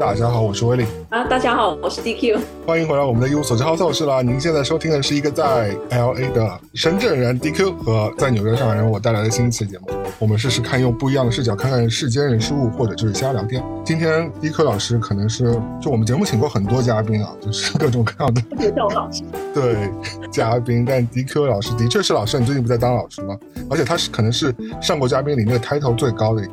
[0.00, 1.24] 大家好，我是威利啊！
[1.24, 4.22] 大家好，我是 DQ，欢迎回来我们的一无所知好我是啦。
[4.22, 9.90] 您现在收听的是一个在 LA 的深圳人 DQ 和在纽约上海人我带来的新一期节目。
[10.18, 13.62] 我们试试看用不一样的视角看看世间人事物，或者就是瞎聊天。
[13.84, 18.40] 今天 DQ 老师可能是就我们节目请过很多嘉宾啊，就是各种各样的。
[18.70, 19.22] 叫我老师。
[19.52, 19.90] 对，
[20.32, 22.40] 嘉宾，但 DQ 老师的确是老师。
[22.40, 23.36] 你最近不在当老师吗？
[23.68, 26.52] 而且他是可能是上过嘉宾里那个 title 最高的一个。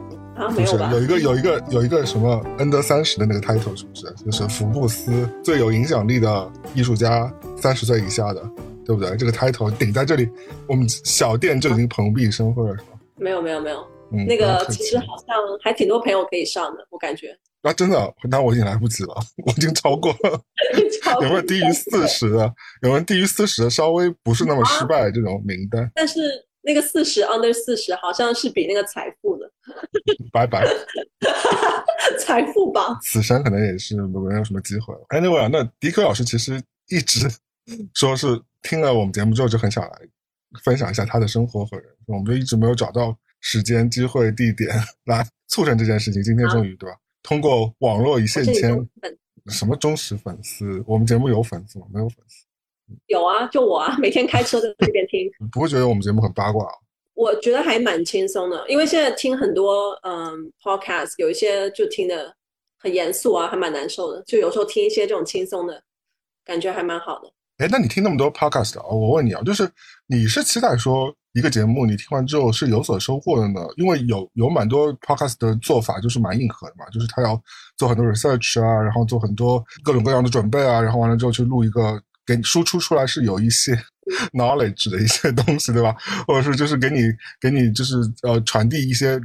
[0.49, 4.13] 不是有一个有一个有一个什么 N 德三十的那个 title 是不是？
[4.23, 8.41] 就是福布斯最有影响力的艺术家，三十岁以下的，
[8.85, 9.17] 对不对？
[9.17, 10.29] 这个 title 顶在这里，
[10.67, 12.99] 我们小店就已经蓬荜生辉了，是吧？
[13.15, 13.83] 没有没有没有，
[14.27, 17.35] 那个其实好像还挺多朋友可以上的，我感觉。
[17.63, 18.13] 啊，真的？
[18.29, 20.39] 那我已经来不及了，我已经超过了。
[21.21, 22.53] 有没有低于四十的？
[22.83, 23.69] 有没有低于四十的？
[23.69, 25.91] 稍微不是那么失败这种名单？
[25.95, 26.21] 但是。
[26.67, 29.49] 那个四十 under 四十好像是比那个财富的，
[30.33, 30.67] 拜拜，
[32.19, 34.99] 财富榜，此生可能也是没有什么机会了。
[35.09, 37.25] Anyway，那迪克老师其实一直
[37.93, 38.27] 说是
[38.63, 39.99] 听了我们节目之后就很想来
[40.61, 44.69] 分享一下他的生活和人，我们就一直没有找到时间、机会、地点
[45.05, 46.21] 来促成这件事情。
[46.21, 46.97] 今天终于对吧？
[47.23, 48.77] 通过网络一线牵，
[49.47, 50.83] 什么忠实粉丝？
[50.85, 51.85] 我们节目有粉丝吗？
[51.93, 52.46] 没有粉丝。
[53.07, 55.29] 有啊，就我啊， 每天开车在这边听。
[55.51, 56.65] 不会觉得我们节目很八卦？
[57.13, 62.31] 我觉得还蛮轻松的，因为现在听很多嗯 podcast，有一些就听的
[62.77, 64.21] 很严肃啊，还蛮难受的。
[64.27, 65.81] 就有时候听一些这种轻松的，
[66.45, 67.31] 感觉还蛮好的。
[67.57, 68.85] 哎，那你听那么多 podcast 啊？
[68.87, 69.67] 我问你啊，就是
[70.05, 73.61] 你是期待说一个节目你听完之后是有所收获的呢？
[73.77, 77.41] 因为有有蛮多 podcast 的做法就是蛮硬核的嘛，就是他要
[77.77, 81.99] 做很多 research 啊，然后做很多各种各样的准备啊，然后完了之后去录一个。
[82.27, 83.73] 给你输出出来是有一些
[84.33, 85.95] knowledge 的一些东西，对吧？
[86.27, 87.03] 或者是就是给你
[87.39, 89.19] 给你就是呃传递一些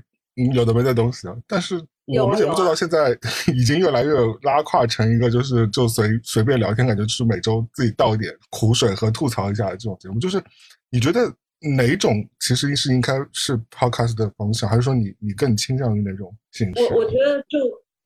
[0.54, 1.37] 有的没的东西啊。
[1.47, 1.75] 但是
[2.21, 3.16] 我们节目做到现在
[3.53, 4.12] 已经越来越
[4.43, 10.19] 拉胯成一个就是就随随便聊天，感觉就是每周自己倒一点苦水和吐槽一下的这种节目。
[10.21, 10.43] 就是
[10.88, 11.32] 你觉得
[11.76, 16.82] 哪种其实是应该是 podcast 的方向，还是说你你更倾向于哪种形式？
[16.91, 17.59] 我我觉得就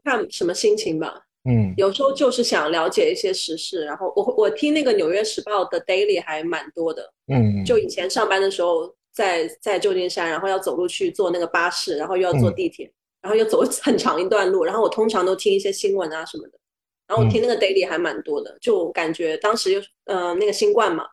[0.05, 1.13] 看什么心情吧。
[1.47, 7.13] 嗯，有时候就是想了解一些时事，然后我我听那个《纽约时报》的 Daily 还蛮多的。
[7.33, 12.91] 嗯，就以前上班的时候，在在旧金山，然后要走路去坐那个巴士，然后又要坐地铁，
[13.23, 16.59] 然后又走很长一段路，然后我通常都听一些新闻啊什么的。
[17.07, 21.05] 然后我听那个 Daily 还蛮多的，就感觉当时又呃那个新冠嘛，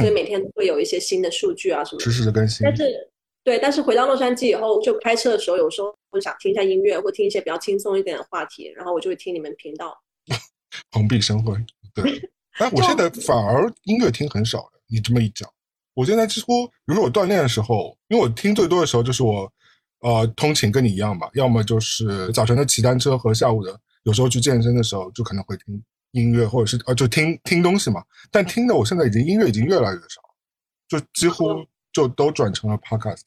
[0.00, 2.64] 所以每天会有一些新的数据啊什么，实时的更新。
[2.64, 2.84] 但是。
[3.42, 9.96] 对，但是回到洛杉矶以后，就开车的时候，有时候会想听一下音乐，或听一些比较轻松一点的话题，然后我就会听你们频道。
[10.90, 11.54] 蓬荜生辉，
[11.94, 12.30] 对。
[12.58, 14.82] 哎，我现在反而音乐听很少了。
[14.88, 15.48] 你这么一讲，
[15.94, 19.50] 我现在几乎，比如说我锻炼的时候，因为我听最多的时候就是我，
[20.00, 25.82] 呃，通勤跟你一样吧，要么就是早晨的骑单车和下午的，有时候去健身的时候，就可能会听
[26.12, 28.04] 音乐，或者是呃，就听听东西嘛。
[28.30, 30.20] 但听的我现在已经音乐已经越来越少，
[30.88, 31.64] 就几乎。
[31.92, 33.22] 就都转成了 podcast，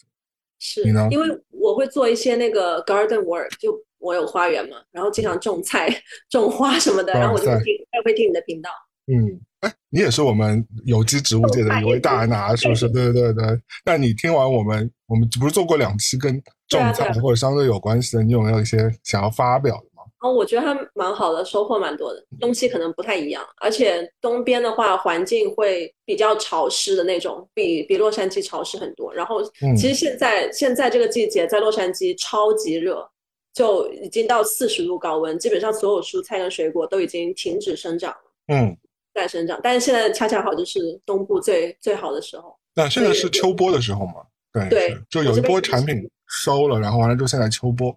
[0.58, 1.10] 是你呢？
[1.12, 1.28] 因为
[1.64, 5.88] 我会做一些那个 garden work，就我有花园嘛，然后经常种菜、
[6.30, 8.70] 种花什么的，然后我就听，也会听你的频道。
[9.08, 12.90] 嗯，哎，你也是我们有机植物界的一位大拿，是不是？
[12.90, 13.44] 对对对。
[13.86, 18.24] 那你听完我们，我们不是做过两期跟种菜或者相对有关系的？
[18.24, 19.93] 你有没有一些想要发表的？
[20.24, 22.26] 哦，我觉得还蛮好的，收获蛮多的。
[22.40, 29.14] 东西可能不太一样，而且东边的话环境会比较潮湿的那种，比比洛杉矶潮湿很多。
[29.14, 29.44] 然后
[29.76, 33.06] 其实现在现在这个季节在洛杉矶超级热，
[33.54, 38.32] 就已经到四十度高温，基本上所有蔬菜跟水果都已经停止生长了。
[38.48, 38.78] 嗯，
[39.14, 42.56] 在生长，但是现在恰恰好就是东部最最好的时候。
[42.74, 44.14] 那现在是秋播的时候吗？
[44.54, 47.94] 对对，就有一波产品收了，然后完了之后现在秋播。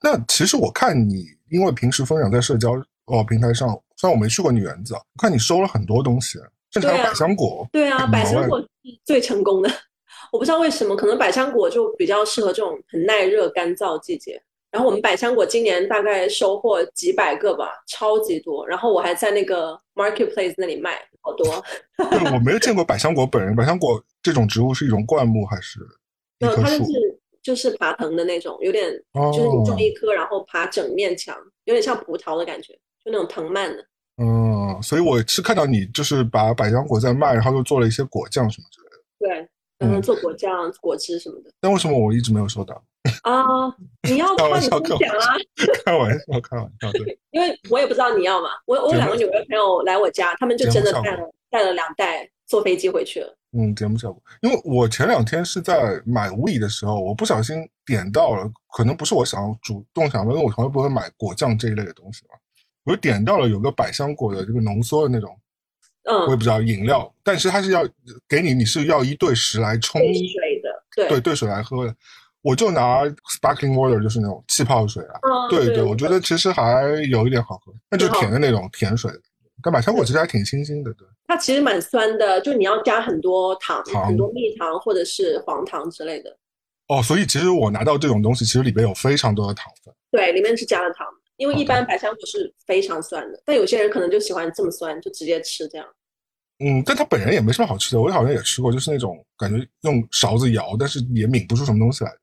[0.00, 1.24] 那其实我看你。
[1.54, 2.72] 因为平时分享在社交
[3.06, 6.38] 哦平台上，虽然我没去过你园子，我看你收了很多东西，
[6.72, 7.68] 甚至还有百香果。
[7.70, 8.66] 对啊，百香果是
[9.04, 9.70] 最成功的。
[10.32, 14.42] 我不知道为什么，可能百香果就比较适合这种很耐热、干燥季节。
[14.72, 18.66] 然后我们百香果今年大概收获几百个吧，超级多。
[18.66, 21.64] 然后我还在那个 marketplace 那里卖好多。
[22.10, 23.54] 对，我没有 见过百香果本人。
[23.54, 25.78] 百香果这种植物是一种灌木还是
[26.40, 26.78] 一棵树？
[26.78, 27.13] 就是
[27.78, 28.90] 爬藤的那种，有点
[29.32, 32.72] 就是你种一棵，然后爬整面墙，有点像葡萄的感觉，
[33.04, 33.84] 就那种藤蔓的。
[34.16, 38.96] 嗯，所以我是看到你就是把百香果在卖，然后又做了一些果酱什么之类的。
[39.18, 39.48] 对，
[39.80, 41.50] 嗯，做果酱、果汁什么的。
[41.60, 42.80] 那为什么我一直没有收到？
[43.22, 43.44] 啊，
[44.08, 45.36] 你要开玩笑，讲啊！
[45.84, 47.18] 开玩笑，开玩笑，对。
[47.32, 53.38] 因为我也不知道你要嘛，我我两个纽约朋友来我家，他们就真的带了带了两袋，坐飞机回去了。
[53.56, 62.34] 嗯，节目效果，因为我前两天是在买 We 的时候，我不小心点到了，可能不是我想主动想问，因为我从来不会买果酱这一类的东西嘛。
[62.84, 65.38] 我就点到了有个百香果的这个浓缩的那种，
[66.02, 67.86] 嗯，我也不知道饮料，但是它是要
[68.28, 71.94] 给你，你是要一对十来冲水的，对对兑水来喝的。
[72.42, 73.04] 我就拿
[73.38, 75.20] sparkling water，就是那种气泡水啊。
[75.48, 79.10] 对对，我觉得其实还有一点好喝，那就是甜的那种甜水。
[79.64, 81.08] 但百香果其实还挺清新的，对。
[81.26, 86.36] 它其实蛮酸的，就你要加很多糖，糖很多蜜糖或者是黄糖之类的。
[86.88, 89.94] 哦，所以其实我拿到这种东西，其实里边有非常多的糖分。
[90.10, 91.06] 对，里面是加了糖，
[91.38, 95.86] 因为一般百香果是非常酸的，但有些人可能就喜欢这么酸，就直接吃这样。
[96.58, 102.18] 嗯，但它本人也没什么好吃的，我好像也吃过，就是那种感觉用勺子摇，但是也抿不出什么东西来的。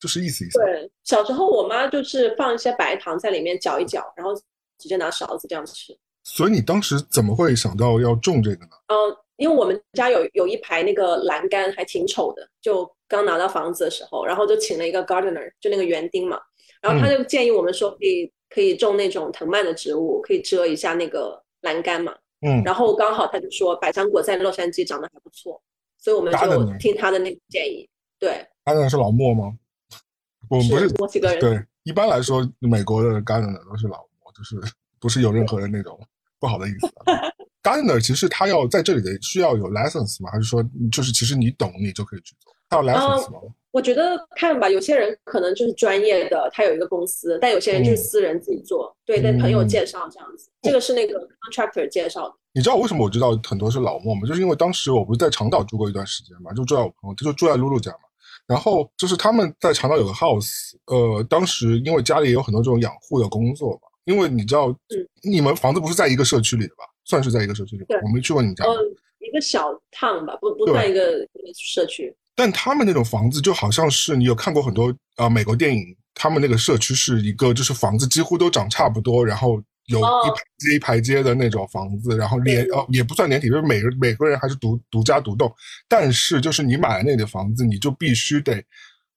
[0.00, 0.58] 就是意思意思。
[0.58, 4.34] 对，小时候我妈就是放一些白糖在里面搅一搅，然后
[4.78, 5.96] 直接拿勺子这样吃。
[6.28, 8.72] 所以你当时怎么会想到要种这个呢？
[8.88, 8.96] 嗯，
[9.36, 16.36] 因为我们家有有一排那个栏杆，还挺丑的，就刚拿到房子的时候，然后就请了一个 gardener，就那个园丁嘛，
[16.82, 22.12] 然后他就建议我们说可以可以种那种藤蔓的植物，可以遮一下那个栏杆嘛。
[22.40, 25.62] 嗯，然后刚好他就说百香果在洛杉矶长得还不错，
[25.96, 27.88] 所以我们就听他的那个建议。
[28.18, 29.56] 对，他那是老莫吗？
[30.50, 31.38] 我们不是墨西哥人。
[31.38, 34.56] 对，一般来说，美国的 gardener 都是老莫，就是
[34.98, 35.98] 不是有任何的那种
[36.46, 36.86] 不好的意思。
[37.60, 40.30] gardener 其实他要在这里的需要有 license 吗？
[40.30, 40.62] 还是说
[40.92, 42.54] 就是其实你懂你就可以去做？
[42.68, 43.40] 他有 license 吗？
[43.72, 50.48] 我觉得看吧，有些人可能就是专业的，他有一个公司，但有些人就是私人自己做，对，跟朋友介绍这样子。
[50.62, 52.34] 这个是那个 contractor 介绍的。
[52.52, 54.22] 你知道为什么我知道很多是老莫吗？
[54.26, 57.98] 就是因为当时我不是在长岛住过一段时间嘛，就住在我朋友，他就住在露露家嘛。
[58.46, 64.74] 然后就是他们在长岛有个 house，呃，当时因为家里也有很多这种养护的工作嘛，因为你知道，
[65.22, 66.84] 你们房子不是在一个社区里的吧？
[67.04, 68.64] 算是在一个社区里，我没去过你家。
[68.64, 68.72] 嗯，
[69.18, 71.02] 一个小趟吧，不不算一个
[71.54, 72.12] 社区。
[72.34, 79.62] 但他们那种房子就好像是你有看过很多呃美国电影，他们那个社区是一个就是房子几乎都长差不多，然后。
[79.88, 85.48] 有一排街一排接的那种房子，然后连哦也不算连体，就是每个每个人还是独独家独栋，
[85.88, 88.60] 但是就是你买了那的房子，你就必须得，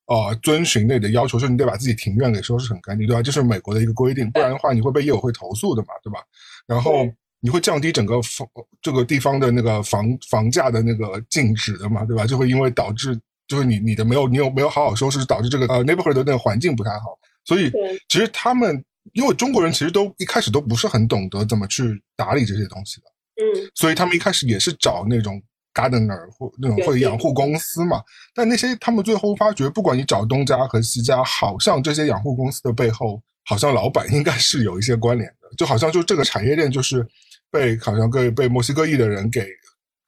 [0.10, 3.22] 呃遵循那的要求，就是你得把自己庭院给收拾很干净，对吧？
[3.22, 6.20] 这是美国的一个规定，不然的话你会被业委会投诉的嘛，对吧？
[6.68, 7.08] 然后
[7.40, 8.46] 你会降低整个房
[8.82, 12.26] 这个地方的那个房房价的那个净值的嘛，对吧？
[12.26, 13.18] 就会因为导致
[13.48, 17.72] 就是你你的没有你有没有好好收拾，导致这个呃 neighborhood 的那个环境不太好，所以
[18.08, 18.84] 其实他们。
[19.14, 23.08] 因为中国人其实都一开始都不是很懂得怎么去打理这些东西的，
[23.42, 25.42] 嗯，所以他们一开始也是找那种
[25.80, 28.02] gardener 或那种或者养护公司嘛。
[28.34, 37.08] 但那些他们最后发觉，不管你找东家和西家，好像这些养护公司的背后，好像老板应该是有一些关联的，就好像就这个产业链就是
[37.50, 39.48] 被好像被被墨西哥裔的人给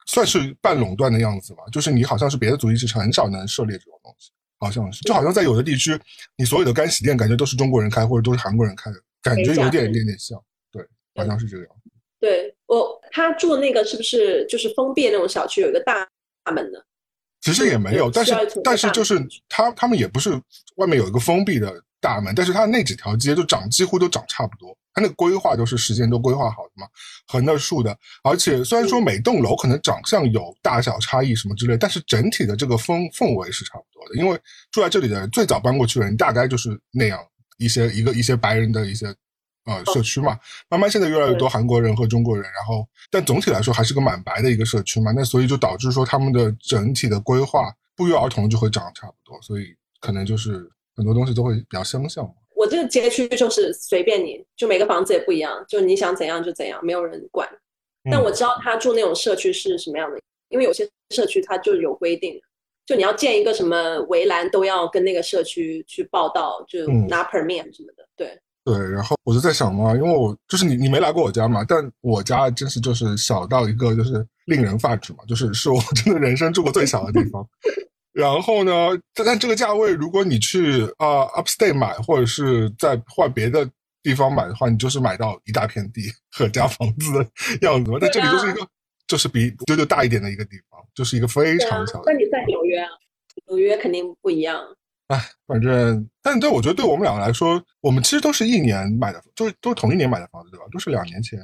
[0.06, 1.60] 算是半垄断的样子嘛。
[1.72, 4.30] 就是你好像是别的族裔是很少能涉猎这种东西。
[4.58, 5.98] 好像是，就好像在有的地区，
[6.36, 10.40] 你所有的干洗店感觉都是中国人开，或者都是韩国人开的，感觉有点点点像。
[10.70, 10.80] 对，
[11.16, 11.81] 好像是这个样子。
[12.22, 16.08] 对我，他住的那个是不是就是封闭那种小区，有一个大
[16.54, 16.86] 门的？
[17.40, 18.32] 其实也没有，但是
[18.62, 20.40] 但是就是他他们也不是
[20.76, 24.72] 外面有一个封闭的大门，但是他那几条街就长几乎都长差不多。
[24.94, 26.86] 它那个规划都是时间都规划好的嘛，
[27.26, 34.20] 横的竖的，而且虽然说每栋楼可能长相有大小差异什么之类，但是整体的这个风氛围是差不多的。
[34.20, 34.38] 因为
[34.70, 37.18] 住在这里的人最早搬过去的人大概就是那样
[37.56, 39.06] 一些一个一些白人的一些
[39.66, 40.38] 呃社区嘛，
[40.68, 52.32] 慢慢现在越来越多韩国人和中国人，然后但总体来说还是个蛮白的一个社区嘛，那所以就导致说他们的整体的规划不约而同就会长得差不多，所以可能就是很多东西都会比较相像嘛。
[52.54, 57.48] 我这个街区就是随便你，就每个房子也不一样，就你想怎样就怎样，没有人管。
[58.10, 62.40] 但我知道他住那种社区是什么样的，因为有些社区它就有规定，
[62.84, 68.08] 就你要建一个什么围栏都要跟那个社区去报道，就拿 permit 什么的。
[68.16, 77.46] 对对，然后我就在想嘛，因为我就是你你没来过我家嘛，但我家真是就是小到一个就是令人发指嘛，就是是我真的人生住过最小的地方。
[78.12, 78.90] 然后呢？
[79.14, 83.66] 但但这个价位，如果你去啊 Upstate 买，或者是在换别的
[84.02, 87.26] 地方买的话，你就是买到一大片地和家房子的
[87.66, 87.96] 样子嘛。
[87.98, 88.68] 但这里就是一个，
[89.06, 92.12] 就是比丢丢大一点的一个地方，就是一个非常小的。
[92.12, 92.90] 那你在纽约啊？
[93.48, 94.60] 纽约肯定不一样。
[95.12, 100.64] 哎，反正，但对我觉得对我们两个来说，我们其实都是一年买的，就是都是同一年买的房子，对吧？
[100.72, 101.38] 都是两年前。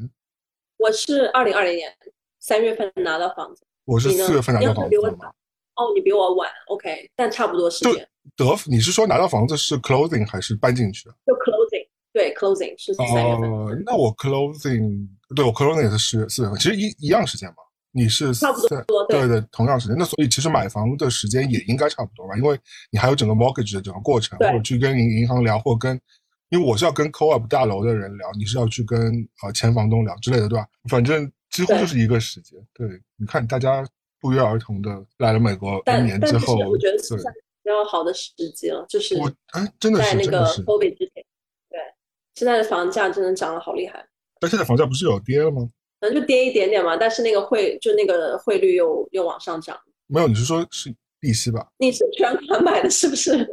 [0.79, 1.93] 我是二零二零年
[2.39, 4.97] 三月份拿到房子，我是四月份拿到房子。
[4.97, 8.09] 哦，你比我晚，OK，但差不多时间。
[8.35, 11.05] 德，你是说拿到房子是 closing 还是搬进去？
[11.27, 13.51] 就 closing，对，closing 是三月份。
[13.51, 15.07] 哦，那我 closing，
[15.37, 17.57] 对我 closing 也是四四月份，其实一一样时间嘛。
[17.99, 19.97] 你是差不多，对对，同样时间。
[19.99, 22.37] 那所以其实买房的时间也应该差不多吧？
[22.37, 22.59] 因为
[22.91, 26.01] 你还有整个 mortgage 的整个过程，或者去跟银银行聊，或跟
[26.51, 28.99] 因为我是要跟 co-op 大楼的人聊，你是要去跟
[29.43, 30.67] 呃前房东聊之类的，对吧？
[30.89, 32.59] 反正几乎就是一个时间。
[32.73, 33.85] 对，你看大家
[34.21, 37.23] 不约而同的来了美国一年之后，我觉得是比
[37.65, 41.25] 较好的时机了，就是我哎，真的是在那个 COVID 之前，
[41.69, 41.79] 对，
[42.35, 44.07] 现在的房价真的涨得好厉害。
[44.41, 45.69] 但现在房价不是有跌了吗？
[46.01, 49.79] 可能就跌一点点嘛，但是那个汇就那个汇率又又往上涨。
[50.07, 51.67] 没有，你是说是利息吧？
[51.79, 53.47] 你是全款买的，是不是？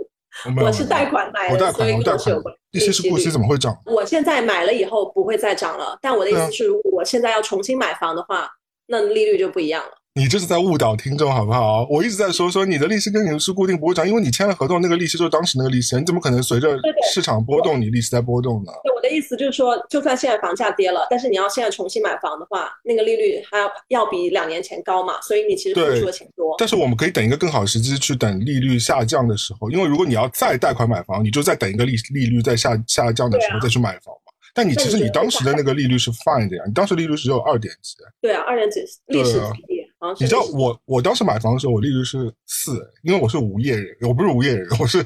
[0.61, 2.53] 我是贷款买的，所以跟我有关。
[2.71, 3.75] 利息是过期，怎么会涨？
[3.85, 8.49] 我现在买了以后不会再涨了，但我的意思是，如果我现在要重新买房的话，
[8.87, 9.91] 那利率就不一样了。
[10.17, 11.85] 你这是在误导听众好不好？
[11.89, 16.79] 我一直在说说你的利息跟你是固定不会涨，因为你签了合同，那个利息就是当时那个利息，你怎么可能随着
[17.13, 18.71] 市场波动，你利息在波动呢？
[18.85, 26.55] 对我的意思就是说，就算现在房价跌了，但是你要现在重新买房的话，那个利率还要要比两年前高嘛，所以你其实付出的钱多。
[26.57, 34.31] 但是我们可以等一个更好的时机去等利率下降的时候，因为如果你要再贷款买房，你就再等一个利利率再下下降的时候再去买房嘛。
[34.53, 37.97] 但你其实你当时的那个利率是 fine 的呀，你当时利率只有二点几。
[38.21, 39.33] 对啊，二点几，历史
[39.67, 39.74] 低
[40.13, 40.25] 点。
[40.25, 45.05] 你知道我我当时买房的时候，我利率是四，因为我是无业人，我不是无业人，我是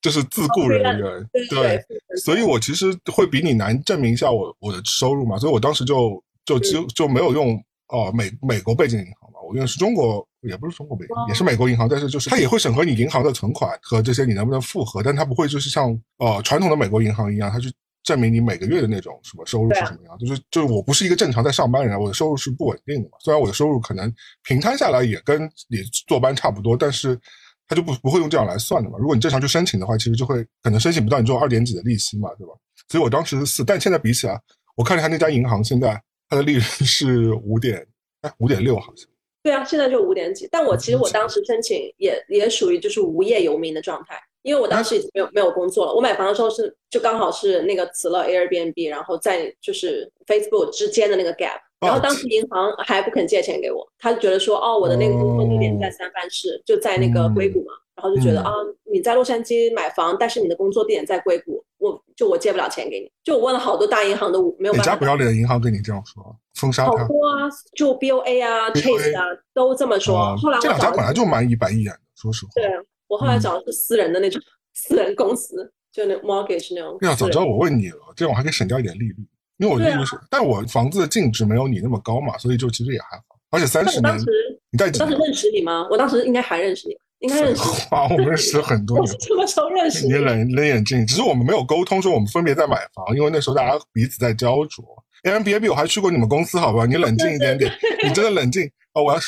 [0.00, 1.80] 就是自雇人员，对，
[2.22, 7.54] 所以我其实会比你难证明一下我我的收入嘛，所以我当时就就就就没有用
[7.88, 17.72] 哦美美国背景银行嘛，我用的是中国，也不是中国背景，也是美国银行，但是就是它也会审核你银行的存款和这些你能不能复合，但它不会就是像呃传统的美国银行一样，它去。
[18.04, 23.16] 证明你每个月的那种什么收入是什么样，就是就是我不是一个正常在上班人，我的收入是不稳定的嘛。
[23.20, 24.12] 虽然我的收入可能
[24.44, 27.18] 平摊下来也跟你坐班差不多，但是
[27.66, 28.98] 他就不不会用这样来算的嘛。
[28.98, 32.52] 如果你正常去申请的话，其实就会可能申请不到你这种二点几的利息嘛，对吧？
[32.90, 34.38] 所以我当时是四，但现在比起来，
[34.76, 37.86] 我看了他那家银行，现在它的利润是五点，
[38.20, 39.08] 哎，五点六好像。
[39.42, 40.46] 对啊，现在就五点几。
[40.52, 44.20] 但我其实我当时申请也也属于就是无业游民的状态。
[44.44, 58.52] 因为我当时已经没有没有工作了，我买房的时候是就刚好是那个辞了 Airbnb，然后在就是 Facebook 之间的那个 gap，然后当时银行还不肯借钱给我，他就觉得说哦我的那个工作地点在三藩市，就在那个硅谷嘛，然后就觉得啊
[58.92, 64.74] 你在洛杉矶买房，但是你的工作地点在硅谷，我就我借不了钱给你，就我问了好多大银行都没有。
[64.74, 66.22] 哪家不要脸的银行跟你这样说？
[66.54, 66.90] 封杀他？
[66.90, 69.24] 好多啊，就 BOA 啊，Chase 啊，
[69.54, 70.36] 都这么说。
[70.36, 72.52] 后来这两家本来就蛮一板一眼的，说实话。
[72.56, 72.68] 对。
[73.08, 74.40] 我后来找的是私人的那种
[74.72, 76.98] 私人公司，就那 mortgage 那种。
[77.02, 79.16] 呀，早知道我问你了，这样我还可以省掉一点利率，
[79.58, 83.24] 因为我利率是，但我房子的净值没有你那么高嘛，所以就其实也还好。
[83.50, 84.18] 而且三十年，
[84.70, 85.86] 你在当时认识你吗？
[85.90, 87.62] 我当时应该还认识你，应该认识。
[87.94, 89.06] 啊， 我们认识了很多 年。
[89.20, 90.06] 什么时候认识？
[90.06, 94.84] 你冷冷眼镜，只是我们没有沟通，说我们分别在买房，因为那时候大家彼此在焦灼。
[95.22, 96.84] Airbnb 我还去过你们公司，好吧？
[96.84, 99.04] 你冷静一点点，你真的冷静哦！
[99.04, 99.18] 我要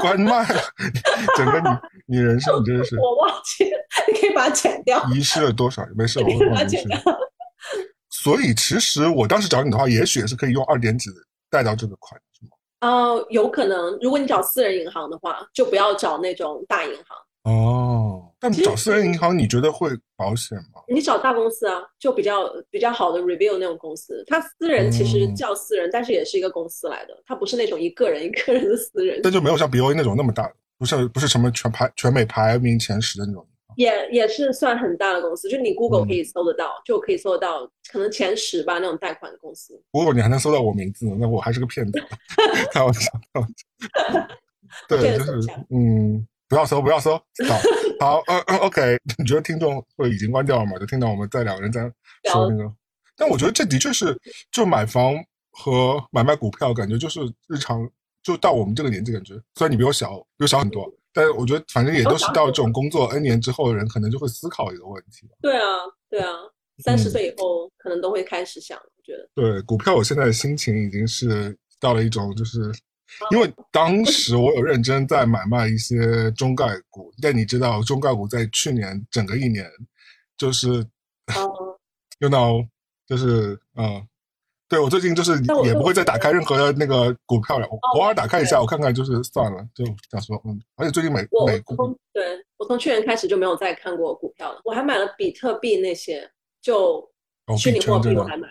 [0.00, 0.60] 关麦了，
[1.36, 5.02] 整个你你人生你真的是我忘记了，你可以把它剪掉。
[5.14, 5.84] 遗失了多少？
[5.96, 6.98] 没事，我会把它剪掉。
[8.10, 11.10] 所以其实我当时找你的话，也许也是可以用二点几
[11.50, 12.50] 贷到这个款，是吗？
[12.80, 13.98] 呃，有可能。
[14.00, 17.16] 如果你找私人银行的话，就不要找那种大银行。
[17.44, 20.80] 哦，但找私人银行你觉得会保险吗？
[20.88, 29.20] 你找大公司啊，就比较比较好的 review 那种公司，它私人其实叫私人，但是也是一个公司来的，它不是那种一个人一个人的私人。
[29.22, 33.46] 但就没有像 BOA 那种那么大，不是不是什么全排全美排名前十的那种。
[33.76, 39.78] 也也是算很大的公司，就你 Google 可以搜得到，就可以搜得到，可能前十吧那种贷款的公司。
[39.90, 42.00] Google 你还能搜到我名字，那我还是个骗子，
[42.72, 44.28] 开玩笑，开玩笑。
[44.88, 46.26] 对，就是嗯。
[46.48, 47.16] 不要搜，不要搜。
[47.48, 47.58] 好，
[47.98, 48.98] 好，嗯嗯，OK。
[49.18, 50.78] 你觉得听众会已经关掉了吗？
[50.78, 51.80] 就听到我们在两个人在
[52.30, 52.70] 说那个。
[53.16, 54.16] 但我觉得这的确是，
[54.52, 55.14] 就买房
[55.52, 57.88] 和买卖股票，感觉就是日常，
[58.22, 65.28] 就到我们这个年纪，感觉虽然你比我小，比我小很多，但是我觉得反正也都是到这种工作 N 年之后的人，可能就会思考一个问题。
[65.40, 65.64] 对啊，
[66.10, 66.28] 对啊，
[66.84, 69.28] 三十岁以后可能都会开始想，我觉得。
[69.34, 72.70] 对股票，我现在的心情已经是到了一种就是。
[73.30, 79.68] 因为当时我有认真在买卖一些中概股，但你知道中概股在去年整个一年，
[80.36, 80.86] 就是
[82.20, 82.54] 用到
[83.06, 84.06] 就是嗯，
[84.68, 85.32] 对我最近就是
[85.64, 96.28] 也不会再打开任何的那个股票了，偶尔打开一下我看看就是算了，就想说嗯，而且最近美美股，对我从去年开始就没有再看过股票了，我还买了比特币那些，
[96.60, 97.08] 就
[97.56, 98.48] 虚拟货币我还买，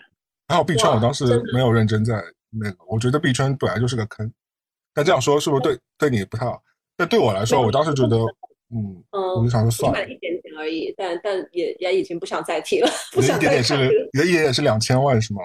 [0.48, 4.32] 还有币圈我当时没有认真在那个，我觉得币圈本来就是个坑。
[4.94, 6.62] 但这样说是不是对对你不太好？
[6.96, 8.16] 那对我来说，我当时觉得，
[8.70, 12.88] 嗯嗯，我就想说算了，一点点而已，但但也也已经不想再提了。
[13.16, 13.74] 一点点是，
[14.12, 15.42] 你的一点点是两千万是吗？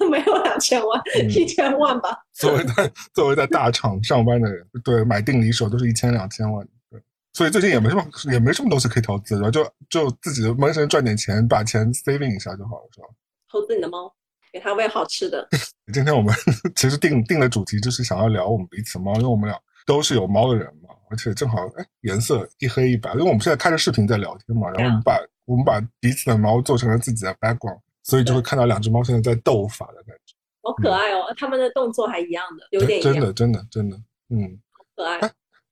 [0.10, 2.16] 没有两千万，一千万吧。
[2.32, 6.64] 作为在作为在大厂上班的人，对买定离手都是一千两千万。
[6.88, 7.00] 对，
[7.32, 13.08] 所以最近也没什么也没什么东西可以投资，然后就就自己闷声赚点钱，把钱 saving 一下就好了，是吧？
[13.50, 14.12] 投资你的猫，
[14.52, 15.46] 给它喂好吃的。
[15.92, 16.34] 今天我们
[16.76, 30.34] 其实定定的主题就是想要聊我们彼此猫，因为我们俩都是有猫的人嘛，而且正好哎颜色一黑一白，因为我们现在开着视频在聊天嘛，然后我们把我们把彼此的猫做成了自己的 background，所以就会看到两只猫现在在斗法的感觉。
[30.62, 33.96] 好可爱哦，他们的动作还一样的，有点真的真的真的，
[34.28, 34.58] 嗯，
[34.94, 35.18] 可爱。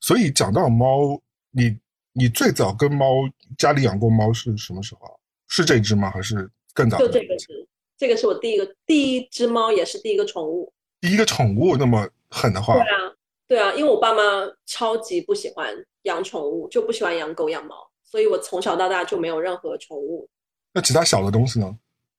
[0.01, 1.79] 所以讲到猫，你
[2.13, 3.29] 你最早跟猫
[3.59, 5.13] 家里养过猫是什么时候啊？
[5.49, 6.11] 是这只吗？
[6.11, 6.97] 还是更早？
[6.99, 10.73] 就这个只，这个是我第一个第一只猫，也是第一个宠物。
[11.01, 12.75] 第一个宠物那么狠的话？
[12.75, 13.15] 对啊，
[13.49, 14.23] 对啊，因为我爸妈
[14.67, 17.75] 超级不喜欢养宠物，就不喜欢养狗养猫，
[18.05, 20.29] 所以我从小到大就没有任何宠物。
[20.73, 21.77] 那其他小的东西呢？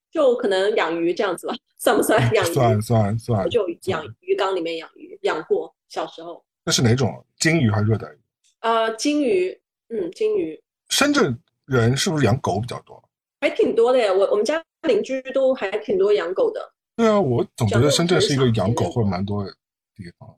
[0.09, 2.53] 就可能养鱼这样子吧，算不算 养鱼？
[2.53, 3.43] 算算算。
[3.43, 6.43] 我就养鱼缸里面养鱼，养过小时候。
[6.63, 7.23] 那是哪种？
[7.39, 8.17] 金鱼还是热带鱼？
[8.59, 10.59] 啊，金鱼，嗯，金鱼。
[10.89, 13.03] 深圳人是不是养狗比较多？
[13.39, 16.73] 还挺多的呀，我我们家邻居都还挺多养狗的。
[16.95, 19.51] 对啊，我总觉得深圳是一个养狗会蛮多的
[19.95, 20.35] 地方。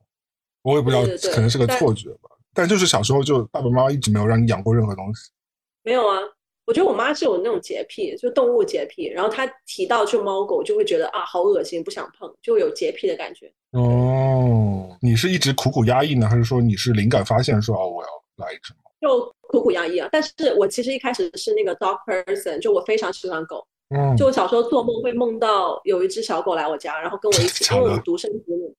[0.63, 2.29] 我也不知道，可能是个错觉吧。
[2.53, 5.29] 但就是小时候就爸爸妈妈一直没有让你养过任何东西。
[5.83, 6.17] 没有啊。
[6.65, 9.07] 我觉得我妈是有那种洁癖，就动物洁癖。
[9.07, 13.51] 然后她提到就猫狗，就会觉得啊，好恶心，不想碰，就有洁癖的感觉。
[13.71, 18.09] 哦，你是一直苦苦压抑呢，还是说你是灵感发现说哦，我要
[18.45, 18.91] 来一只猫？
[19.01, 20.07] 就苦苦压抑啊！
[20.11, 23.65] 但是我其实一开始是那个 dog person，就我非常喜欢狗。
[23.89, 24.15] 嗯。
[24.15, 28.71] 就我小时候做梦会梦到有一只小狗来我家，然后跟我一起，因为我们独生子女。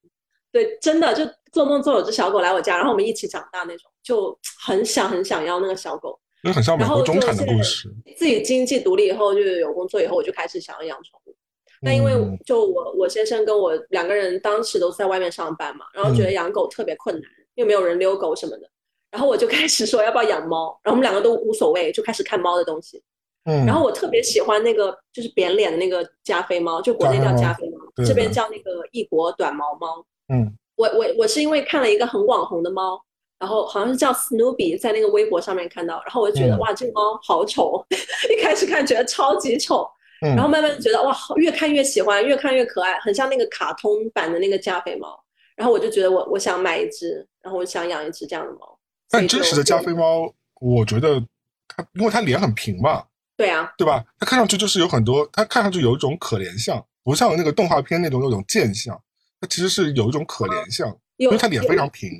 [0.52, 6.16] 对，真的就做梦做有只小狗来我家，然后我们一起长大那种，就很想很想要那个小狗。
[6.44, 7.92] 就很像美国中产的故事。
[8.16, 11.34] 自己经济独立以后，就有工作以后，我就开始想要养宠物。
[11.82, 12.12] 那因为
[12.44, 18.70] 就我我先生跟我两个人当时都在外面上班嘛，然后觉得养狗特别困难，又没有人遛狗什么的。
[19.10, 23.02] 然后我就开始说要不要养猫，然后我们两个都无所谓，就开始看猫的东西。
[23.44, 23.66] 嗯。
[23.66, 30.04] 然后我特别喜欢那个就是扁脸的那个加菲猫，就国内叫加菲猫，这边叫那个异国短毛猫。
[30.32, 30.52] 嗯。
[30.76, 33.00] 我我我是因为看了一个很网红的猫。
[33.40, 37.82] 然后好像是叫 Snoopy，在那个微博上面看到，然后我就觉得哇，这个猫好丑，
[38.28, 39.88] 一开始看觉得超级丑，
[40.20, 45.18] 然后慢慢觉得哇，越看越喜欢，越看越可爱，很像那个卡通版的那个加菲猫。
[45.56, 48.78] 然后我就觉得我我想买一只，然后我想养一只这样的猫。
[49.10, 51.20] 但真实的加菲猫，我觉得
[51.66, 53.04] 它因为它脸很平嘛，
[53.36, 54.04] 对啊，对吧？
[54.18, 58.98] 它看上去就是有很多，它看上去有一种可怜相，不像那个动画片那种那种贱相，
[59.40, 62.10] 它其实是有一种可怜相，因为它脸非常平。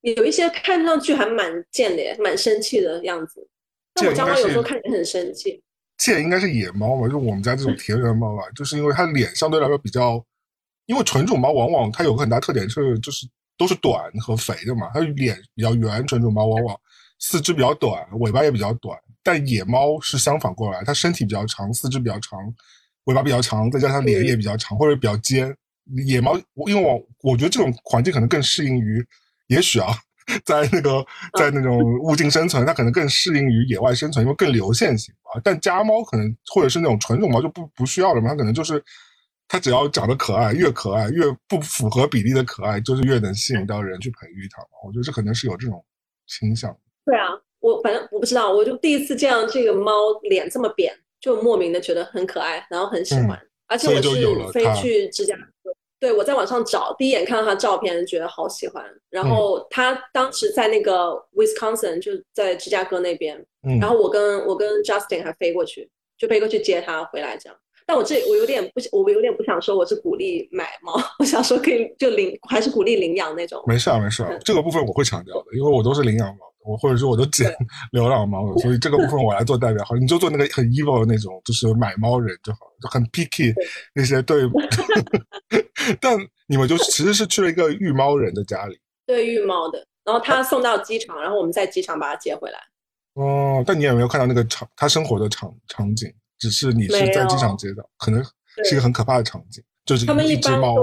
[0.00, 3.46] 有一些看上去还蛮贱的，蛮生气的样子。
[3.94, 5.62] 但我家猫有时候看起来很生气。
[5.98, 10.24] 贱应该是野猫吧，就我们家这种田园猫吧，就是因为它脸相对来说比较，
[10.86, 16.76] 因为纯种猫往往它有个很大特点是，就是都是短和肥的嘛，它脸比较圆，纯种猫往往
[17.18, 18.98] 四肢比较短，尾巴也比较短。
[19.22, 22.38] 但野猫是相反过来，它身体比较长，四肢比较长，
[23.04, 25.54] 尾巴比较长，再加上脸也比较长或者比较尖。
[26.06, 26.36] 野猫，
[26.66, 29.04] 因为我我觉得这种环境可能更适应于。
[29.48, 29.88] 也许啊，
[30.46, 31.04] 在那个
[31.38, 35.38] 在那种物竞生存，它可能更适应于野外生存，因为更流线型啊。
[35.44, 38.82] 但家猫可能或者是那种纯种猫就不不需要了嘛，它可能就是
[39.52, 44.62] 它只要长得可爱，越可爱越不符合比例的可爱，就是越能吸引到人去培育它。
[44.82, 45.84] 我觉得这可能是有这种
[46.26, 46.74] 倾向。
[47.04, 47.28] 对啊，
[47.60, 55.70] 我反正我不知道，我就第一次见到这个猫脸这么扁，就莫名的觉得很可爱，然后很喜欢，而且我是飞去芝加哥。
[56.00, 58.82] 对，我在网上找，第一眼看到它照片，觉得好喜欢。
[59.10, 63.36] 然后他当时在那个 Wisconsin，就在芝加哥那边。
[63.68, 63.78] 嗯。
[63.78, 67.58] 然后我跟我跟 Justin 还飞过去，就飞过去接他回来这样。
[67.86, 73.62] 但我这我有点不，我有点不想说我是鼓励买猫，我想说可以就领，还是鼓励领养那种。
[73.66, 76.40] 没事啊，没事啊，这个部分我会强调的，因为我都是领养猫。
[76.64, 77.52] 我或者说我都捡
[77.90, 79.84] 流浪猫的，所以这个部分我来做代表。
[79.84, 83.52] 好，你就做那个很 evil 的那种，就是买猫人就好，就很 picky
[83.96, 84.42] 那些对。
[86.00, 86.16] 但
[86.46, 92.58] 你们就其实是去了一个育猫人的家里，对育猫的，然后他送到机场，然后我们在机场把他接回来。
[93.14, 96.08] 哦，但你有没有看到那个场他生活的场场景？
[96.42, 98.20] 只是你是在机场接的，可能
[98.64, 100.74] 是一个很可怕的场景，就是他们一只猫，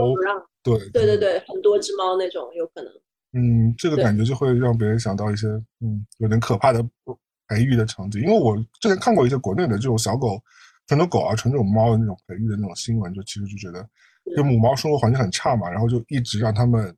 [0.63, 2.89] 对对对对，很多只猫那种有可能。
[3.33, 5.47] 嗯，这个感觉就会让别人想到一些
[5.81, 6.81] 嗯有点可怕的
[7.49, 10.41] 培育的场景，因为我之前看过一些国内的这种小狗、
[10.87, 13.85] 纯种狗啊、纯种猫的那种培育的那种新闻，就其实就觉得，
[14.33, 16.95] 就母猫生活环境很差嘛，然后就一直让它们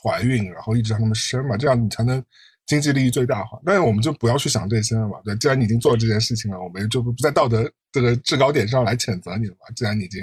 [0.00, 2.24] 怀孕，然后一直让它们生嘛，这样你才能
[2.66, 3.58] 经济利益最大化。
[3.64, 9.66] 但是我们就不要去想这些了嘛，对，既然你已经做了这件事情了，我们就不在道德这个制高点上来谴责你了嘛。
[9.76, 10.20] 既然你已经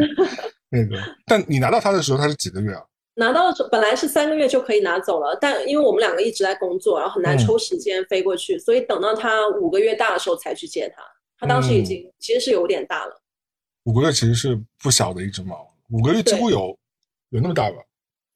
[0.70, 2.82] 那个， 但你拿到它的时候，它是几个月啊？
[3.16, 11.04] 拿到本来是三个月就可以拿走了，但因为我们两个一直在工作，然后很难抽时间飞过去，所以等到他五个月大的时候才去接他。
[11.38, 13.22] 他当时已经其实是有点大了。
[13.84, 16.78] 五个月其实是不小的一只猫，五个月几乎有
[17.32, 17.78] 有那么大吧？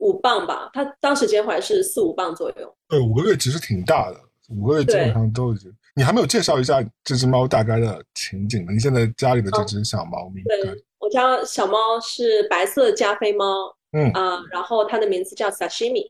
[0.05, 2.75] 五磅吧，他当时接回来是四五磅左右。
[2.87, 5.75] 对，五个月其实挺大的，五个月基本上都已经。
[5.95, 8.71] 你还没有介绍一下这只猫大概的情景呢？
[8.73, 10.43] 你现在家里的这只小猫咪？
[10.43, 16.07] 对，我家小猫是白色加菲猫，嗯啊，然后它的名字叫 Sashimi，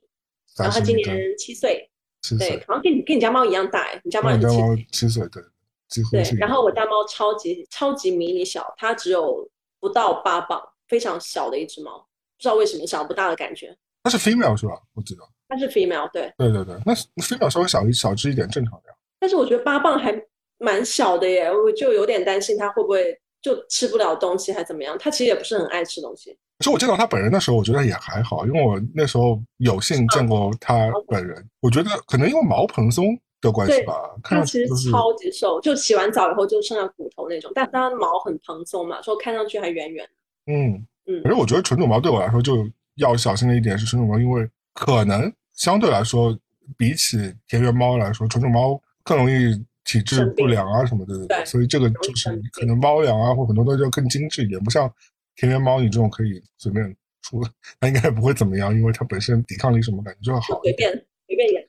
[0.57, 1.89] 然后它今年七岁，
[2.21, 5.43] 七岁，好像跟你跟你家猫一样大哎，你家猫是七七岁，对，
[5.87, 6.23] 几乎对。
[6.39, 9.47] 然后我家猫超级超级迷你小，它只有
[9.79, 13.77] 不到八磅，非常小的一只猫，不知道为什么小不大的感觉。
[14.05, 14.79] 它是 female 是吧？
[14.93, 18.95] 我记得它是 female，对，对对对，那 female 稍微小一小只一点，正常的。
[19.19, 20.15] 但是我觉得八磅还
[20.59, 24.95] 蛮小的耶，我就有点担心它会不会就吃不了东西，还怎么样？
[24.99, 26.37] 它其实也不是很爱吃东西。
[26.59, 31.43] 其实我见到它本人的时候，我觉得也还好，因为我那时候有幸见过它本人。
[31.61, 40.07] 我觉得可能因为毛蓬松的关系吧，看上去超级瘦，就洗完澡以后就剩下骨头那种，但它毛很蓬松嘛，说看上去还圆圆。
[40.45, 41.23] 嗯嗯。
[41.23, 46.37] 可是我觉得纯种猫对我来说就要小心的一点是纯种猫，因为可能相对来说
[46.77, 48.81] 比起田园猫来说，纯种猫。
[49.07, 49.53] 更容易
[49.83, 54.91] 体质不良啊什么的，对，所以这个就是可能猫粮啊或很多东西要更精致一点，不像
[55.35, 56.83] 田园猫你这种可以随便
[57.21, 57.39] 出，
[57.79, 60.59] 它应该不会怎么样，因为它本身抵抗力什么感觉就要好。
[60.63, 60.91] 随便
[61.27, 61.63] 随便演。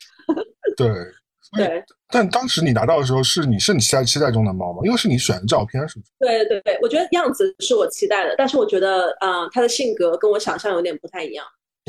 [0.79, 0.89] 对
[1.53, 1.85] 对。
[2.09, 4.81] 但当时你拿到的时候，是你是你期待期待中的猫吗？
[4.85, 6.13] 因为是你选的照片，是不是？
[6.19, 11.45] 对对对，我觉得样子是我期待的，但是我觉得啊，它的性格跟我想象有点不太一样。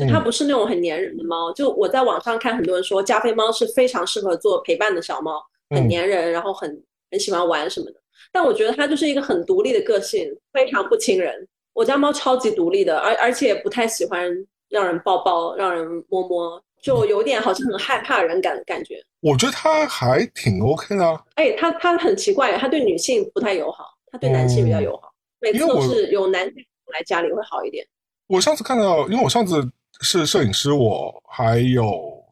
[0.08, 6.70] 它不是那种很粘人的猫，就我在网上看很多人说加菲猫是非常适合做陪伴的小猫，很粘人，然后很
[7.10, 7.94] 很喜欢玩什么的。
[8.30, 11.34] 但我觉得它就是一个很独立的个性，非常不亲人。
[11.72, 14.30] 我家猫超级独立的，而而且不太喜欢
[14.68, 19.02] 让人抱抱、让人摸摸，就有点好像很害怕人感感觉。
[19.20, 21.24] 我觉得他还挺 OK 的。
[21.34, 25.12] 哎，他他很奇怪，他对女性不太友好，他对男性比较友好。
[25.40, 26.54] 每次都是有男性
[26.92, 27.86] 来家里会好一点。
[28.26, 29.70] 我上次看到，因为我上次。
[30.00, 31.82] 是摄影师，我还有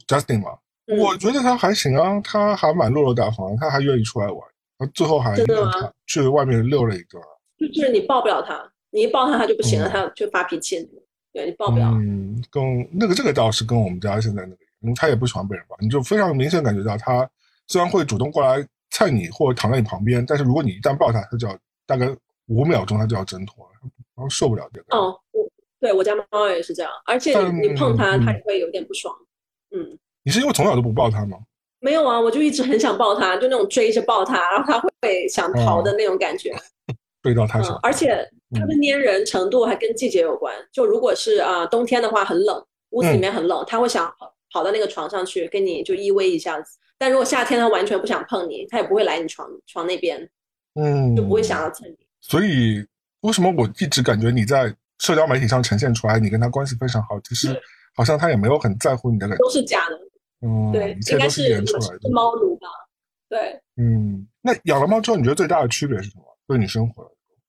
[0.06, 0.56] Justin 嘛？
[1.02, 4.38] 我觉得他还行啊，他还蛮落落大方，他还愿意出来玩，
[4.78, 5.34] 他最后还
[6.06, 7.18] 去外面溜了一个。
[7.74, 10.88] 就是你抱不了他，你一抱他他就不行了，他就发脾气。
[11.36, 11.90] 对你抱不了。
[11.90, 17.28] 嗯，跟那个这个倒是跟我们家现在那个，因为他也不喜欢被人抱，你就非常明显感觉到他
[17.66, 22.08] 虽然会主动过来蹭你或者躺在你旁边，但是如果你一旦抱他，他就要大概
[22.46, 23.72] 五秒钟他就要挣脱了，
[24.14, 24.96] 然后受不了这个。
[24.96, 25.14] 哦。
[25.32, 25.46] 我
[25.78, 29.14] 对我家猫也是这样，而且你碰它，它也会有点不爽。
[29.72, 31.36] 嗯，你是因为从小都不抱它吗？
[31.80, 36.50] 没有啊，我就一直很想抱它，就那种追着抱它，然后它会想逃的那种感觉。
[37.22, 37.76] 追到它想。
[37.82, 40.54] 而且它的粘人程度还跟季节有关。
[40.72, 44.12] 就如果是啊冬天的话很冷，屋子里面很冷，它会想
[44.52, 46.78] 跑到那个床上去跟你就依偎一下子。
[46.98, 50.28] 但如果夏天它完全不想碰你，它也不会来你床床那边，
[50.74, 51.96] 嗯，就不会想要蹭你。
[52.20, 52.84] 所以
[53.20, 54.74] 为什么我一直感觉你在？
[54.98, 57.54] 社交媒体上呈现出来，你跟他关系非常好，其实
[57.94, 60.00] 好像他也没有很在乎你的感觉，都是假的。
[60.40, 62.08] 嗯，对，应该是演出来的。
[62.10, 62.66] 猫奴吧？
[63.28, 63.60] 对。
[63.76, 66.24] 嗯，那养了猫之后，你觉得最大的区别是什么？
[66.48, 67.02] 对你生活，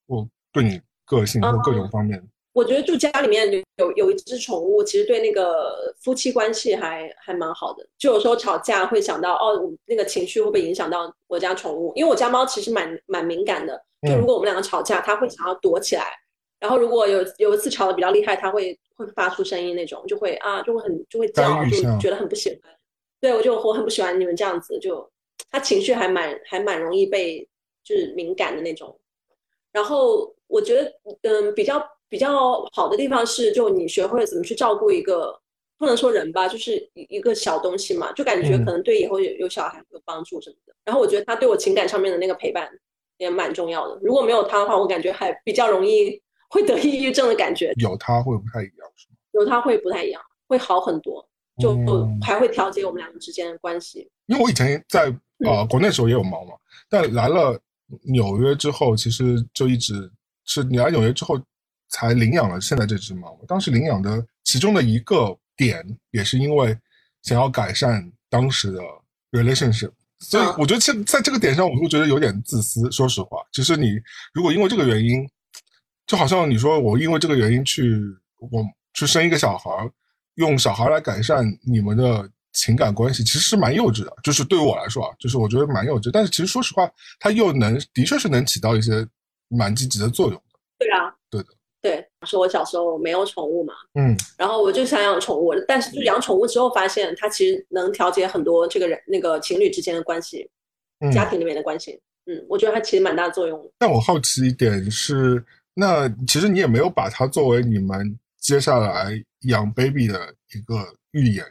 [0.10, 0.28] 或
[0.62, 2.22] 对你个性或各种方面？
[2.54, 7.88] 我觉得住家里面有有一只宠物，其实对那个夫妻关系还还蛮好的。
[8.00, 11.94] 就有时候吵架会想到，哦，那个情绪会不会影响到我家宠物？
[11.96, 16.06] 因为我家猫其实蛮蛮敏感的，就如果我们两个吵架，它会想要躲起来。
[16.60, 22.60] 然后如果有有一次吵得比较厉害，它会会发出声音那种，就会啊，就会很就会叫，就觉得很不喜欢。
[23.22, 25.08] 对我就我很不喜欢你们这样子，就
[25.52, 27.48] 它情绪还蛮还蛮容易被
[27.84, 29.00] 就是敏感的那种。
[29.72, 35.40] 然后我觉得嗯比较比较好的地方是，就你学会了怎么去照顾一个
[35.78, 40.74] 不能说人吧，就是一一个小东西嘛，就感觉可能对以后有有小孩有帮助什么的。
[40.86, 42.70] 然后我觉得他对我情感上面的那个陪伴
[43.18, 44.00] 也蛮重要的。
[44.02, 46.22] 如果没有他的话，我感觉还比较容易。
[46.50, 49.18] 会得抑郁症的感觉，有他会不太一样，是吗？
[49.34, 51.28] 有他会不太一样，会好很多，
[51.60, 51.78] 就
[52.22, 54.10] 还会调节我们两个之间的关系。
[54.28, 55.14] 因为我以前在
[55.46, 56.54] 呃国内时候也有猫嘛，
[56.90, 57.60] 但来了
[58.04, 60.10] 纽约之后，其实就一直
[60.48, 61.40] 是你来纽约之后
[61.90, 63.40] 才领养了现在这只猫。
[63.48, 66.76] 当时领养的其中的一个点，也是因为
[67.22, 68.82] 想要改善当时的
[69.32, 72.92] relationship，所以我觉得在在这个点上，我会觉得有点自私。
[72.92, 74.00] 说实话，其实你
[74.34, 75.30] 如果因为这个原因。
[76.10, 78.02] 就好像你说我因为这个原因去
[78.40, 79.70] 我去生一个小孩，
[80.36, 84.14] 用小孩来改善你们的情感关系，其实是蛮幼稚的。
[84.24, 86.10] 就是对于我来说啊，就是我觉得蛮幼稚。
[86.10, 89.06] 但是其实说实话，它又能的确是能起到一些
[89.50, 90.60] 蛮积极的作用的。
[90.78, 91.48] 对啊，对的，
[91.82, 100.50] 对，说我小时候没有宠物嘛，嗯，然后我就想养宠物，但是就养宠物之后发现它其实能调节很多这个人那个情侣之间的关系，
[101.12, 103.72] 家庭里面的关系，嗯，我觉得它其实蛮大作用。
[103.78, 109.12] 但我好奇一点是，那其实你也没有把它作为你们接下来
[109.48, 110.76] 养 baby 的一个
[111.12, 111.46] 预演，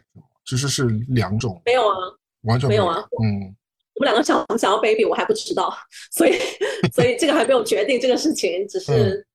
[0.44, 1.96] 其实是两种，没有啊，
[2.42, 3.56] 完全没有啊，嗯。
[3.98, 5.74] 我们两个想想要 baby，我还不知道，
[6.12, 6.32] 所以
[6.92, 9.26] 所以这个还没有决定这个事情，只是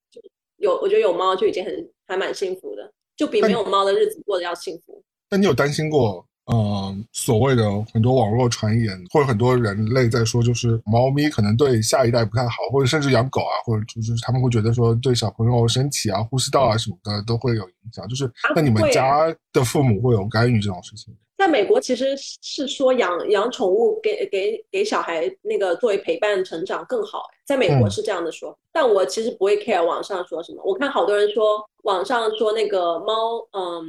[0.58, 1.74] 有我觉得有猫就已经很
[2.08, 5.04] 还蛮幸福的，就比没有猫的日子过得要幸福。
[5.30, 18.08] 那你有担心过，呃，所谓的很多网络传言，或者很多人类在说，就是猫咪可能对下一代不太好，或者甚至养狗啊，或者就是他们会觉得说对小朋友身体啊、呼吸道啊什么的都会有影响。
[18.08, 21.15] 就是那你们家的父母会有干预这种事情？
[21.41, 30.62] 在美国其实是说养养宠物给给给小孩那个作为陪伴成长更好，在美国是这样的说，但我其实不会 care 网上说什么。
[30.63, 33.84] 我看好多人说网上说那个猫，嗯，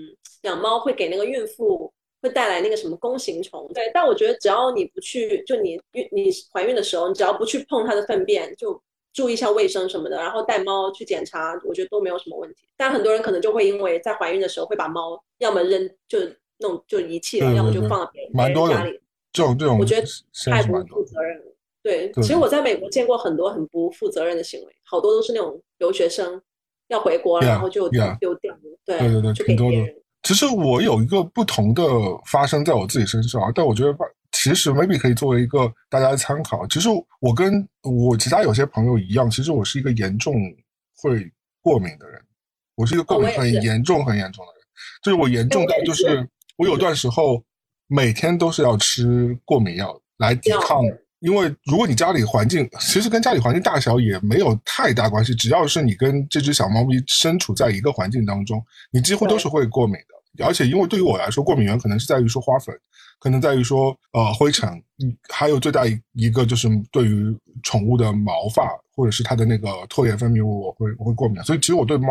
[0.44, 3.90] 养猫会给那个孕妇会带来那个什么弓形虫，对。
[3.92, 8.80] 但我觉得只要你不去，就你孕你怀孕的时候，你只要不去碰它的粪便，就
[9.12, 12.66] 注意一下卫生什么的，然后带猫去检查，我觉得都没有什么问题。
[12.78, 16.18] 但很多人可能就会因为在怀孕的时候会把猫要么扔就。
[16.62, 18.98] 弄就遗弃了，要么就放到别人家里。
[19.32, 20.06] 这种这种，我觉得
[20.50, 21.44] 太不负责任了。
[21.82, 26.40] 对，其实我在美国见过很多很不负责任的行为，好多都是那种留学生
[26.88, 28.54] 要回国了，然后就丢掉。
[28.84, 29.78] 对对对，挺多的。
[30.22, 31.82] 其实我有一个不同的
[32.26, 33.96] 发生在我自己身上，但我觉得
[34.32, 36.66] 其实 maybe 可以作为一个大家的参考。
[36.66, 40.34] 其实我跟我其他有些朋友一样，其实我是一个严重
[40.94, 41.26] 会
[41.62, 42.20] 过敏的人，
[42.76, 44.62] 我是一个过敏很严重很严重的人，
[45.02, 46.28] 就是我严重到就是。
[46.56, 47.42] 我有段时候
[47.86, 50.82] 每天都是要吃过敏药来抵抗，
[51.18, 60.44] 因为如果你家里环境其实跟家里环境大小也没有太大关系，只要是你跟这只小猫咪身处在一个环境当中，你几乎都是会过敏的。
[60.44, 62.74] 而且因为对于我来说，过敏源可能是在于说花粉，
[63.18, 64.82] 可能在于说呃灰尘，
[65.28, 71.42] 还有最大一个就是对于宠物的毛发或者是它的那个唾液分泌物，我会我会过敏。
[71.42, 72.08] 所以其实我对猫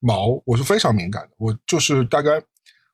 [0.00, 2.42] 毛我是非常敏感的，我就是大概。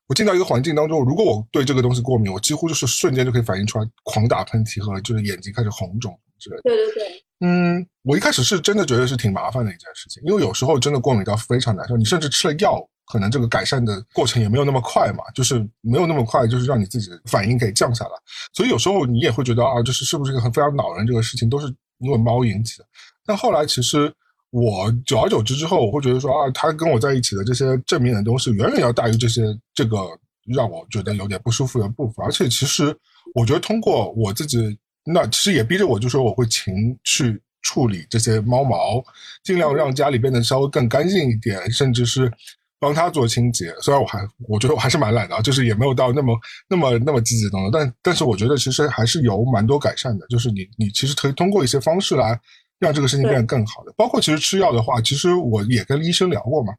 [0.07, 6.61] 我进到一个环境当中，如果我对这个东西过敏，我几乎就是瞬间就可以反应出来，狂打喷嚏和就是眼睛开始红肿之类的。
[6.63, 12.79] 对对对，嗯，我一开始是真的觉得是挺麻烦的一件事情，因为有时候真的过敏到非常难受，你甚至吃了药，
[13.11, 18.11] 可能这个改善的过程也没有那么快嘛，就是没有那么快，就是让你自己反应给降下来。
[18.53, 21.65] 所以有时候你也会觉得啊，就是是不是一个很非常恼人这个事情都是
[21.97, 22.85] 因为猫引起的。
[23.25, 24.13] 但后来其实。
[24.55, 29.41] 我久而久之之后，我会觉得说啊，他跟我在一起的这些正面的东西，远远要大于这些
[29.73, 29.97] 这个
[30.45, 32.25] 让我觉得有点不舒服的部分。
[32.25, 32.97] 而且，其实
[33.33, 34.57] 我觉得通过我自己，
[35.03, 39.03] 那其实也逼着我，就说我会勤去处理这些猫毛，
[39.43, 42.31] 尽量让家里变得稍微更干净一点，甚至是
[42.79, 43.75] 帮他做清洁。
[43.81, 46.33] 虽然我还我觉得我还是蛮懒的，就是也没有到那么
[46.69, 50.25] 那么那么积极的，但但是我觉得其实还是有蛮多改善的。
[50.27, 52.39] 就是你你其实可以通过一些方式来。
[52.85, 56.71] 让这个事情变得更好的，包括其实吃药的话，其实我也跟医生聊过嘛。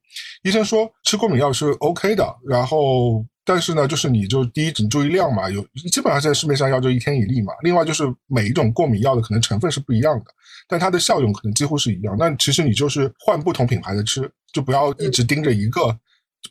[0.44, 7.52] 医生说吃过敏药是 OK 的，然后但是呢，就是你就第一，你注意量嘛，有基本上现在市面上药就一天一粒嘛。
[7.62, 10.26] 另外就是每一种过敏药的可能成分是不一样的，
[10.68, 12.16] 但它的效用可能几乎是一样。
[12.18, 15.96] 那其实你就是换不同品牌的吃，就不要一直盯着一个。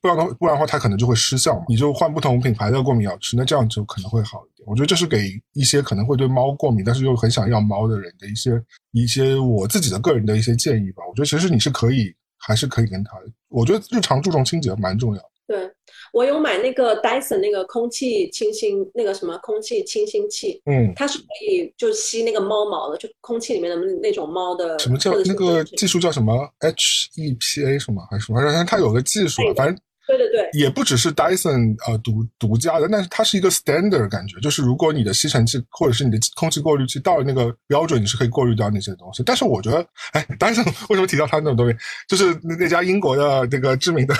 [0.02, 1.66] 不然的话不然的话，它可能就会失效嘛。
[1.68, 4.68] 你就换不同品牌的过敏药吃，那这样就可能会好一点。
[4.68, 11.04] 我觉得这是给一些可能会对猫过敏，但是又很想要猫的人的一些一些我自己的个人的一些建议吧。
[11.10, 13.12] 我觉得其实你是可以，还是可以跟他。
[13.50, 15.22] 我觉得日常注重清洁蛮重要。
[15.48, 15.70] 对。
[16.12, 24.78] 我有买那个 Dyson 那个空气清新那个什么空气清新器，嗯，它是可以就吸那个猫毛的，就空气里面的那种猫的。
[24.80, 28.42] 什么叫那个技术叫什么 HEPA 什么还是什么？
[28.42, 29.78] 反正它有个技术，反正
[30.08, 39.24] 对对对，也不只是 Dyson 呃独独家的，但是它是一个 standard 感觉，就是如果你的吸尘器或者是你的空气过滤器到了那个标准，你是可以过滤掉那些东西。
[39.24, 41.78] 但是我觉得，哎，Dyson 为什么提到它那种东西？
[42.08, 44.16] 就是那那家英国的那个知名的。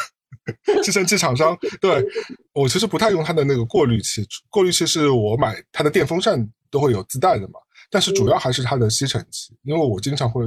[0.84, 2.06] 吸尘器厂商对
[2.54, 10.44] 我其实不太用它的那个过滤器，过滤器是我买它的电风扇都会有自带的嘛，但是主要还是它的吸尘器，因为我经常会，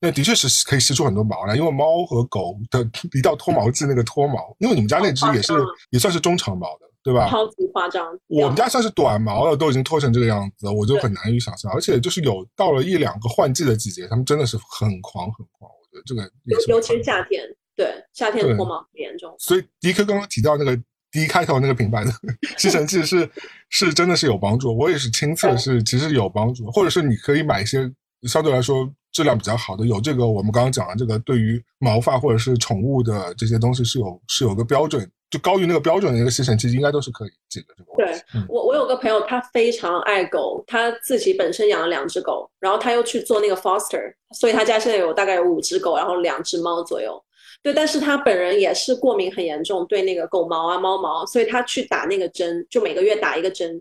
[0.00, 5.52] 那的确是可以吸出很多毛来，因为猫和狗的一到脱毛季那个脱毛，因为你们家那只也是
[5.90, 7.30] 也算是中长毛的，对吧？
[7.30, 16.30] 超级夸张，我们家算是短毛了，都已经脱成这个样子，我就很难以想象，而且就是有到了一两个换季的季节，它们真的是很狂很狂，我觉得这个
[16.68, 17.42] 尤其是夏天。
[17.76, 19.34] 对，夏天脱毛很严重。
[19.38, 20.76] 所以迪克刚刚提到那个
[21.10, 22.10] D 开头那个品牌的
[22.56, 23.28] 吸尘器是
[23.68, 27.90] 是真的是有帮助，我也是亲测是其实有帮助，或者是你可以买一些
[28.28, 38.22] 相对来说质量比较好的，有这个我们刚刚讲的这个对于毛发或者是宠物的这些东西是有是有个标准，就高于那个标准的一个吸尘器，应该都是可以解决这个问题。
[38.32, 47.23] 对我，我有个朋友，他非常爱狗，他自己本身养了两只狗，然后他又去做那个 foster，所以他家现在有大概有五只狗，然后两只猫左右。
[47.64, 53.80] 对，但是他本人也是过敏很严重，对那个狗毛啊、猫毛，所以他去打那个针，就每个月打一个针。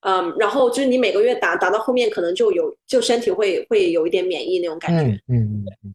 [0.00, 5.12] 嗯，然后就是你每个月打打到后面，可能就有就身体会会有一点免疫那种感觉。
[5.28, 5.94] 嗯嗯嗯。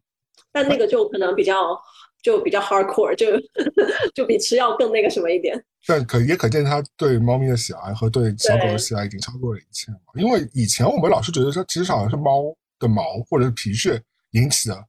[0.52, 1.76] 但那个就可能比较
[2.22, 3.26] 就比较 hardcore，就
[4.14, 5.60] 就比吃药更那个什么一点。
[5.88, 14.84] 但可也可见他对猫咪的喜爱和对小狗的喜爱已经超过了一切了因为以前我们老是觉得说，其实好像是猫的毛或者是皮屑引起的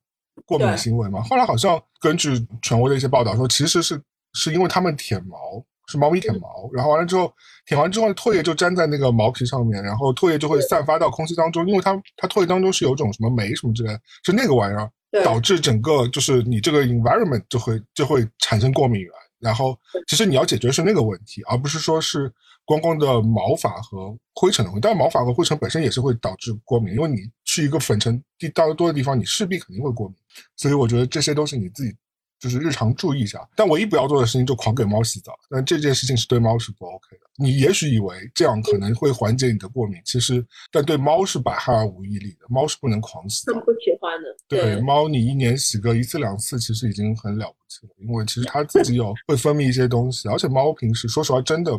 [0.46, 1.22] 过敏行为嘛。
[1.22, 4.02] 后来好像根据权威的一些报道说，其实是
[4.34, 5.64] 是因为它们舔毛。
[5.88, 7.32] 是猫咪舔毛，然后完了之后
[7.68, 14.92] 舔完之后，唾液就粘在那个毛皮上面，然后唾液就会散发到空气当中，因为它它唾液当中是有种什么酶什么之类，是那个玩意儿
[15.24, 22.34] 导致整个就是你这个 environment 就会就会产生过敏源，然后其实你要解决是那个问题，而不是说是
[22.66, 24.88] 光光的毛发和灰尘的问题。
[24.88, 27.18] 但毛发和灰尘本身也是会导致过敏，因为你
[27.56, 30.18] 去一个粉尘地大多的地方，你势必肯定会过敏，
[30.56, 31.96] 所以我觉得这些都是你自己。
[32.38, 35.34] 就是日常注意一下，但唯一不要做的事情就狂给猫洗澡。
[35.50, 37.22] 但这件事情是对猫是不 OK 的。
[37.38, 42.46] 你也许以为这样可能会缓解你的过敏，其实但对猫是百害而无一利的。
[42.50, 44.36] 猫是不能狂洗，它不喜欢的。
[44.50, 51.72] 对猫，你一年洗个一次两次，其实已经很了不起了，因为其实它自己有会分泌一些东西，而且猫平时说实话真的，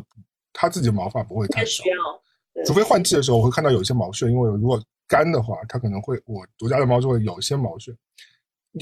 [0.55, 1.85] 它自己毛发不会太少，
[2.65, 7.95] 除非换季的时候我会看到有一些毛屑，因为如果干的话，它可能会我我家的猫就会有一些毛屑。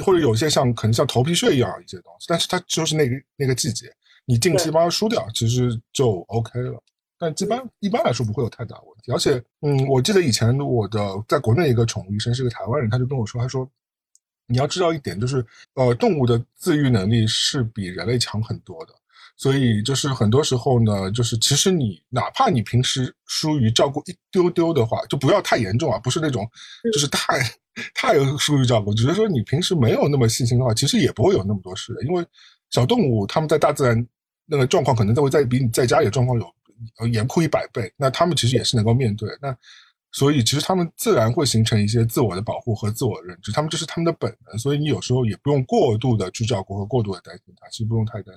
[0.04, 3.86] 或者有些像可能像头皮屑一样一些东西，但是它就是那个那个季节，
[4.24, 6.82] 你定期帮它梳掉，其实就 OK 了。
[7.16, 9.12] 但一般一般来说不会有太大问题。
[9.12, 13.70] 而且，嗯，我记得以前我的在国内一个宠物医生是个台湾人，他就跟我说，他说
[14.48, 18.92] 你要知道一点，就是呃，动物的自愈能力是比人类强很多的。
[19.36, 26.48] 所以就是很多时候呢，就是其实你哪怕你平时疏于照顾一丢丢的话，就不要太严重啊，不是那种
[26.92, 27.38] 就是太。
[27.92, 31.92] 太疏于照顾，只是说你平时没有那么细心的话，其实也不会有那么多事。
[32.06, 32.24] 因为
[32.70, 34.06] 小动物它们在大自然
[34.46, 37.92] 那个状况，可能都会在比你在家里的状况有严酷一百倍。
[37.96, 39.28] 那它们其实也是能够面对。
[39.42, 39.52] 那
[40.12, 44.56] 所以其实它们自然会形成一些自我的保护和自我认知，它们这是它们的本能。
[44.56, 48.32] 所以你有时候也不用过度的去照顾和过度的担心它，其实不用太担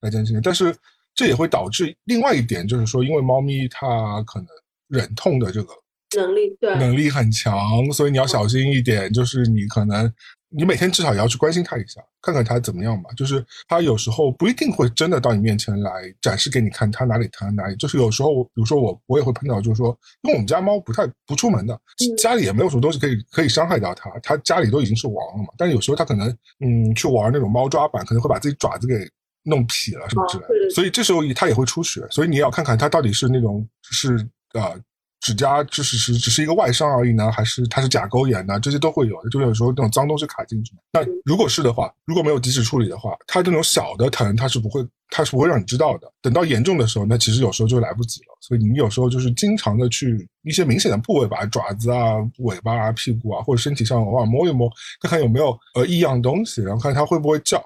[0.00, 0.40] 太担心。
[0.42, 0.74] 但是
[1.14, 4.48] 这也会导致另外一点，就是说，因为猫咪它可能
[4.88, 5.72] 忍痛的这个。
[6.16, 7.56] 能力对能力很强，
[7.92, 9.12] 所以你要小心一点。
[9.12, 10.12] 就是你可能
[10.48, 13.10] 你每天至少也要去关心他一下，看看他怎么样吧。
[13.16, 17.76] 就是他有时候不一定会真的到你面前来展示给你看他哪里疼哪里。
[17.76, 21.80] 就是有时候，比如说我我也会碰到，就是说，因为我们家猫不太不出门的，
[22.18, 25.50] 家里也没有什么东西可以可以伤害到它，它家里都已经是王了嘛。
[25.56, 29.08] 但是有时候它可能嗯去玩那种猫抓板，可能会把自己爪子给
[29.44, 30.70] 弄劈了什么之类的。
[30.74, 34.16] 所以这时候它也会出血，所以你要看看它到底是那种是
[34.52, 34.74] 啊。
[35.22, 38.58] 指甲就是是只是一个外伤而已呢，还是它是甲沟炎呢？
[38.58, 40.72] 这些都会有的，就有时候那种脏东西卡进去。
[40.94, 46.10] 那如果是的话，如果没有及时处理的话，它这种小的疼它是不会，它是不会让你知道的。
[46.22, 48.28] 等到严重的时候，那其实有时候就来不及了。
[48.40, 54.70] 所以你有时候就是经常的去一些明显的部位，把爪子啊、尾巴啊、屁股啊或者身体上偶尔摸一摸，
[55.02, 57.62] 看看有没有呃异样东西，然后看它会不会叫。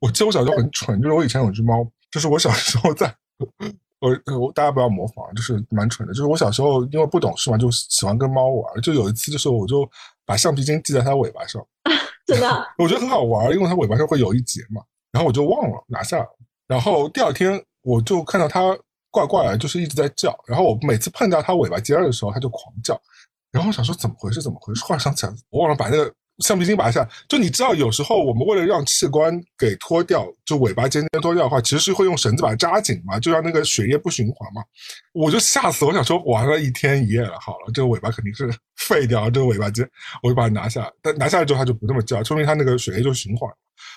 [0.00, 3.14] 我记得我小时候很蠢，就是我以前有只猫，就是我小时候在。
[3.98, 6.12] 我我大家不要模仿，就是蛮蠢的。
[6.12, 8.80] 就是我小时候因为不懂事嘛，就喜欢跟猫玩。
[8.82, 9.88] 就有一次的时候，我就
[10.26, 11.66] 把橡皮筋系在它尾巴上，
[12.26, 14.82] 真的， 我觉得很好玩，因为它尾巴上会有一节嘛。
[15.12, 16.26] 然后我就忘了拿下。
[16.68, 18.78] 然后第二天我就看到它
[19.10, 20.38] 怪怪的，就是一直在叫。
[20.46, 23.00] 然后我每次碰到它尾巴尖的时候，它就狂叫。
[23.50, 24.42] 然后我想说怎么回事？
[24.42, 24.84] 怎么回事？
[24.84, 26.12] 忽然想起来，我忘了把那个。
[26.38, 34.62] 橡皮筋拔下，就你知道，有时候我们为了让器官给脱掉，就尾巴尖尖脱掉的话，其实是会用绳子把它扎紧嘛，就让那个血液不循环嘛。
[35.12, 39.88] 我就吓死，我想说玩了一天一夜了，好了，这个尾巴肯定是废掉，这个尾巴尖，
[40.22, 40.92] 我就把它拿下。
[41.00, 43.50] 但拿下来之后，它就不那么叫，说明它那个血液就循环。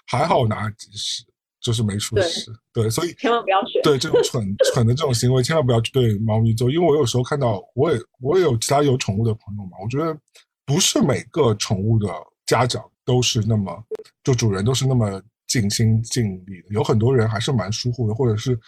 [0.07, 1.23] 还好我拿及时，
[1.61, 2.51] 就是没出事。
[2.73, 3.81] 对，所以千万不要学。
[3.83, 10.17] 对这种蠢蠢的这种行为，千万不要去对猫咪做，因为我有时候看到，我也我也有其他有宠物的朋友嘛，我觉得
[10.69, 12.07] 不是每个宠物的。
[12.45, 13.71] 家长都是那么，
[14.23, 18.59] 就主人都是那么尽心尽力的，有很多人还是蛮疏忽的，或者是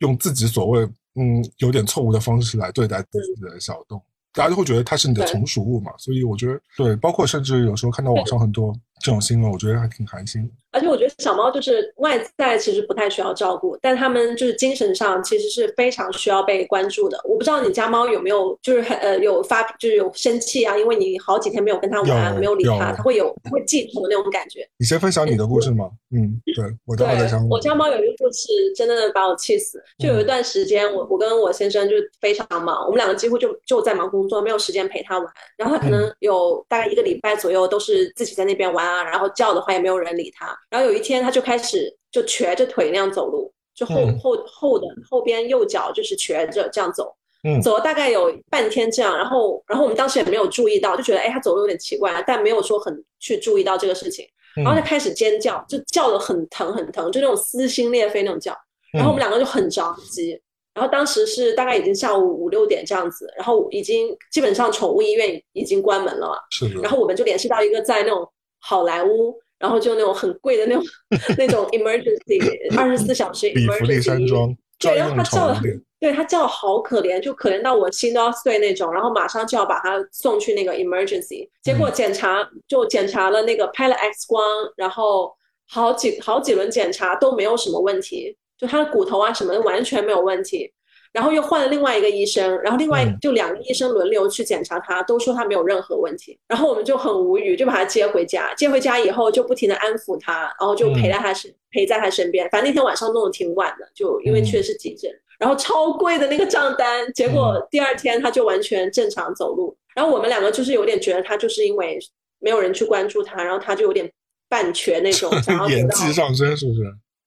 [0.00, 0.82] 用自己所谓
[1.14, 4.02] 嗯有点错误的方式来对待自己的小动物，
[4.34, 5.90] 大家就会觉得它是你的从属物嘛。
[5.96, 8.70] 所以我觉得对，包括甚至有时候看到网上很多
[9.02, 10.48] 这种新闻，我觉得还挺寒心。
[10.74, 17.20] 而且我觉得小猫就是外在其实不太需要照顾，但它们就是精神上其实是非常需要被关注的。
[17.24, 24.66] 我不知道你家猫有没有就是很呃有发就是有生气啊，因为你好几天没有跟它玩，没有理它，它会有会记仇的那种感觉。
[24.78, 25.90] 你先分享你的故事吗？
[26.10, 29.82] 嗯，对，我对在想，我家猫有一个故事真的把我气死。
[29.98, 35.28] 就有一段时间，我我跟我先生就非常忙，我们两个几乎就就在忙工作，没有时间陪它玩。
[35.58, 40.54] 然后它可能有大概一个礼拜左右都是自己在那边玩啊，然后叫的话也没有人理他。
[40.68, 47.14] 然后有一天，他就开始就瘸着腿那样走路，就后后后的后边右脚就是瘸着这样走，
[47.44, 49.16] 嗯，走了大概有半天这样。
[49.16, 54.26] 然后，然后我们当时也没有注意到，就觉得哎，他走路有点奇怪，但没有说很去注意到这个事情。
[54.54, 58.54] 然后他开始尖叫，就叫的很疼很疼，就那种撕心裂肺那种叫。
[58.92, 60.38] 然后我们两个就很着急。
[60.74, 68.26] 然后当时是大概已经下午五六点这样子，然后已经基本上宠物医院已经关门了嘛，是然后我们就联系到一个在那种
[68.62, 69.38] 好莱坞。
[69.58, 70.84] 然后就那种很贵的那种
[71.38, 72.40] 那种 emergency
[72.76, 78.92] 二十四小时 emergency，对，然后他叫的很，对他叫的好可怜，就可怜到我心都要碎那种。
[78.92, 84.44] 然后马上就要把他送去那个 emergency，结果检查就检查了那个拍了 X 光，
[84.76, 85.32] 然后
[85.68, 90.68] 好几好几轮检查都没有什么问题，就他的骨头啊什么的完全没有问题。
[91.12, 96.38] 然后又换了另外一个医生，然后另外就两个医生轮流去检查他，都说他没有任何问题。
[96.48, 98.54] 然后我们就很无语，就把他接回家。
[98.54, 102.48] 接回家以后就不停的安抚他，然后就陪在他身陪在他身边。
[102.50, 107.06] 反正那天晚上弄得挺晚的，就因为去的是急诊，然后超贵的那个账单。
[107.12, 109.76] 结果第二天他就完全正常走路。
[109.94, 111.98] 然后我们两个就是有点觉得他就是因为
[112.38, 114.10] 没有人去关注他，然后他就有点
[114.48, 115.30] 半瘸那种，
[115.68, 116.80] 演技上升是不是？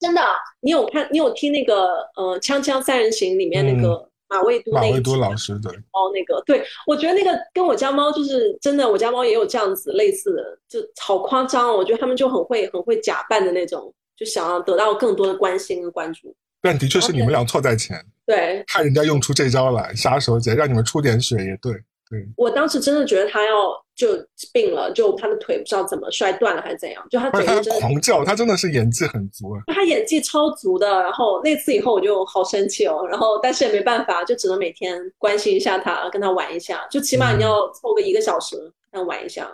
[0.06, 0.22] 真的，
[0.62, 1.08] 你有看？
[1.12, 6.39] 你有听那个呃《锵锵三人行》里面那个马未都那马未都老师的猫那个？
[6.45, 11.78] 对，我觉得那个跟我家猫就是真的，我家猫也有这样子类似的，就好夸张哦！
[11.78, 16.36] 我觉得他们就很会很会假扮的那种，就想要得到更多的关心跟关注。
[16.62, 21.74] 但的确是你们俩错在前，对，看人家用出这招来杀手锏，让你们出点血也对。
[22.08, 24.10] 对，我当时真的觉得他要就
[24.52, 31.02] 病了，就他的腿不知道怎么摔断了还是怎样，就他嘴他狂叫，他真的是演技很足啊，他演技超足的。
[31.02, 38.58] 然后那次以后我就好生气哦，然后但是也没办法，就只能每天关心一下他，跟他玩一下，就起码你要凑个一个小时
[38.91, 39.50] 跟他玩一下。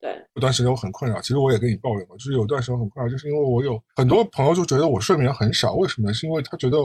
[0.00, 6.14] 对，有段时间我很困扰，其实我也跟你抱怨过，就是有段时间很困扰，就是因为我有很多朋友就觉得我睡眠很少，为什么呢？
[6.14, 6.78] 是因为他觉得。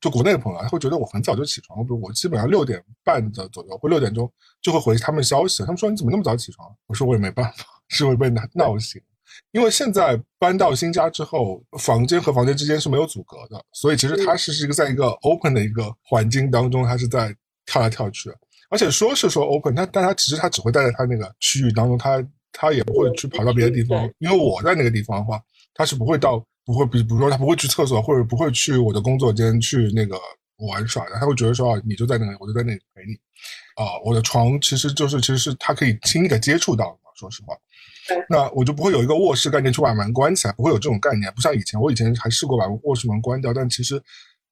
[0.00, 4.30] 就国内的朋友，他会觉得我很早就起床，比如我基本上六点半的左右或六点钟
[4.62, 5.62] 就会回他们消息。
[5.62, 6.68] 他们说你怎么那么早起床？
[6.86, 9.00] 我说我也没办法， 是会被闹醒。
[9.52, 17.34] 因为现在搬到新家之后，房间和房间之间是没有阻隔的，所以其实它是是一个在一个 open 的一个环境当中，它是在
[17.66, 18.30] 跳来跳去。
[18.70, 24.10] 而且说是说 open，但但它其实它只会待在它那个区域当中，它它也不会去跑到别的地方。
[24.18, 25.40] 因为我在那个地方的话，
[25.74, 26.44] 它是不会到。
[26.68, 30.20] 不会，比比如说他不会去厕所，或者不会去我的工作间去那个
[30.58, 33.14] 玩耍的，他会觉得说啊，你就在那里，我就在那里陪你。
[33.82, 37.56] 啊，我的床其实就是其实是他可以轻易的接触到的嘛，说实话。
[38.28, 43.98] 那我就不会有一个卧室概念去把门关起来，不会有这种概念，不像以前，我以前还试过把卧室门关掉，但其实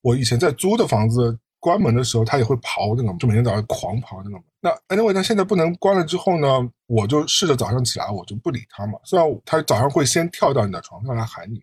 [0.01, 4.43] 我以前在租的房子关门的时候，他也会刨那个，就每天早上狂刨那个门。
[4.63, 8.99] 那 anyway，那现在不能关了之后呢，我就试着早上起来，我就不理他嘛。
[9.05, 11.63] 虽然他早上会先跳到你的床上来喊你。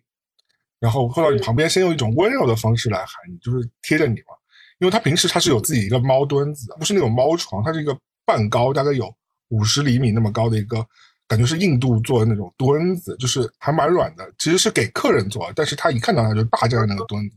[0.84, 4.36] 然后会到你旁边，先用一种温柔的方式来喊你，就是贴着你嘛。
[4.80, 9.10] 因为它平时它是有自己一个猫墩子，不是那种猫床，它是一个半高，大概有
[9.48, 10.86] 五十厘米那么高的一个，
[11.26, 14.30] 感觉是印度做的那种墩子，就是还蛮软的。
[14.38, 17.36] 其实是给客人做，但是他一看到它就霸占那个墩子。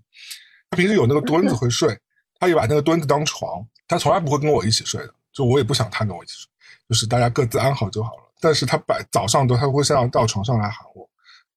[0.69, 1.97] 他平时有那个墩子会睡，
[2.41, 6.49] 他也把那个墩子当床，他从来不会跟我一起睡的，就我也不想他跟我一起睡，
[6.89, 8.23] 就是大家各自安好就好了。
[8.41, 11.06] 但是他摆早上都他会先到床上来喊我。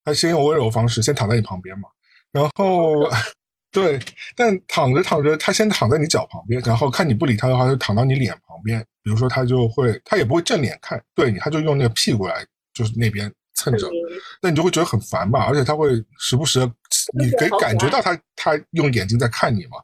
[0.03, 1.87] 他先用温柔方式先躺在你旁边嘛，
[2.31, 3.09] 然后
[3.71, 3.99] 对，
[4.35, 8.85] 但躺着躺着，他先躺在你脚旁边，然后看你不理他的话，就躺到你脸旁边。
[9.03, 13.89] 比如说他就会，他也不会正脸看对你，他就用那个屁股来就是那边蹭着，
[14.41, 15.45] 那你就会觉得很烦吧？
[15.45, 16.71] 而且他会时不时的，
[17.17, 19.77] 你可以感觉到他他用眼睛在看你嘛，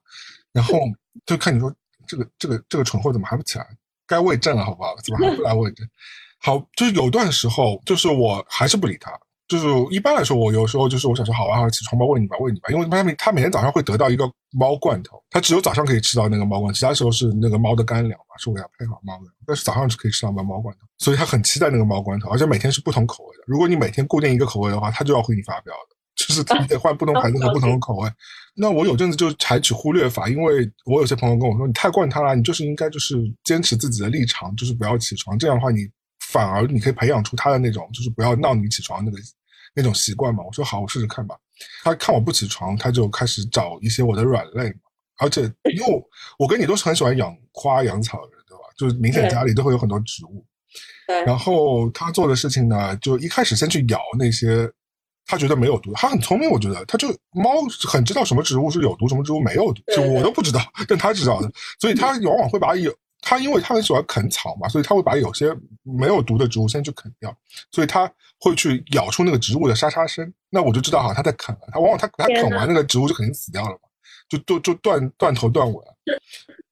[0.51, 0.79] 然后
[1.25, 1.73] 就看你说
[2.05, 3.65] 这个这个这个蠢货怎么还不起来？
[4.05, 4.95] 该喂正了好不好？
[5.03, 5.87] 怎么还不来喂正？
[6.39, 9.11] 好，就是有段时候就是我还是不理他。
[9.47, 23.43] 就是一般来说，我有时候就是我想说，好啊，起床吧，喂你吧，喂你吧，因为他每他每天早上会得到一个猫罐头，他只有早上可以吃到那个猫罐，其他时候是那个猫的干粮嘛，是我给他配好猫粮，但是早上是可以吃到猫猫罐头，所以他很期待那个猫罐头，而且每天是不同口味的。
[23.47, 28.09] 如果你每天固定一个口味的话，他就要回你发飙的，就是你得换不同牌子和不同的口味。
[28.53, 35.87] 那我有阵子就采取忽略法，因为我有些朋友跟我说，你太惯他了，你就是应该就是坚持自己的立场，就是不要起床，这样的话你
[36.27, 39.17] 反而你可以培养出他的那种就是不要闹你起床那个
[39.77, 40.43] 那种习惯嘛。
[40.43, 41.37] 我说好，我试试看吧。
[41.83, 44.79] 他看我不起床，他就开始找一些我的软肋嘛。
[45.19, 46.03] 而且因为
[46.37, 48.63] 我跟你都是很喜欢养花养草的人，对吧？
[48.77, 50.43] 就是明显家里都会有很多植物。
[51.05, 51.23] 对。
[51.23, 54.69] 然后他做的事情呢，就一开始先去咬那些。
[55.29, 57.51] 他觉得没有毒，他很聪明，我觉得他就猫
[57.85, 61.51] 很知道什么植物是有毒，什么植物没有毒，就我都不知道，但他知道的，
[61.81, 62.89] 所以他往往会把有
[63.21, 67.35] 他，因为他很喜欢啃草嘛，所以他会把有些没有毒的植物先去啃掉，
[67.71, 73.89] 所以他会去咬出那个植物的沙沙声，那我就知道哈，他在啃了，他往往他他啃完那个植物就肯定死掉了嘛，
[74.29, 75.95] 就就就断断头断尾了，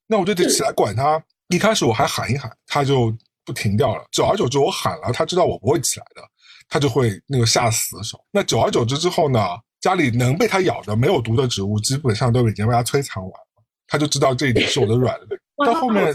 [0.07, 3.15] 那我就得起来管他，一开始我还喊一喊，他就
[3.45, 6.21] 不停掉了，久而久之我喊了，他知道我不会起来的。
[6.67, 8.19] 他就会那个下死手。
[8.31, 9.39] 那久而久之之后呢，
[9.81, 13.63] 家里能被他咬的没有毒的植物，基本上都已经被他摧残完了。
[13.87, 15.37] 他就知道这一点是我的软肋。
[15.63, 16.13] 到后面，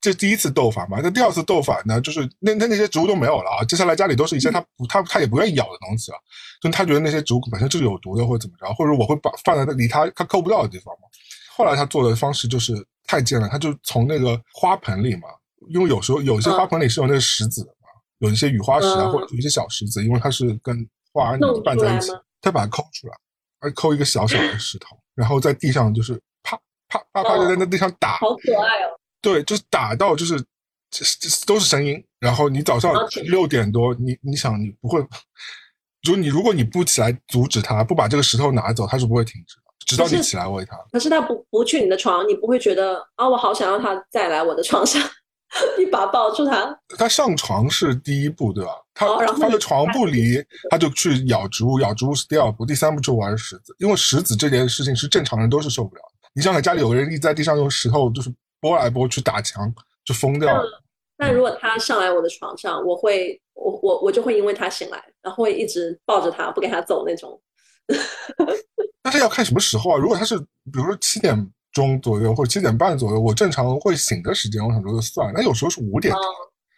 [0.00, 1.00] 这第一次斗法嘛。
[1.02, 3.64] 那第二次斗法呢，就是那那那些植物都没有了啊。
[3.64, 6.18] 接下来家里都是一些他不他他也不愿意咬的东西了。
[6.60, 11.08] 就他觉得那些植物本身就是有毒的，或者怎么着，或者我会把放在离他他够不到的地方嘛。
[11.56, 12.74] 后来他做的方式就是
[13.06, 15.28] 太贱了，他就从那个花盆里嘛，
[15.68, 17.88] 因为有时候有一些花盆里是有那个石子的嘛。
[18.18, 23.14] 有一些雨花石啊，或者有一些小石子，因为它是跟花拌在一起，他把它抠出来，
[23.60, 26.18] 而抠一个小小的石头，然后在地上就是
[26.88, 28.98] 啪啪啪啪就在那地上打，好可爱哦。
[29.20, 30.38] 对，就是打到就是
[30.90, 32.02] 这这都是声音。
[32.18, 32.92] 然后你早上
[33.24, 35.04] 六点多，你你想你不会，
[36.02, 40.76] 就你如果你不起来阻止他，不把这个石头拿走，他是不会停止的，直到你起来喂他。
[40.92, 45.02] 可是他不不去你的床，你不会觉得啊，我好想让他再来我的床上。
[45.78, 48.72] 一把抱住他，他上床是第一步，对吧？
[48.92, 56.15] 他他的床不离，他就去咬植物，咬植物是第二步，第三步就玩石子，因为石子这件事情是正常人都是受不了的。
[56.36, 59.74] 你想想，家里有个人一直在地上用石头就是拨来拨去打墙，
[60.04, 60.82] 就疯掉了。
[61.16, 67.40] 那如果他上来我的床上，我会我我我就会因为他醒来，然后会一直抱着他不给他走那种。
[69.02, 69.98] 但是要看什么时候啊？
[69.98, 71.50] 如果他是比如说七点。
[71.72, 75.30] 钟左右或者七点半左右，我正常会醒的时间，我想说就算。
[75.34, 76.14] 那有时候是五点，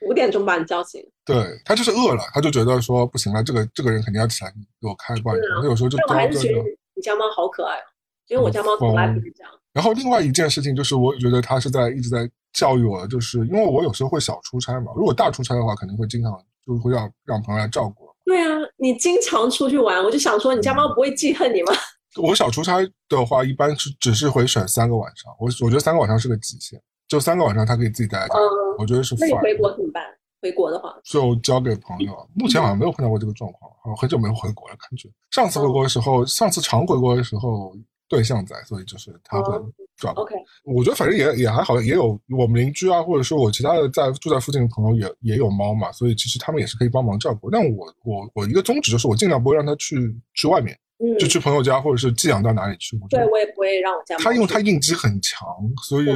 [0.09, 1.01] 五点钟把你叫醒。
[1.25, 4.51] 对他就是饿了，他就觉得说不行了，这个这个人肯定要起来
[4.81, 5.39] 给我开罐。
[5.63, 6.59] 他有时候就我还是觉得
[6.97, 7.88] 你家猫好可爱哦，
[8.29, 9.53] 因为我家猫从来不是这样。
[9.73, 16.33] 然后另外一件事情就是，我觉得它是在一直在教育我，就是因为我有时候会小出差嘛，如果大出差的话，肯定会经常
[16.65, 18.09] 就会让让朋友来照顾。
[18.25, 21.73] 对啊，你经常出去玩，我就想说，你家猫不会记恨你吗？
[22.21, 25.33] 我小出差的话，一般是只是会选三个晚上。
[25.39, 28.35] 我我觉得三个晚上是个极限，就三个晚上它可以自己待在家。
[28.79, 29.15] 我觉得是。
[29.19, 30.03] 那你回国怎么办？
[30.41, 32.15] 回国的话，就交给朋友。
[32.35, 35.09] 目前好像没有碰到过这个状况，好像很久没有回国了，感觉。
[35.31, 37.75] 上次回国的时候，上次常回国的时候，
[38.09, 39.53] 对象在，所以就是他会
[39.97, 40.23] 照顾。
[40.23, 40.35] OK，
[40.65, 47.51] 我觉得反正也也还好，也有我们邻居啊，或者说我其他的在住在附近的朋友也也有猫嘛，所以其实他们也是可以帮忙照顾。
[47.51, 49.97] 但我我我一个宗旨就是，我尽量不会让他去
[50.35, 50.79] 去外面。
[51.21, 52.99] 就去朋友家，或者是寄养到哪里去。
[53.09, 54.17] 对我也不会让我家。
[54.17, 55.47] 他因为他应激很强，
[55.85, 56.07] 所以，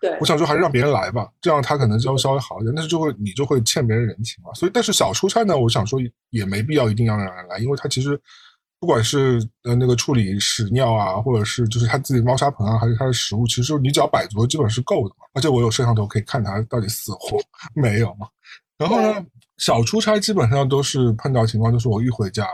[0.00, 2.74] 对，我想说还是让别人来吧，这样他可能就稍微好一点。
[2.74, 4.50] 但是就会你就会欠别人人情嘛。
[4.54, 8.18] 所以，但是小出差呢，我想说也没必要一定要让人来，因为他其实
[8.84, 15.24] 不管是呃那个处理屎尿啊，或者是就是它自己猫砂盆啊，还是它的食物，其实你只要摆足，基本是够的嘛。
[15.32, 17.38] 而且我有摄像头可以看它到底死活
[17.74, 18.28] 没有嘛。
[18.76, 19.24] 然后呢，
[19.56, 22.46] 小出差基本上都是碰到情况，就是我一回家。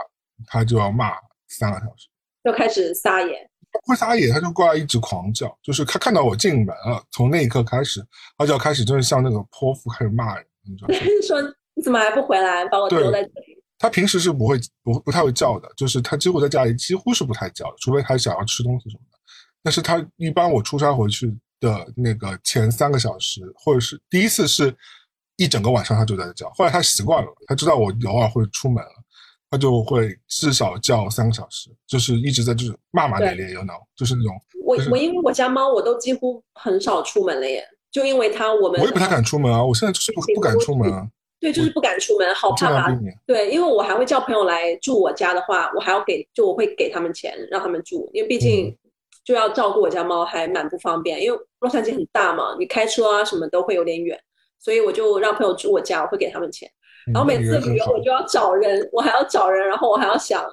[0.47, 1.11] 它就要骂
[1.49, 2.07] 三个小时，
[2.43, 3.47] 就开始撒野，
[3.85, 8.03] 会撒野，他就过来一直狂叫，就是他看到我进门了，从那一刻开始，
[8.39, 10.95] 他就要开始就是像那个泼妇开始骂人，你知道吗？
[11.27, 11.39] 说
[11.75, 13.60] 你怎么还不回来，把我丢在这里？
[13.81, 19.17] 他平时是不会不不太会叫的，就是它几乎在家里几乎是不太叫的，除非它想要吃东西什么的。
[19.63, 24.71] 但是它一般我出差回去的那个前三个小时，或者是第一次是
[25.35, 28.91] 一整个晚上它就在叫，后来它习惯了，它知道我偶尔会出门了。
[29.53, 34.33] 他就会至少叫三个小时，就是一直在就是骂骂咧咧，，you know，就是那种。
[34.63, 37.61] 我我因为我家猫，我都几乎很少出门了耶，
[37.91, 38.79] 就因为它我们。
[38.79, 41.05] 我也不太敢出门啊，我现在就是不不敢出门啊。
[41.41, 42.99] 对，就是不敢出门，好怕它。
[43.25, 48.77] 对，因为我还会叫朋友来住我家的话，我还要给，就我会给他们钱让他们住，因为毕竟
[49.25, 51.19] 就要照顾我家猫，还蛮不方便。
[51.19, 54.15] 因为洛杉矶很大嘛，你开车啊什么都会有点远，
[54.59, 56.69] 所以我就让朋友住我家，我会给他们钱。
[57.11, 60.43] 然后每次旅游我就要找人，我还要找人，然后我还要想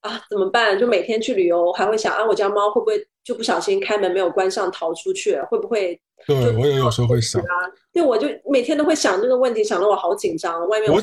[0.00, 0.76] 啊怎么办？
[0.76, 5.40] 就每天去旅游，还会想啊我家猫会不会就不小心开门没有关上逃出去？
[5.42, 6.00] 会不会？
[6.26, 7.54] 对，我也有时候会想啊。
[7.92, 10.66] 对，我就每天都会想这个问题，想得我好紧张。
[10.68, 11.00] 外面我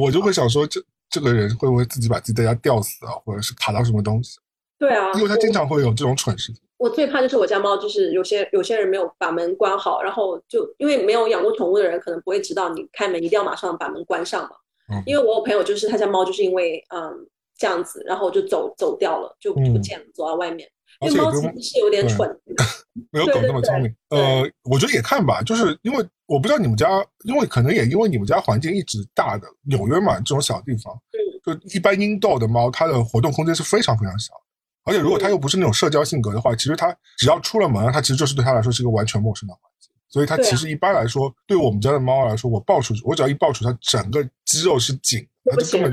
[0.00, 4.38] 我就会想说，这这个人会不会自己把自己在家吊死啊，或者是卡到什么东西？
[4.78, 6.60] 对啊，因为他经常会有这种蠢事情。
[6.76, 14.50] 我最怕就是我家猫，就是有些有些人没有把门关好，然后就因为没有养过宠物的人，可能不会知道你开门一定要马上把门关上嘛。
[14.92, 15.02] 嗯。
[15.06, 17.26] 因为我有朋友就是他家猫就是因为嗯
[17.56, 20.68] 这样子，然后就走走掉了，就不见了，走到外面。
[21.00, 22.28] 因为猫其实是有点蠢，
[23.10, 23.94] 没有狗那么聪明。
[24.10, 26.88] 呃，我觉得也看吧，就是因为我不知道你们家，
[27.24, 34.32] 因为可能也因为你们家环境一直大的纽约嘛，这种小地方，嗯，就一般英斗的猫，它的活动空间是非常非常小。
[34.84, 39.90] 而且如果它又不是那种社交性格的话，其实它只要出了门，它其实就是对它来说是一个完全陌生的环境。
[40.08, 45.92] 所以它其实一般来说，对我们家的猫来说，我抱出去，我只要一抱出去它，整个肌肉是紧，它就根本。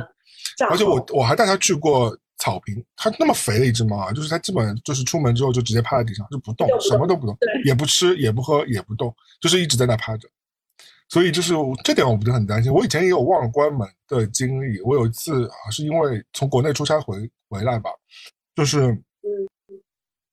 [0.70, 2.18] 而且我我还带它去过。
[2.42, 10.28] 草坪，它那么肥的一只猫啊，就是它基本就是出门之后就直接趴在地上就不动，什么都不动，也不吃也不喝也不动，就是一直在那趴着。
[11.08, 12.74] 所以就是这点我不是很担心。
[12.74, 17.92] 我以前也有忘了关门的经历，我有一次啊是因为从国内出差回回来吧，
[18.56, 19.30] 就是嗯，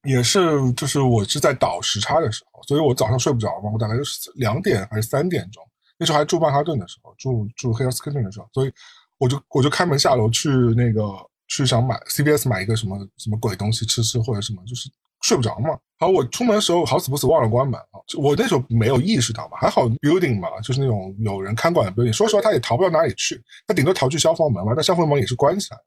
[0.05, 5.63] 也是就是我是在倒时差的时候，所以我早上睡不着嘛，我大概就是两点还是三点钟，
[5.99, 8.73] 那时候还住曼哈顿的时候，住住黑尔斯科顿的时候，所以
[9.19, 11.28] 我就我就开门下楼去那个。
[11.49, 14.89] 去想买 CVS 买一个什么什么鬼东西吃吃或者什么，就是
[15.23, 15.71] 睡不着嘛。
[15.99, 17.99] 好，我出门的时候好死不死忘了关门啊！
[18.17, 22.13] 我那时候没有意识到嘛，还好 building 嘛，就是那种有人看管的 building。
[22.13, 24.75] 说实话，他也逃不到哪里去，他顶多逃去消防门嘛。
[24.77, 25.83] 但消防门也是关起来的，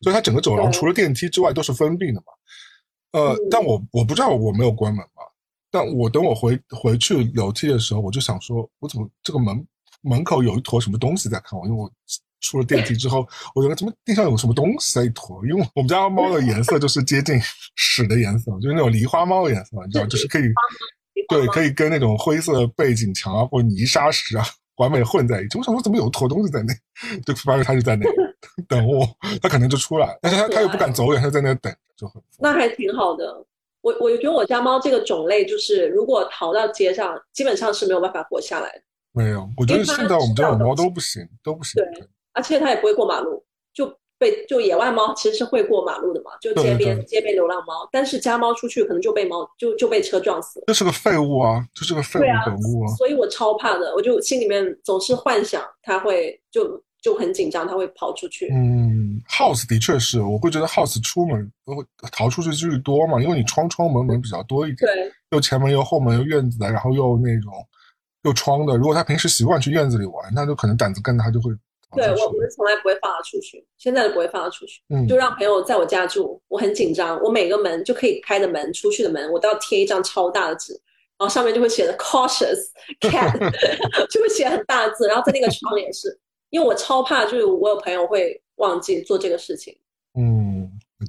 [0.00, 2.26] 所以他整个走廊除了电梯之外都是封闭的嘛。
[3.12, 5.22] 呃，但我我不知道我没有关门嘛。
[5.70, 9.66] 但我等我回回去楼梯的时候，我就想说，我怎么这个门
[10.00, 11.66] 门口有一坨什么东西在看我？
[11.66, 11.92] 因为我。
[12.40, 15.44] 出了电梯之后，我觉得怎么地上有什么东西在一坨？
[15.46, 17.40] 因为我们家猫的颜色就是接近
[17.76, 20.42] 屎的颜色，就是那种狸花猫的颜色，你知道，就是可以，
[21.28, 24.44] 对，可以跟那种灰色背景墙啊或泥沙石啊
[24.76, 25.58] 完美混在一起。
[25.58, 26.74] 我想说，怎么有坨东西在那？
[27.26, 28.06] 就发现它就在那
[28.66, 29.06] 等我，
[29.42, 32.22] 它可能就出来，但是它它又不敢走远，它在那等，就很。
[32.38, 33.44] 那还挺好的。
[33.82, 38.82] 我我觉得我家猫这个种类，就是如果逃到街上，基本上是没有办法活下来的。
[39.12, 41.82] 没有，我觉得现在我们家的猫都不行，都不行。
[41.82, 42.08] 对。
[42.32, 50.64] 而且它也不会过马路，就被就野外猫其实是会过马路的嘛，就街边街边流浪猫，但是家猫出去可能就被猫就就被车撞死了。
[50.66, 52.94] 这是个废物啊，这是个废物本物啊。
[52.96, 58.50] 所以我超怕的，我就心里面总是幻想它会就就很紧张，它会跑出去。
[58.52, 67.50] 嗯，house 的确是，我会觉得 house 出门都会逃出去几率多嘛，因为你窗窗门门比较多一点，对，又前门又后门又院子的，然后又那种
[68.24, 68.76] 又窗的。
[68.76, 71.50] 如果它平时习惯去院子里玩，那就可能胆子更大，就会。
[71.96, 76.40] 对我，我是从来不会放他出去，现在都不会放他出去，就让朋友在我家住。
[76.48, 80.72] 我很紧张，我每个门就可以开的门出去的门，我都要贴一张超大的纸，
[81.18, 82.58] 然后上面就会写的 cautious
[83.00, 83.36] cat，
[84.08, 85.08] 就会写很大的字。
[85.08, 86.16] 然后在那个窗也是，
[86.50, 89.76] 因为我超怕，就是我有朋友会忘记做这个事情。
[90.18, 90.39] 嗯，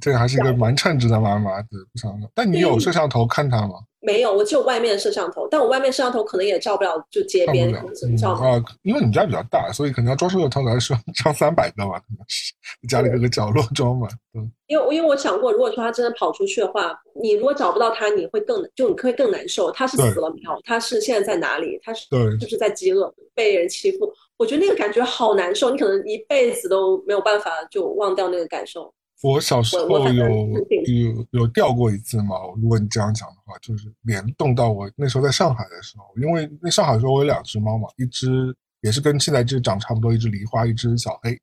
[0.00, 2.28] 这个还是一个蛮称职的妈妈，对，不想的。
[2.34, 3.74] 但你有摄像头看他吗？
[4.04, 7.72] 没有，我只有外面的摄像头，但我外面摄像头可能也照不了，就街边
[8.18, 8.60] 照啊？
[8.82, 12.52] 因为你们家比较大，所以可能要装摄像头来说装三百个吧，可能是
[12.88, 14.08] 家里各个角落装嘛。
[14.34, 19.70] 嗯，因为因为我想过，如果说他真的跑出去的话，你如果找不到他，你会更就你会更难受。
[19.70, 20.60] 他是死了没有？
[20.64, 21.78] 他是现在在哪里？
[21.84, 24.12] 他是对，就是在饥饿，被人欺负。
[24.36, 28.92] 我觉得那个感觉好难受，你可能一辈子都没有办法就忘掉那个感受。
[29.22, 32.52] 我小时候有有有掉过一次毛？
[32.56, 41.40] 如果你这样讲的话，就是联动到我那时候在上海的时候，因为那上海时候我有两只猫嘛，一只也是跟现在这长差不多，一只梨花，一只小黑。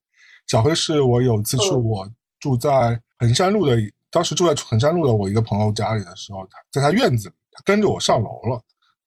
[0.47, 2.05] 小黑是我有一次去我
[2.39, 3.77] 住在衡山路的，
[4.11, 8.61] 当时住在衡山路的我一个朋友家里的时候，在他院子里，他跟着我上楼了。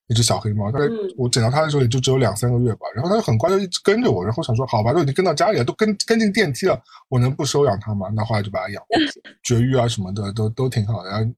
[0.07, 0.85] 一只小黑猫，大概
[1.17, 4.23] 我捡到它的时候也就只有两三个月吧，然后它就很乖，就一直跟着我。
[4.23, 6.77] 然后想说，好吧，都已经跟到家里了，都跟跟进电梯了，
[7.07, 8.09] 我能不收养它吗？
[8.13, 8.83] 那后来就把它养，
[9.43, 11.09] 绝育啊什么的都都挺好的。
[11.09, 11.33] 然后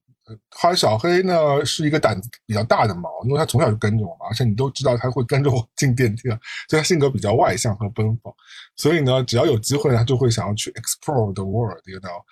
[0.50, 8.34] 后来小黑呢是一个胆子比较大的猫，因为它从小就跟着我嘛，而且你都知道它会跟着我 进电梯了，所以它性格比较外向和奔放。
[8.76, 12.24] 所以呢，只要有机会，它就会想要去 explore the world，you know。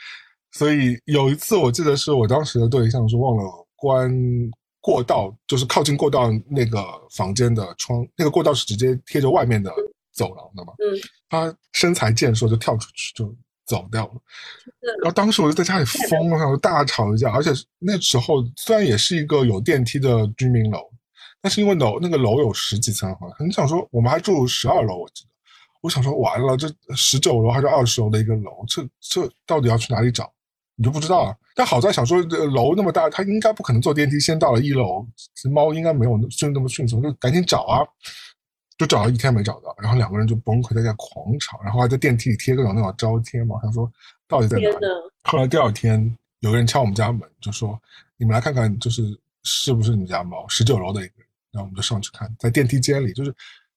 [0.51, 3.43] 所以有一次我记得是我当时的对象是忘了
[3.75, 4.11] 关。
[4.83, 9.71] 过道就是靠近过道那个房间的窗，那个过道是直接贴着外面的
[10.11, 10.73] 走廊的嘛。
[10.79, 13.33] 嗯，他身材健硕，就跳出去就
[13.65, 14.13] 走掉了。
[15.01, 17.31] 然后当时我就在家里疯了，我大吵一架。
[17.31, 20.91] 而且那时候虽然也是一个有电梯的居民楼，
[21.41, 25.29] 但是因为楼那个楼有十几层，好像你想说我们还住十二楼，我记得，
[25.81, 30.29] 我想说完了，这十九楼还是二十楼的一个楼，这这到底要去哪里找？
[30.75, 31.33] 你就不知道啊。
[31.55, 35.05] 但好在想说，楼那么大，他应该不可能坐电梯先到了一楼。
[35.51, 37.85] 猫应该没有迅那么迅速，就赶紧找啊，
[38.77, 43.57] 就找了一天没找到，然后两个人就崩溃，在家狂吵，然后还在电梯里贴各种那种招贴嘛。
[43.61, 43.91] 他说
[44.27, 44.75] 到底在哪里？
[45.23, 47.79] 后来第二天有个人敲我们家门，就说
[48.17, 49.03] 你们来看看，就是
[49.43, 50.47] 是不是你家猫？
[50.47, 53.33] 十九楼的一个人，然后我们就上去看，在电梯间里，就是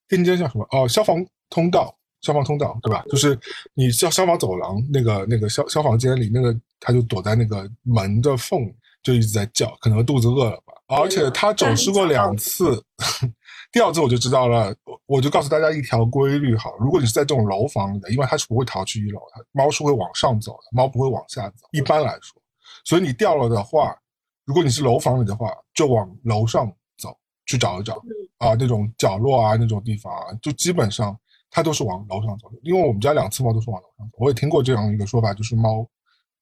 [0.09, 0.67] 电梯间叫什么？
[0.71, 3.05] 哦，消防通道，消防通道，对吧？
[3.11, 3.39] 就是
[3.75, 8.61] 你消消防走廊那个那个消消防间里，那个它就躲在那个门的缝，
[9.03, 10.75] 就一直在叫，可能肚子饿了吧。
[10.89, 12.81] 而且它走失过两次，
[13.73, 14.75] 第二次我就知道了，
[15.07, 22.41] 我就告诉大家一条规律哈，如果你是在这种楼房里的，因为它是不会逃去一楼，它猫是会往上走的，猫不会往下走，一般来说。
[22.85, 23.97] 所以你掉了的话，
[24.45, 27.17] 如果你是楼房里的话，就往楼上走
[27.47, 27.95] 去找一找
[28.39, 31.19] 啊，那种角落啊，那种地方啊，就基本上
[31.51, 32.59] 它都是往楼上走的。
[32.63, 35.85] 因为我们家两次猫都是往楼上走，我也听过这样一个说法，就是猫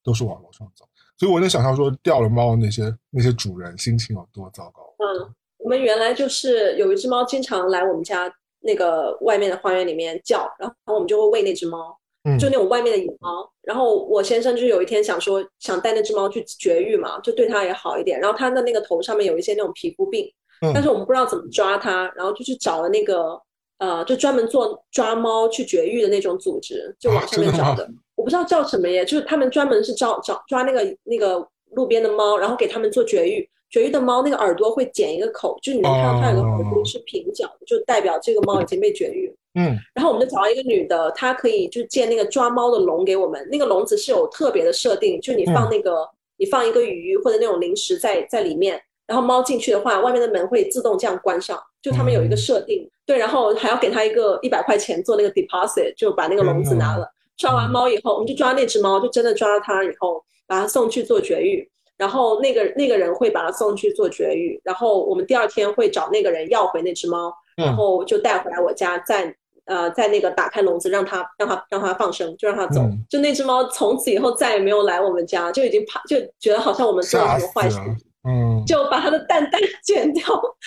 [0.05, 0.85] 都是往楼上走。
[1.17, 4.95] 所以我能想象说掉了猫那些那些主人心情有多糟糕。
[4.99, 11.99] 嗯，我们原来就是有一只猫经常来我们家那个外面的花园里面叫，然后我们就会喂那只猫。
[12.41, 18.19] 就那种外面的野猫，然后我先生就有一天想说想带那只猫去绝育嘛，就对它也好一点。
[18.19, 20.27] 然后它的那个头上面有一些那种皮肤病，
[20.73, 23.39] 但是我们不知道怎么抓它，然后就去找了那个
[23.77, 27.87] 呃，就专门做抓猫去绝育的那种组织，就网上面找的，
[28.17, 33.49] 我不知道叫什么耶，就是他们专门是找找抓那个那个路边的猫，然后给他们做绝育。
[33.71, 39.35] 绝育的猫那个耳朵会剪一个口，就你能看到它有个耳朵是平角的，就代表这个猫已经被绝育。
[39.57, 43.45] 嗯，然后我们就找到一个女的，她可以就建那个抓猫的笼给我们。
[43.51, 51.61] 那个笼子是有特别的设定，就你放那个，你放一个鱼或者那种零食在在里面，然后猫进去的话，外面的门会自动这样关上。
[51.83, 57.11] 就他们有一个设定，对，然后还要给他一个一百块钱做那个 deposit，就把那个笼子拿了。
[57.37, 61.68] 抓完猫以后，我们就抓那只猫，就真的抓了它以后，把它送去做绝育。
[61.97, 69.35] 然后那个那个人会把它送去做绝育，然后我们第二天会找那个人要回那只猫，然后就带回来我家再。
[69.66, 72.82] 呃，在那个打开笼子，让它让它让它放生，就让它走。
[73.09, 77.78] 就那只猫从此以后再也没有来我们家，就已经怕，就觉得好像我们做了什么坏事。
[78.27, 80.25] 嗯，就把他的蛋蛋剪掉。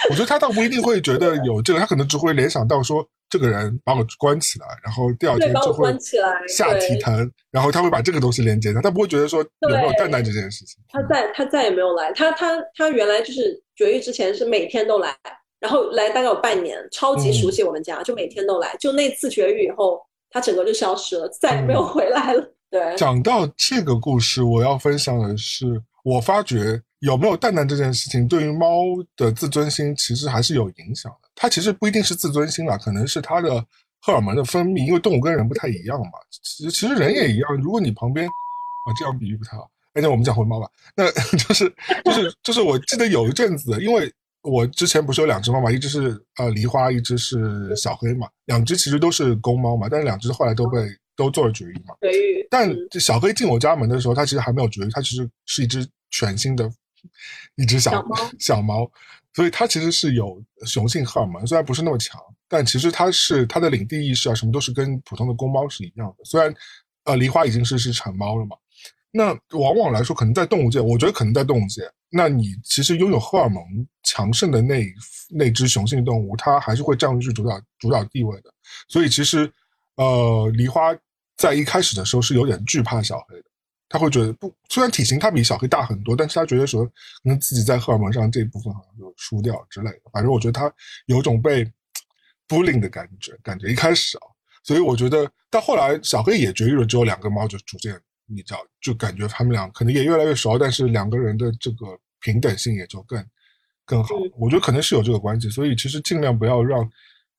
[0.09, 5.95] 我觉得他倒不一定会觉得有这个，他可能只会联想到说，这个人把我关起来，然后第二天就会
[6.47, 10.81] 下体疼，然后他会把这个东西连接上，他不会觉得说有没有蛋蛋这件事情。
[10.89, 15.15] 他再他再也没有来，他他他原来就是绝育之前是每天都来。
[15.59, 18.75] 然后来大概有半年，超级熟悉我们家，就每天都来。
[18.79, 19.99] 就那次绝育以后，
[20.29, 22.53] 他整个就消失了，再也没有回来了。
[22.69, 28.83] 对，讲到这个故事，我要分享的是，我发觉有没有蛋蛋这件事情，对于猫
[29.15, 31.29] 的自尊心其实还是有影响的。
[31.35, 33.63] 它其实不一定是自尊心了，可能是它的
[34.01, 36.11] 荷尔蒙的分泌，因为动物跟人不太一样嘛。
[36.31, 39.69] 其实其实人也一样，如果你旁边啊，这样比喻不太好。
[39.93, 41.73] 哎，那我们讲回猫吧，那 就是
[42.05, 44.11] 就是就是我记得有一阵子，因为。
[44.43, 50.87] 我之前不是有两只猫嘛，一只是呃梨花，一只是小黑嘛，两只其实都是公猫嘛，但是两只后来都被
[51.17, 51.95] 都做了绝育嘛。
[51.99, 52.47] 绝育。
[52.49, 56.71] 但小黑进我家门的时候，它其实还没有绝育，它其实是一只全新的，
[57.55, 58.03] 一只小
[58.39, 58.89] 小猫，
[59.33, 66.25] 所以它其实是有雄性荷尔蒙，虽然不是那么强，但其实它是它的领地意识啊，什么都是跟普通的公猫是一样的。
[66.25, 66.53] 虽然
[67.05, 68.55] 呃梨花已经是是成猫了嘛，
[69.11, 69.27] 那
[69.57, 71.81] 往往来说，可能在动物界，我觉得可能在动物界。
[72.09, 73.61] 那你其实拥有荷尔蒙
[74.03, 74.81] 强盛的那
[75.29, 78.53] 那只雄性动物，它还是会占据主导主导地位的。
[78.87, 79.51] 所以其实，
[79.95, 80.95] 呃，梨花
[81.35, 83.46] 在一开始的时候是有点惧怕小黑的，
[83.89, 86.91] 他会觉得不，虽然体型他比小黑大很多，但是他觉得说可
[87.23, 90.01] 能自己在荷尔蒙上这一部分好像就输掉之类的。
[90.11, 90.71] 反正我觉得他
[91.05, 91.65] 有种被
[92.47, 94.27] bullying 的感觉，感觉一开始啊，
[94.63, 97.99] 所以我觉得到后来小黑也绝育了之后，两个猫就逐渐。
[98.29, 103.25] 你知道，就感觉他们俩可能也越来越熟，但是两个人的这个平等性也就更
[103.85, 104.09] 更好。
[104.37, 106.85] 我觉得可能是有这个关系，所以其实尽量不要让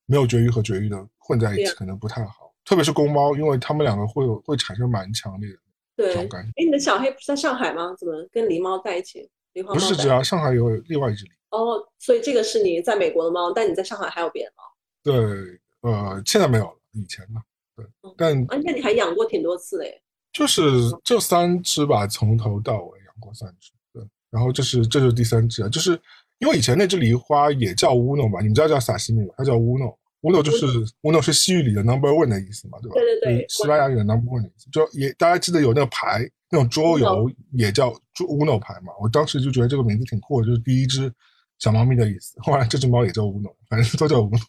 [0.07, 2.51] 没有绝育和绝育的混在一起，可能不太好。
[2.65, 5.59] 特别是公猫，因为他们两个会有会产生蛮强烈的
[6.07, 6.49] 这种感觉。
[6.49, 7.93] 哎，你的小黑不是在上海吗？
[7.97, 9.29] 怎么跟狸猫在一起？
[9.53, 11.29] 狸猫不是，只要上海有另外一只狸。
[11.51, 14.63] 哦，所以这个是你在美国的猫，但你在上海还有别的猫？
[15.01, 17.41] 对，呃，现在没有了，以前呢？
[17.75, 17.85] 对，
[18.15, 20.01] 但啊，那你还养过挺多次嘞。
[20.31, 20.61] 就是
[21.03, 24.07] 这三只吧，从头到尾养过三只，对。
[24.29, 25.99] 然后这是这就是第三只啊，就是
[26.37, 29.33] 因为以前那只狸花也叫乌弄吧，你们知道叫萨西米吗？
[29.37, 30.65] 它叫乌诺，乌诺就是
[31.01, 32.95] uno 是西域里的 number one 的意思嘛，对吧？
[32.95, 38.93] 对对对，西班牙语的 number one 的意思，就也大家记得有那个牌，那种桌游也叫 uno 牌嘛。
[39.01, 41.11] 我当时就觉得这个名字挺酷的，就是第一只
[41.59, 42.35] 小猫咪的意思。
[42.41, 44.39] 后来这只猫也叫 uno，，反正都叫 uno。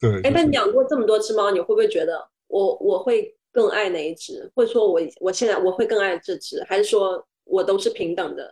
[0.00, 0.20] 对。
[0.22, 3.32] 哎，那你养过这么多只猫，你会不会觉得我我会？
[3.56, 8.50] 更爱哪一只，或者说我我现在我会更爱这只，还是说我都是平等的爱？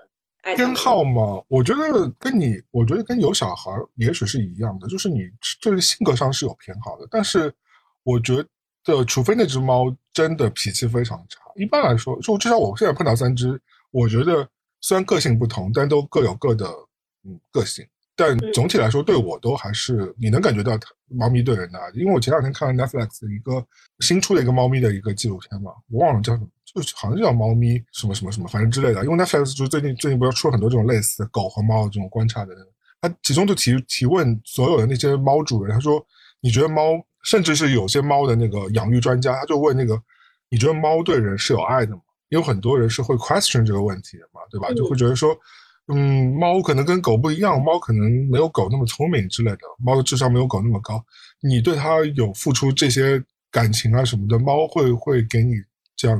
[0.57, 1.43] 偏好嘛？
[1.49, 5.31] 我觉得跟你，我觉得跟有小孩也许是一样的，就是你
[5.61, 7.07] 就是性格上是有偏好的。
[7.11, 7.53] 但是
[8.03, 8.45] 我觉
[8.85, 14.47] 得，除非那只猫真的脾气非常差，一般来说，就至少我现在碰到三只，我觉得
[14.81, 16.67] 虽然个性不同，但都各有各的
[17.25, 17.87] 嗯个性。
[18.17, 20.79] 但总体来说，对我都还是你能感觉到
[21.09, 21.91] 猫咪对人的爱。
[21.95, 23.67] 因为我前两天看了 Netflix 一个
[23.99, 26.64] 新出的一个猫咪的一个纪录片嘛，我忘了叫什么，就是
[26.97, 29.05] 好像叫猫咪什么什么什么，反正之类的。
[29.05, 32.55] 因为 Netflix 就是最近最近不是出了很多这种类似狗和猫这种观察的，
[33.01, 36.05] 他其中就提提问所有的那些猫主人，他说
[36.41, 36.83] 你觉得猫，
[37.23, 40.01] 甚至是有些猫的那个养育专家，他就问那个
[40.49, 42.03] 你觉得猫对人是有爱的吗？
[42.29, 44.73] 有很多人是会 question 这个问题的嘛，对吧？
[44.75, 45.37] 就会觉得说。
[45.89, 51.05] 嗯，猫可能跟狗不一样，猫可能没有狗那么聪明之类的，猫的智商没有狗那么高。
[51.43, 55.57] 你对它有付出这些感情啊什么的，猫会会给你
[55.95, 56.19] 这样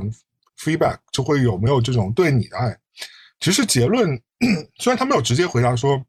[0.59, 2.77] feedback，就会有没有这种对你的爱。
[3.39, 4.09] 其实结论
[4.79, 6.03] 虽然他没有直接回答说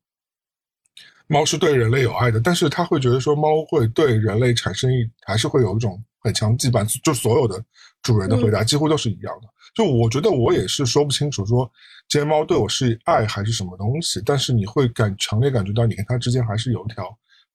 [1.26, 6.84] 猫是对人类有爱的，但是他会觉得说猫会对人类产生一还是会有一种很强羁绊。
[7.02, 7.62] 就所有的
[8.02, 9.48] 主人的回答几乎都是一样的。
[9.74, 11.70] 就我觉得我也是说不清楚说。
[12.08, 14.22] 这些猫对我是爱还是什么东西？
[14.24, 17.04] 但是你会感强烈感觉到你跟它之间还是有一条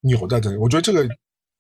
[0.01, 0.59] 纽带的。
[0.59, 1.07] 我觉得这个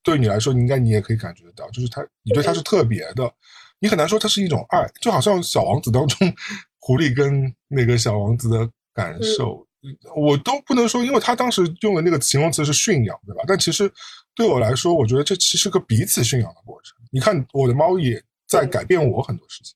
[0.03, 3.33] 对你来说，应该你也可以感觉得到，就是它，你对它是特别的。
[3.81, 6.33] 你很难说它是一种爱，就好像小王子当中
[6.79, 9.67] 狐狸跟那个小王子的感受，
[10.15, 13.43] 我都不能说，因为他当时用的那个形容词是驯养，对吧？
[13.47, 13.91] 但其实
[14.35, 16.95] 对我来说，我觉得这其实是个彼此驯养的过程。
[17.11, 19.75] 你看，我的猫也在改变我很多事情。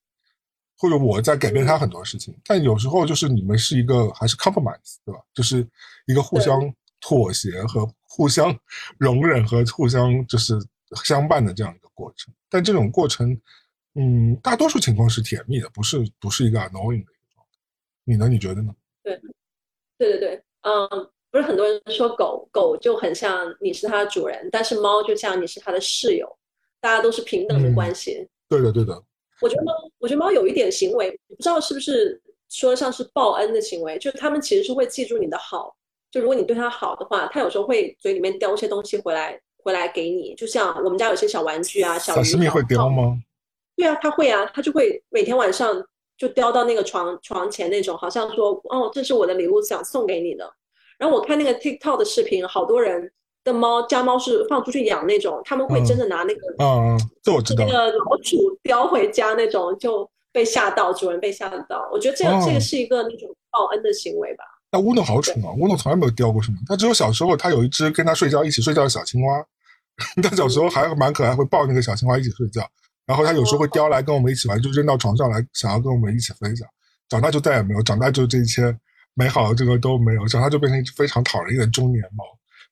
[0.77, 5.21] 或者我在改变它很多事情，但有时候就是你们是一个还是 compromise，对吧？
[5.33, 5.65] 就是
[6.05, 6.61] 一个互相
[6.99, 8.53] 妥协和互相
[8.97, 10.53] 容忍和互相就是
[11.05, 12.31] 相伴的这样一个过程。
[12.49, 13.35] 但这种过程，
[13.95, 17.59] 嗯，大多数情况是甜蜜的，不是不是一个 annoying 的一个状态。
[18.03, 18.27] 你呢？
[18.27, 18.75] 你觉得呢？
[19.01, 19.19] 对，
[19.97, 26.27] 对对对，嗯，不是很多人说狗狗就很像你是它的主人，但是猫就像你是它的室友，
[26.79, 28.27] 大家都是平等的关系。
[28.49, 29.01] 对的，对的。
[29.41, 35.75] 我觉得猫，我觉得猫有一点行为，不知道是不是说像是报恩的行为，就是它们其实是会记住你的好。
[36.11, 40.33] 就如果你对它好的话，它有时候会嘴里面叼一些东西回来，回来给你。
[40.35, 43.19] 就像我们家有些小玩具啊，小小米会叼吗？
[43.75, 45.75] 对啊，它会啊，它就会每天晚上
[46.17, 50.49] 就叼到那个床床前那种，好像说哦，这是我的礼物，想送给你的。
[50.97, 53.11] 然后我看那个 TikTok 的视频，好多人。
[53.45, 61.87] 的猫家猫是放出去养那种，他们会真的拿那个，嗯，这我知道，那个老鼠叼回家那种就被吓到，主人被吓到。
[61.93, 64.43] 我觉得这这个是一个那种报恩的行为吧。
[64.71, 69.45] 那乌诺好宠啊，乌诺从来没有叼过什么，他只有小时候他有一只跟他睡觉一起睡觉的小青蛙，
[70.27, 72.67] 他小时候还蛮可爱，会抱那个小青蛙一起睡觉，
[73.05, 76.67] 然后他有时候会叼来跟我们一起玩，就扔到床上来，想要跟我们一起分享。
[77.07, 78.75] 长大就再也没有，长大就这一切
[79.13, 82.25] 美好的这个都没有，长大就变成一只非常讨人厌的中年猫。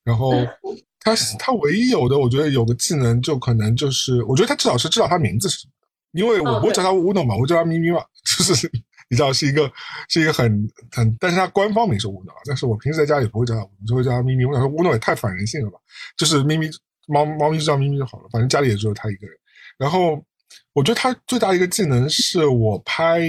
[0.04, 0.32] 然后，
[1.00, 5.72] 他他唯一有的，我觉得有个技能，就可能就是，我觉得他至少是知道他名字是什么，
[6.20, 8.68] 因为我不会叫他乌诺嘛，我叫他咪咪嘛，就是
[9.10, 9.72] 你知道是一个
[10.10, 14.46] 是一个很很，但是他官方名是乌诺，但是我平时在家里不会叫他乌诺，就会叫他咪咪。
[14.46, 15.78] 我想说乌诺也太反人性了吧，
[16.18, 16.68] 就是咪咪
[17.08, 19.38] 猫猫咪就叫咪咪就好了，反正家里也只有他一个人。
[19.84, 20.24] 然后
[20.72, 23.20] 我觉得他最大的一个技能是我拍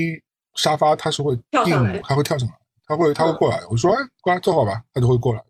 [0.55, 1.35] 沙发，他是会
[1.65, 2.55] 定，他会跳上来，
[2.87, 5.43] 他会他会过来，我说哎过来坐好吧，他就会过来。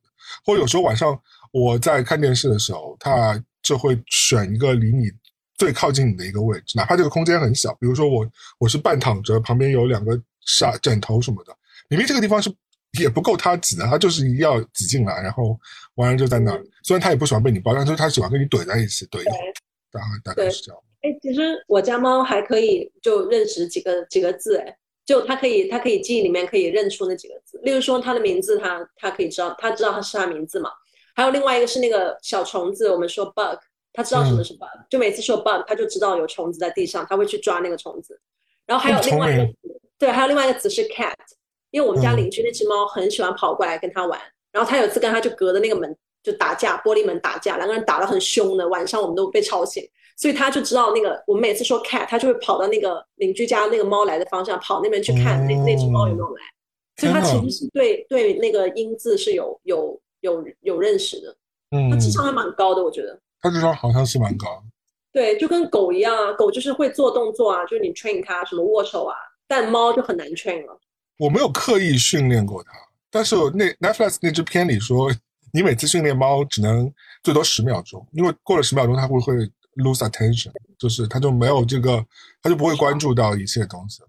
[0.46, 1.20] 或者有时候晚上
[1.52, 5.10] 我在看电视的时候，他就会选一个离你
[5.58, 7.74] 最靠近你的一个位置，哪怕这个空间很小。
[7.74, 8.26] 比如说我
[8.58, 11.54] 我是半躺着，旁边有两个沙枕头什么的，
[11.90, 12.50] 明明这个地方是
[12.98, 15.60] 也不够他挤的，他就是一定要挤进来，然后
[15.96, 16.64] 完了就在那儿。
[16.82, 19.52] 虽然他也不喜欢被你抱，但是他喜欢跟你怼在一起，怼一会儿。
[19.92, 20.82] 大概大概是这样。
[21.04, 24.76] 哎，其实我家猫还可以就认识几个几个字，哎。
[25.06, 30.70] 就它可以，它可以记忆里面可以认出那几个字，例如说它的名字，它它可以知道，它知道它是它名字嘛。
[31.14, 33.58] 还有另外一个是那个小虫子，我们说 bug，
[33.92, 38.18] 它知道什么是 bug，就每次说 bug，它就知道有虫子在地上，它会去抓那个虫子。
[38.64, 39.46] 然后还有另外一个，
[39.98, 41.12] 对，还有另外一个词是 cat，
[41.70, 44.18] 因为我们家邻居那只猫很喜欢跑过来跟它玩，
[44.52, 49.86] 然后它有次跟它就隔着那个门就打架，玻璃门打架，两个人打得很凶的，晚上我们都被吵醒。
[50.16, 56.42] 所以他就知道那个，我们每次说 cat，他就会跑到那个邻居家那个猫来的方向，跑那边去看那那只猫有没有来。
[56.96, 61.36] 所以他其实是对对那个音字是有有有有认识的。
[61.72, 63.18] 嗯，他智商还蛮高的，我觉得。
[63.40, 64.62] 他智商好像是蛮高。
[65.12, 69.16] 对，就跟狗一样啊，狗就是会做动作啊，就是你 train 它什么握手啊，
[69.48, 70.78] 但猫就很难 train 了。
[71.18, 72.70] 我没有刻意训练过它，
[73.10, 75.10] 但是那 Netflix 那支片里说，
[75.52, 76.92] 你每次训练猫只能
[77.24, 79.34] 最多十秒钟，因为过了十秒钟它会会。
[79.76, 82.04] Lose attention，就是他就没有这个，
[82.42, 84.02] 他就不会关注到一切东西。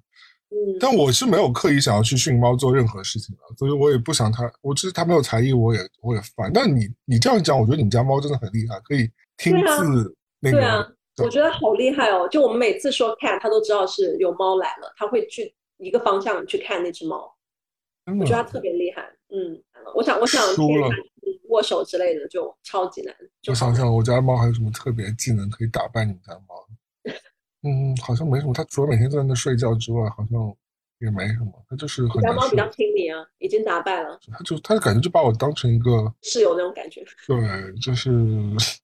[0.49, 4.51] 嗯，但我是没有刻意想要去训猫做任何事情的，所以我也不想它。
[4.61, 6.51] 我其实它没有才艺，我也我也烦。
[6.53, 10.57] 但你你这样讲，我觉得你们家猫真的很厉害，可以听字那个。
[10.57, 10.87] 对啊，
[11.23, 12.27] 我觉得好厉害哦！
[12.29, 17.33] 就我们每次说看，它都知道是有猫来了，它会去一个方向去看那只猫。
[18.19, 19.01] 我觉得它特别厉害。
[19.29, 19.59] 嗯，
[19.95, 20.89] 我想我想输了
[21.49, 23.15] 握手之类的就超级难。
[23.47, 26.67] 我想想，我家猫还有什么特别技能可以打败你们家猫？
[27.63, 28.53] 嗯，好像没什么。
[28.53, 30.55] 它除了每天在那睡觉之外，好像
[30.99, 31.51] 也没什么。
[31.67, 32.21] 它就是很。
[32.21, 34.19] 家猫比较听你啊，已经打败了。
[34.31, 37.03] 它就它的感觉就把我当成一个室友那种感觉。
[37.25, 38.11] 对，就是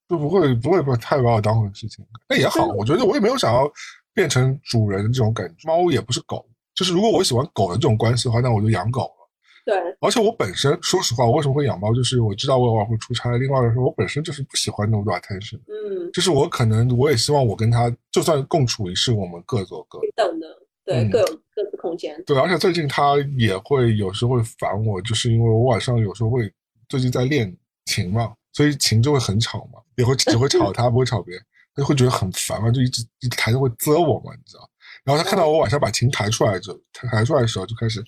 [0.09, 2.03] 就不会不会把太把我当回事情。
[2.27, 3.71] 那也好，我觉得我也没有想要
[4.13, 5.67] 变成主人这种感觉。
[5.67, 6.43] 猫也不是狗，
[6.73, 9.20] 就是如果我喜欢狗的这种关系的话，那我就养狗了。
[9.65, 11.93] 对，而且我本身说实话，我为什么会养猫？
[11.93, 15.57] 就是我知道我偶尔会出差，另外来说，我本身就是不喜欢那么多 attention。
[15.67, 20.47] 嗯，就是我可能我也希望我跟他就算共处一室，我们各做各等的，
[20.83, 22.21] 对，各有各自空间。
[22.25, 26.51] 对，而且最近他也会有时候会烦我，就是因为我晚上有时候会
[26.89, 27.55] 最近在练
[27.85, 31.43] 琴嘛，所以琴就会很吵嘛，也会只会吵他， 不会吵别人，
[31.75, 34.67] 他就会觉得很烦嘛，就一直一抬头会啧我嘛，你知道？
[35.03, 38.03] 然后他看到我晚上把琴抬出来就抬出来的时候，就开始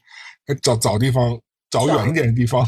[0.62, 1.40] 找找地方。
[1.74, 2.64] 找远一点的地方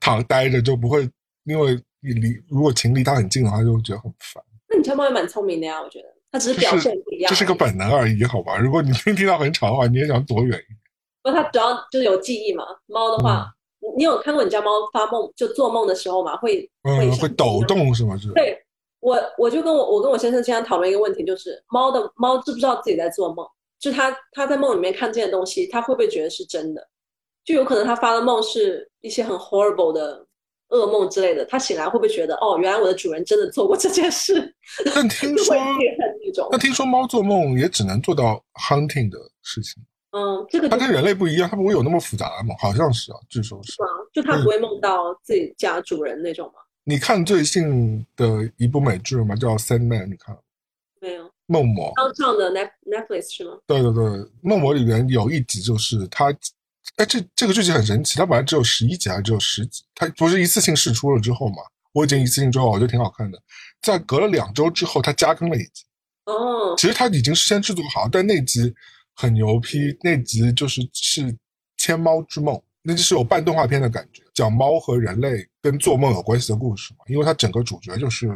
[0.00, 1.08] 躺待着就不会，
[1.44, 4.42] 因为你离如果情离他很近的话，就会觉得很烦。
[4.68, 8.58] 那你家猫也蛮聪明的呀，我觉得它只是表现不一样，这是个本能而已，好吧？
[8.58, 10.78] 如果你听 听到很吵的话，你也想躲远一点。
[11.22, 12.64] 不，它主要就是有记忆嘛。
[12.86, 13.48] 猫的话，
[13.96, 16.36] 你有看过你家猫发梦就做梦的时候嘛？
[16.38, 18.16] 会嗯会抖动是吗？
[18.16, 18.32] 是。
[18.32, 18.58] 对
[18.98, 23.46] 我我就跟我我跟我先生经常讨论一个问题，就是猫的猫知不知道自己在做梦？
[23.78, 26.88] 就他他在梦里面看见的东西，他会不会觉得是真的？
[27.44, 30.26] 就有可能他发的梦是一些很 horrible 的
[30.70, 34.54] 噩梦之类的，他醒来会不会觉得哦，原来我的主人真的做过这件事？
[34.94, 35.56] 但听说
[36.50, 39.82] 那听说猫做梦也只能做到 hunting 的事情。
[40.10, 43.72] 嗯，这个它跟人类不一样，它不会有那么复杂的梦，好像是啊，据说是。
[44.12, 46.54] 就它不会梦到自己家主人那种吗？
[46.84, 49.36] 你看最近的一部美剧吗？
[49.36, 50.36] 叫《Sandman》，你看？
[51.48, 53.58] 梦魔刚上的 Net Netflix 是吗？
[53.66, 54.04] 对对对，
[54.40, 56.32] 梦魔里面有一集就是他。
[56.96, 59.84] 哎，这这个剧集很神奇，它本来只有十一集还是只有十集？
[59.94, 61.56] 它不是一次性试出了之后嘛？
[61.92, 63.40] 我已经一次性之后，我觉得挺好看的。
[63.80, 65.84] 在隔了两周之后，它加更了一集。
[66.24, 68.74] 哦，其实它已经事先制作好，但那集
[69.14, 69.96] 很牛批。
[70.00, 71.22] 那集就是是
[71.76, 77.04] 《千猫之梦》，那就是有半动画片的感觉，讲猫和人类跟做梦有关系的故事嘛。
[77.06, 78.28] 因为它整个主角就是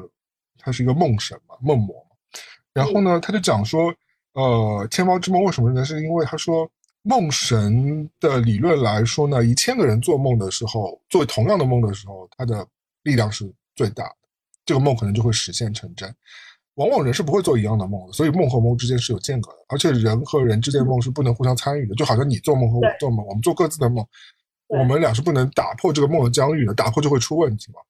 [0.58, 2.11] 他是一个梦神嘛，梦魔嘛。
[2.75, 3.93] 然后呢，他就讲说，
[4.35, 5.85] 呃，《天猫之梦》为什么呢？
[5.85, 6.70] 是因为他说。
[7.05, 12.64] 梦神的理论来说呢，一千个人做梦的时候，做同样的梦的时候，它的
[13.03, 14.14] 力量是最大的，
[14.64, 16.14] 这个梦可能就会实现成真。
[16.75, 21.95] 往往人是不会做一样的梦的，所以梦和梦之间是有间隔的，而且人和人之间的梦是不能互相参与的。
[21.97, 24.07] 就好像你做梦和我做梦，我们做各自的梦，
[24.68, 27.81] 我们俩是不能打破这个梦的疆域的，打破就会出问题嘛。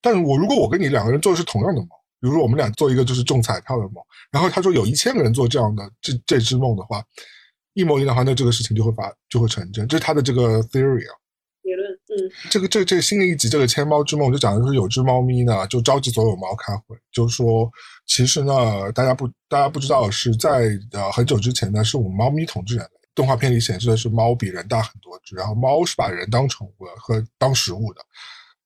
[0.00, 1.90] 但是我如果我跟你两个人做的是同样的梦，
[2.22, 3.94] 比如说我们俩做一个就是中彩票的梦，
[4.30, 7.04] 然后他说有一千个人做这样的这这只梦的话。
[7.74, 11.16] 一模一样的话，那这个事情就会发就会成真，这是他的这个 theory 啊。
[11.62, 17.70] 理论，嗯，这个这这个新的一集这个《千猫之梦》就讲的就是有只猫咪呢，就召集所有猫开会，就说
[18.04, 22.90] 其实呢，大家不大家不知道是在呃很久之前呢，是我们猫咪统治人类。
[23.14, 28.04] 动画片里显示的是猫比人大很多只，然后猫是把人当宠物和当食物的。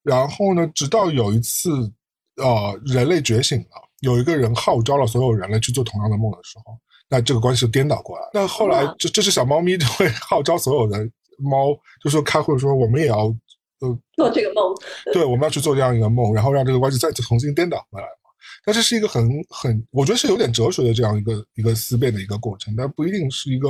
[0.03, 1.89] 然后呢，直到有一次，
[2.37, 6.77] 呃，人类觉醒了，有一个人号召了所有人类去做同样的梦的时候。
[7.09, 8.23] 那这个关系就颠倒过来。
[8.33, 10.99] 那后来，这这只小猫咪就会号召所有的
[11.39, 11.73] 猫，
[12.03, 13.33] 就说开会说我们也要
[13.79, 14.75] 呃做这个梦，
[15.13, 18.29] 对，我们要去做这样一个梦，然后让这个关系再次重新颠倒回来嘛。
[18.65, 23.69] 但这是一个很很，我觉得是有点哲学的这样一个一个思辨的一个过程，但不一定是一个，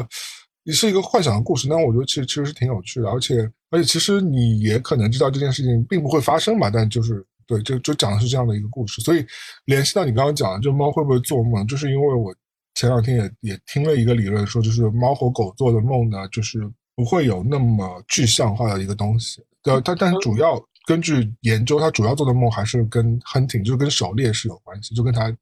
[0.63, 1.68] 也是一个幻想的故事。
[1.70, 9.01] 但我觉得其实其实是挺有趣的，而且而且其实你也可能知道这件事情并不会发生嘛，但就是对，就就讲的是这样的一个故事。
[9.01, 9.25] 所以
[9.65, 12.35] 联系到你刚刚讲的，就猫会不会做梦，就是因为我。
[12.79, 16.59] 前两天也也听了一个理论，说就是猫和狗做的梦呢，就是
[16.95, 19.43] 不会有那么具象化的一个东西。
[19.63, 25.35] 对，但但是主要根据研究，它主要做的梦还是跟 hunting，就是跟狩猎是有关系，就跟它，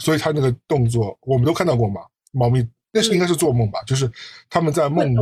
[0.00, 2.00] 所以它那个动作我们都看到过嘛。
[2.32, 3.80] 猫咪那是应该是做梦吧？
[3.86, 4.10] 就是
[4.50, 5.14] 他们在梦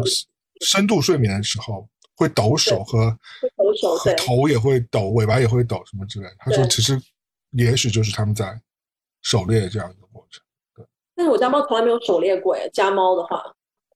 [0.63, 1.87] 深度睡眠的时候
[2.17, 3.11] 会抖手和
[3.57, 6.29] 抖手，和头也会抖，尾巴也会抖什么之类。
[6.39, 7.01] 他说其实
[7.51, 8.61] 也许就是他们在
[9.23, 10.43] 狩猎这样一个过程。
[10.75, 10.85] 对
[11.17, 13.43] 但是我家猫从来没有狩猎过，家猫的话，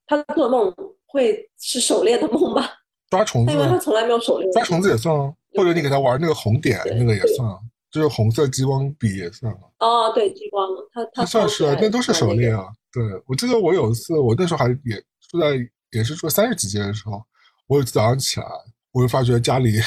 [0.05, 0.73] 它做的梦
[1.05, 2.69] 会是狩猎的梦吧？
[3.09, 4.51] 抓虫子，因为它从来没有狩猎。
[4.51, 7.57] 抓虫子也算啊，或者你给它玩那个红点，那个也算啊，
[7.89, 9.59] 就是红色激光笔也算啊。
[9.79, 12.67] 哦，对，激光，它它算是啊，那都是狩猎啊。
[12.91, 15.55] 对，我记得我有一次，我那时候还也住在，
[15.91, 17.21] 也是住三十几街的时候，
[17.69, 18.45] 我有次早上起来，
[18.91, 19.79] 我就发觉家里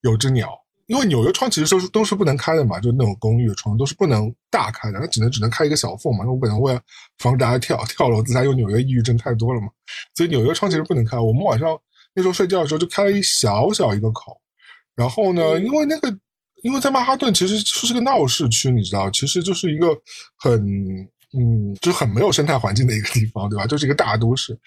[0.00, 0.58] 有只鸟。
[0.88, 6.24] 因为纽约窗其实都是都是不能开的嘛，就那种公寓的窗都是不能大开的，它只能只能开一个小缝嘛。
[6.24, 6.80] 因为我可能为了
[7.18, 9.68] 防止大家跳跳楼自杀，因为纽约抑郁症太多了嘛，
[10.14, 11.16] 所以纽约窗其实不能开。
[11.16, 11.78] 我们晚上
[12.12, 14.36] 那时候睡觉的时候就开了一小小一个口，
[14.96, 16.14] 然后呢，因为那个
[16.62, 19.96] 因为在曼哈顿其实是个闹市区，你知道，其实就是一个
[20.36, 20.60] 很
[21.38, 23.66] 嗯，就是很没有生态环境的一个地方，对吧？
[23.66, 24.58] 就是一个大都市。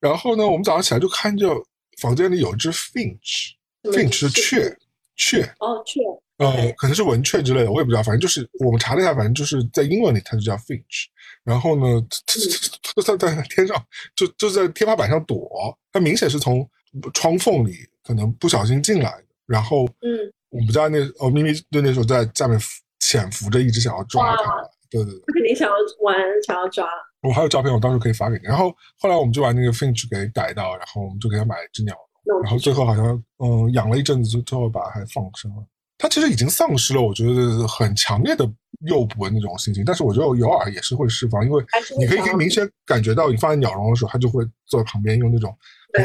[0.00, 1.54] 然后呢，我们早上起来就看着
[2.00, 4.76] 房间里有一只 finch，finch 是雀
[5.16, 6.00] 雀哦雀。
[6.38, 11.06] 呃，可能是文雀之类的，我也不知道，反正就是我们查了一下，反正就是在英文里它就叫 finch。
[11.42, 13.84] 然后呢，它它在天上，
[14.14, 16.64] 就就在天花板上躲，它明显是从
[17.12, 17.74] 窗缝里
[18.04, 19.24] 可能不小心进来的。
[19.46, 22.56] 然后，嗯，我们家那哦咪咪就那时候在下面
[23.00, 24.62] 潜伏着，一直想要抓它。
[24.88, 26.86] 对对对，它肯定想要玩，想要抓。
[27.22, 28.44] 我还有照片，我到时候可以发给你。
[28.44, 31.94] 然后后来我们就把那个 finch 给逮到，然后我们就给他买了一只鸟。
[32.42, 33.06] 然后最后好像
[33.38, 35.64] 嗯养了一阵子，就最后把它还放生了。
[35.96, 38.48] 它其实已经丧失了，我觉得很强烈的
[38.86, 41.64] 诱捕的那种心情，但是我觉得偶尔也是会释放，因为
[41.98, 45.52] 你可以可以明显感觉到，你放在鸟笼的时候，它就会坐在旁边，用那种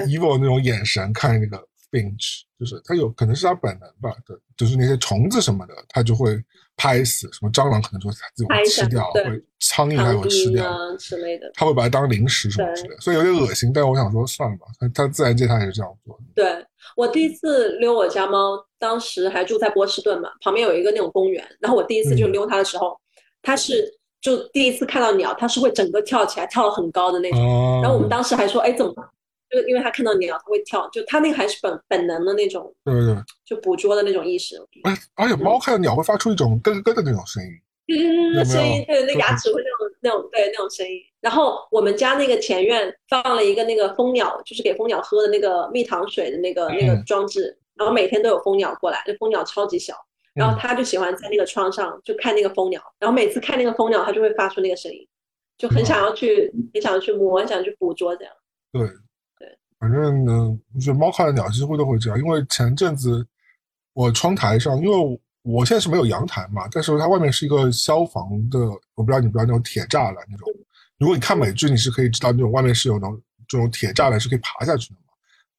[0.08, 1.58] evil 那种眼神看那个
[1.92, 6.42] finch，就是它有可能是它本能吧，对，就是那些虫子什么的，它就会。
[6.76, 13.72] 拍死什么蟑螂可能就它自己会吃掉，会苍蝇还会吃掉之类的，它会把它当零食什么之类的，所以有点恶心。
[13.74, 16.24] 但是我想说算了吧，它它自然界它也是这样做的。
[16.36, 16.66] 对
[16.98, 23.00] 我第一次溜我家猫，当时还住在波士顿嘛，旁边有一个那种公园，然后我第一次就溜它的时候，
[23.42, 23.88] 它是
[24.20, 27.40] 就第一次看到鸟，它是会整个跳起来，跳得很高的那种。
[27.82, 28.94] 然后我们当时还说，哎，怎么？
[29.54, 34.58] 就因为他看到鸟，它会跳，就它那个还是本本能的那种，对对对，就捕捉的那种意识。
[34.84, 37.50] 哎，而且猫看到鸟会发出一种咯咯的那种声音，
[37.96, 41.00] 嗯，声音，对，那牙齿会那种那种对那种声音。
[41.22, 49.94] 然后我们家那个前院放了一个那个蜂鸟，就是给蜂鸟喝的那个蜜糖水的那个那个装置，然后每天都有蜂鸟过来，那蜂鸟超级小，
[50.34, 55.08] 然后它就喜欢在那个窗上就看那个蜂鸟，然后每次看那个蜂鸟，它就会发出那个声音，
[55.58, 58.34] 就很想要去，很想要去摸，很想去捕捉这样。
[58.72, 58.82] 对。
[59.84, 62.18] 反正呢，就猫看的鸟几乎都会这样。
[62.18, 63.28] 因为前阵子
[63.92, 68.60] 我窗台上，因为我现在是没有阳台嘛，但是它外面是一个消防的，
[68.96, 70.48] 我不知道你不知道那种铁栅栏那种。
[71.00, 75.12] 如果你看美剧，你是可以知道那种外面是有那种这种铁栅栏是可以爬下去的嘛。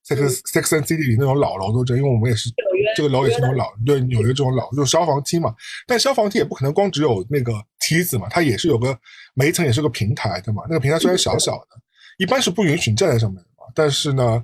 [0.07, 2.49] Sex Sex and City 里那种老楼都这样，因为我们也是
[2.97, 5.55] 这个楼也是那种老对纽约这种老就消防梯嘛。
[5.87, 8.99] 但消防梯也不可能光只有那个梯子嘛，它也是有个
[9.35, 10.63] 每一层也是个平台的嘛。
[10.67, 11.77] 那个平台虽然小小的，
[12.17, 13.49] 一般是不允许你站在上面的。
[13.75, 14.43] 但是呢，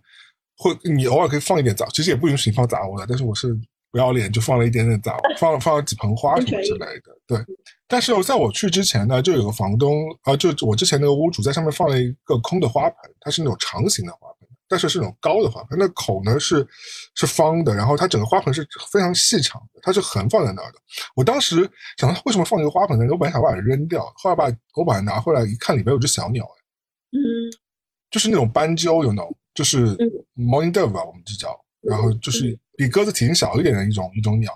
[0.57, 3.07] 会你偶尔可以放一点杂，其实也不允许你放杂物的。
[3.09, 3.59] 但是我是
[3.91, 7.17] 不要脸，就放了一点点杂物，放了放了几盆花什么之类的。
[7.27, 7.39] 对，
[7.89, 16.67] 但是在我去之前呢，就有个房东啊，就我之前那个屋主在上面放了一个空的花盆，它是那种长形的花盆，但是是那种高的花盆，那口呢是
[17.15, 20.79] 是方的，然后它整个花盆是非常细长的，它是横放在那儿的。
[21.17, 21.69] 我当时
[21.99, 23.07] 想，为什么放一个花盆呢？
[23.11, 24.45] 我本来想把它扔掉，后来把
[24.77, 26.45] 我把它拿回来一看，里面有只小鸟，
[27.11, 27.19] 嗯。
[28.11, 29.97] 就是那种斑鸠，有那种就是
[30.37, 34.53] morning dove 吧，我们就叫，然后就是比鸽子体型小一点的一种一种鸟，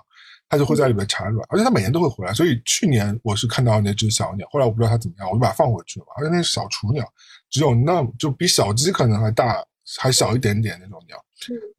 [0.49, 2.33] 它就会在里面产卵，而且它每年都会回来。
[2.33, 6.05] 所以去年我是看到那只小鸟，后来我不知道它怎么样，我就把它放回去了。
[6.17, 7.05] 而且那是小雏鸟，
[7.49, 9.63] 只有那就比小鸡可能还大，
[9.99, 11.17] 还小一点点那种鸟。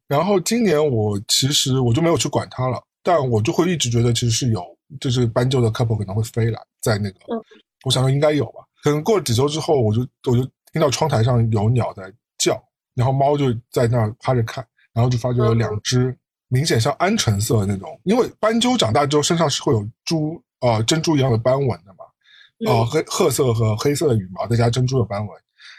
[0.09, 4.65] 然后今年我其实我就没有去管它了，但我就会一直觉得其实是有，
[5.01, 7.19] 就是斑鸠的 couple 可能会飞来，在那个，
[7.85, 8.65] 我想说应该有吧。
[8.83, 10.01] 可能过了几周之后，我就
[10.31, 10.49] 我就。
[10.77, 12.63] 听到窗台上有鸟在叫，
[12.95, 14.63] 然后猫就在那儿趴着看，
[14.93, 16.15] 然后就发觉有两只
[16.49, 25.35] 明显像鹌鹑色的那种，因为斑鸠长大之后身上是会有珠啊珍珠一样的斑纹的嘛，啊黑褐色和黑色的羽毛再加珍珠的斑纹，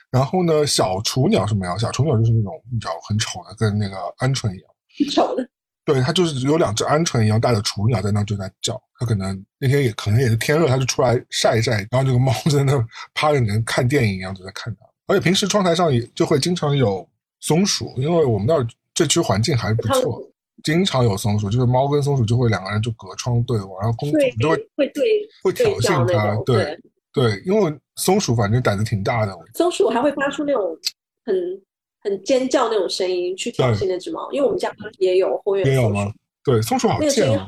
[0.10, 1.78] 然后呢小雏鸟是什么样？
[1.78, 5.48] 小雏鸟就是那种你知道很丑的，跟那个鹌鹑一样，丑的。
[5.86, 12.74] 对，它就是有两只鹌鹑一样大的雏鸟在那就在叫，它可能那天也可能也是天热，它就出来晒一晒，然后这个猫在那
[13.14, 14.87] 趴着，跟看电影一样就在看它。
[15.08, 17.08] 而且平时窗台上也就会经常有
[17.40, 20.22] 松鼠，因为我们那儿这区环境还是不错，
[20.64, 25.04] 经常有松鼠，就是猫跟松鼠就会两个人就隔窗对望，然后公主就会会对
[25.44, 26.78] 会挑衅它，对
[27.14, 30.78] 对，因为松鼠反正胆子挺大的，松鼠还会发出那种
[31.24, 31.36] 很
[32.02, 34.70] 很尖叫那种声音去挑衅那只猫，因为我们家
[35.00, 36.12] 也有后院也有吗？
[36.44, 37.48] 对，松鼠好那个声音好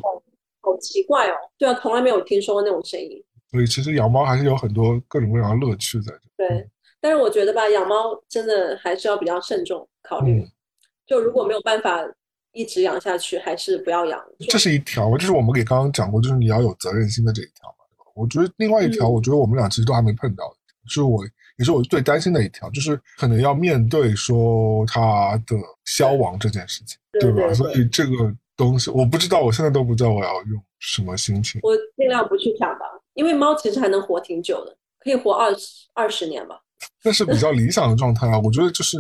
[0.62, 3.22] 好奇怪哦，对啊，从来没有听说过那种声音，
[3.52, 6.70] 所以其实养猫还是有很多各种各样的乐趣在这，对。
[7.02, 10.46] 但是我觉得吧，养猫真的还是要比较慎重考虑。
[11.06, 12.04] 就如果没有办法
[12.52, 14.22] 一直养下去，还是不要养。
[14.48, 20.44] 这是一条，这是我们给刚刚讲过，就是你要有责任心的这一条嘛，我觉得另外一条，我觉得我们俩其实都还没碰到，
[20.88, 21.24] 是我
[21.58, 25.56] 也是我最担心的一条，就是可能要面对说它的
[25.86, 27.54] 消亡这件事情，对吧？
[27.54, 31.60] 所以这个东西我不知道，我现在都不知道我要用什么心情。
[31.64, 36.62] 我尽量不去想吧，因为猫其实还能活挺久的，可以活二十二十年吧。
[37.04, 38.98] 那是比较理想的状态啊，我觉得就是，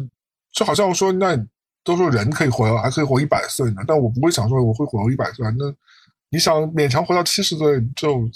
[0.53, 1.37] 就好像说，那
[1.83, 5.45] 都说人可以活，还可以活一百岁呢，但我不会想说我会活一百岁。
[5.57, 5.73] 那
[6.29, 8.29] 你想勉强活到七十岁，就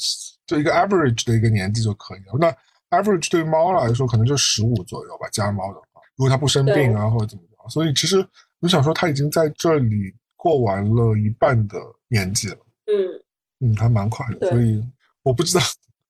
[0.46, 2.38] 就一个 average 的一个年纪就可以了。
[2.40, 7.70] 那 average 对于猫来说，可能就十五左右吧，家猫的话，如果它不生病啊或者怎么着。
[7.70, 8.26] 所以其实
[8.60, 12.58] 我想说，它已经在这里过完了一半的年纪了。
[12.88, 14.50] 嗯嗯，还蛮快的。
[14.50, 14.84] 所以
[15.22, 15.64] 我不知道。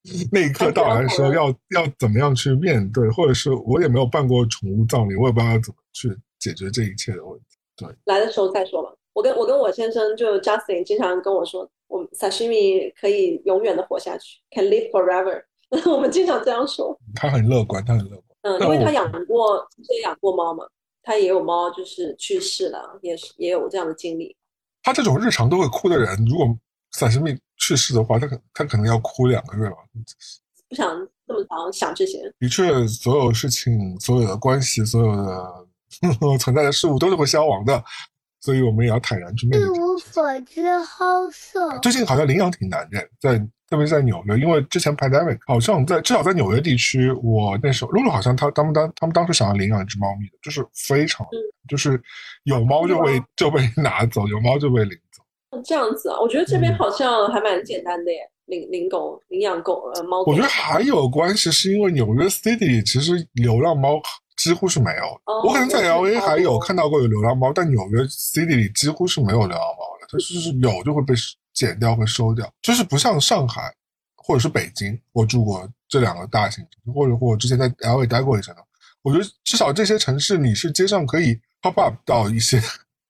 [0.31, 6.09] 那一刻到来的时候，要要怎么样去面对，或者是我也没有办过宠物葬礼，我也不知道怎么去
[6.39, 7.45] 解决这一切的问题。
[7.75, 8.93] 对，来的时候再说吧。
[9.13, 15.41] 我跟我跟我先生就 Justin 经常跟我说，我们 Sashimi 可以永远的活下去，can live forever。
[15.91, 16.99] 我们经常这样说。
[17.15, 18.23] 他很乐观，他很乐观。
[18.41, 20.65] 嗯，因为他养过，也养过猫嘛，
[21.01, 24.35] 他也有猫就是去世了，也是也有这样的经历。
[24.83, 26.45] 他这种日常都会哭的人，如果
[26.93, 29.75] Sashimi 去世的话，他可他可能要哭两个月了。
[30.69, 30.87] 不想
[31.27, 32.19] 这么早想这些。
[32.39, 37.83] 的确，所有事情、所有的关系、所有的 存在的事物都是会消亡的，
[38.41, 39.67] 所以我们也要坦然去面对。
[39.67, 41.79] 一无所知，好色。
[41.79, 43.37] 最近好像领养挺难的，在
[43.69, 51.25] 特别是在纽约，因为之前 pandemic 好像在至少在纽约地区，我那时候露露好像他他们当他们当时想要领养一只猫咪的，就是非常
[51.67, 51.99] 就是
[52.43, 54.97] 有猫就被就被拿走，有猫就被领。
[55.61, 60.23] 这样子啊，我觉得这边好像还蛮简单的耶，领领狗、领养狗呃猫。
[60.23, 64.01] 我觉得还有关系，是因为纽约 City 其实流浪猫
[64.37, 65.03] 几乎是没有。
[65.43, 71.13] 我可能在 LA 还有看到过有流浪猫，但纽约 City 里几乎是没有流浪猫的，它就是有就会被
[71.53, 73.73] 剪掉会收掉，就是不像上海
[74.15, 78.61] 或者是北京，我住过这两个大型，或者或我之前在 LA 待过一阵的，
[79.03, 82.61] 我觉得至少这些城市你是街上可以 pop up 到一些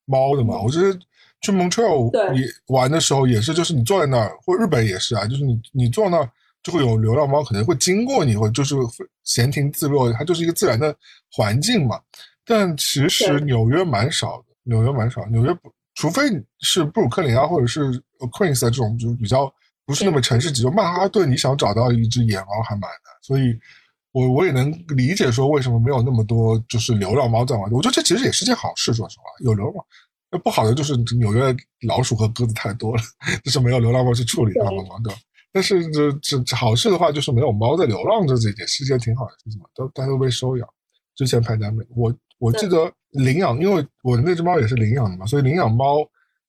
[0.05, 0.99] 猫的嘛，我觉得。
[1.43, 6.27] 去 Montreal 也玩的时候也是，就是你坐在那儿，或日本也是啊，就是你你坐那儿
[6.63, 8.75] 就会有流浪猫可能会经过你，或者就是
[9.25, 10.95] 闲庭自若，它就是一个自然的
[11.29, 11.99] 环境嘛。
[12.45, 16.23] 但其实纽约蛮少的，纽约蛮少，纽约不，除非
[16.61, 17.91] 是布鲁克林啊，或者是
[18.31, 19.53] Queens 这种，就比较
[19.85, 20.63] 不是那么城市级。
[20.69, 23.53] 曼哈顿你想找到一只野猫还蛮难，所以
[24.13, 27.69] 我我也能理解说为什么没有那么多就是流浪猫在玩。
[27.69, 29.85] 我觉得这其实也是件好事，说实话，有流浪。
[30.33, 31.55] 那不好的就是纽约
[31.87, 33.03] 老鼠和鸽子太多了，
[33.45, 35.19] 就是没有流浪猫去处理它们嘛，对吧？
[35.51, 40.67] 但是这这好事的话，就是没有猫在流浪，这这也是件挺好的事情嘛，都大家都被收养。
[41.15, 45.97] 之前拍单美，我我记得领养，因为我的那只猫也是领养的嘛，所以领养猫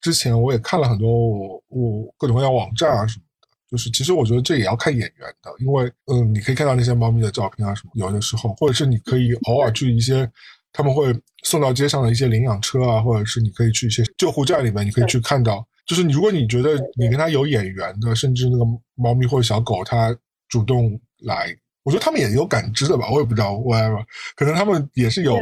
[0.01, 10.27] 之前我也看了很多我我各种各样网站啊什么的，就是其实我觉得这也要看眼缘的，因为嗯，你可以看到那些猫咪的照片啊什么，有的时候或者是你可以偶尔去一些。
[10.75, 11.15] 他们会
[11.45, 15.65] 送到街上的一些领养车啊，或者是你可以去一些救护站里面，你可以去看到。
[15.87, 18.65] 就是你，如果你觉得你跟他有眼缘的，甚至那个
[18.97, 20.17] 猫咪或者小狗，它
[20.49, 23.09] 主动来，我觉得他们也有感知的吧。
[23.11, 25.39] 我也不知道，whatever，可能他们也是有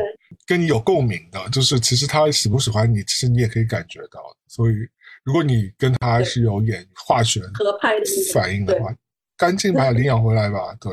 [0.46, 1.40] 跟你有共鸣的。
[1.50, 4.20] 就是其实他喜不喜欢你，其实你也可以感觉到。
[4.48, 4.74] 所以
[5.24, 8.04] 如果你跟他是有眼化学合拍的
[8.34, 8.94] 反应的话，
[9.38, 10.76] 赶紧把它领养回来吧。
[10.78, 10.92] 对。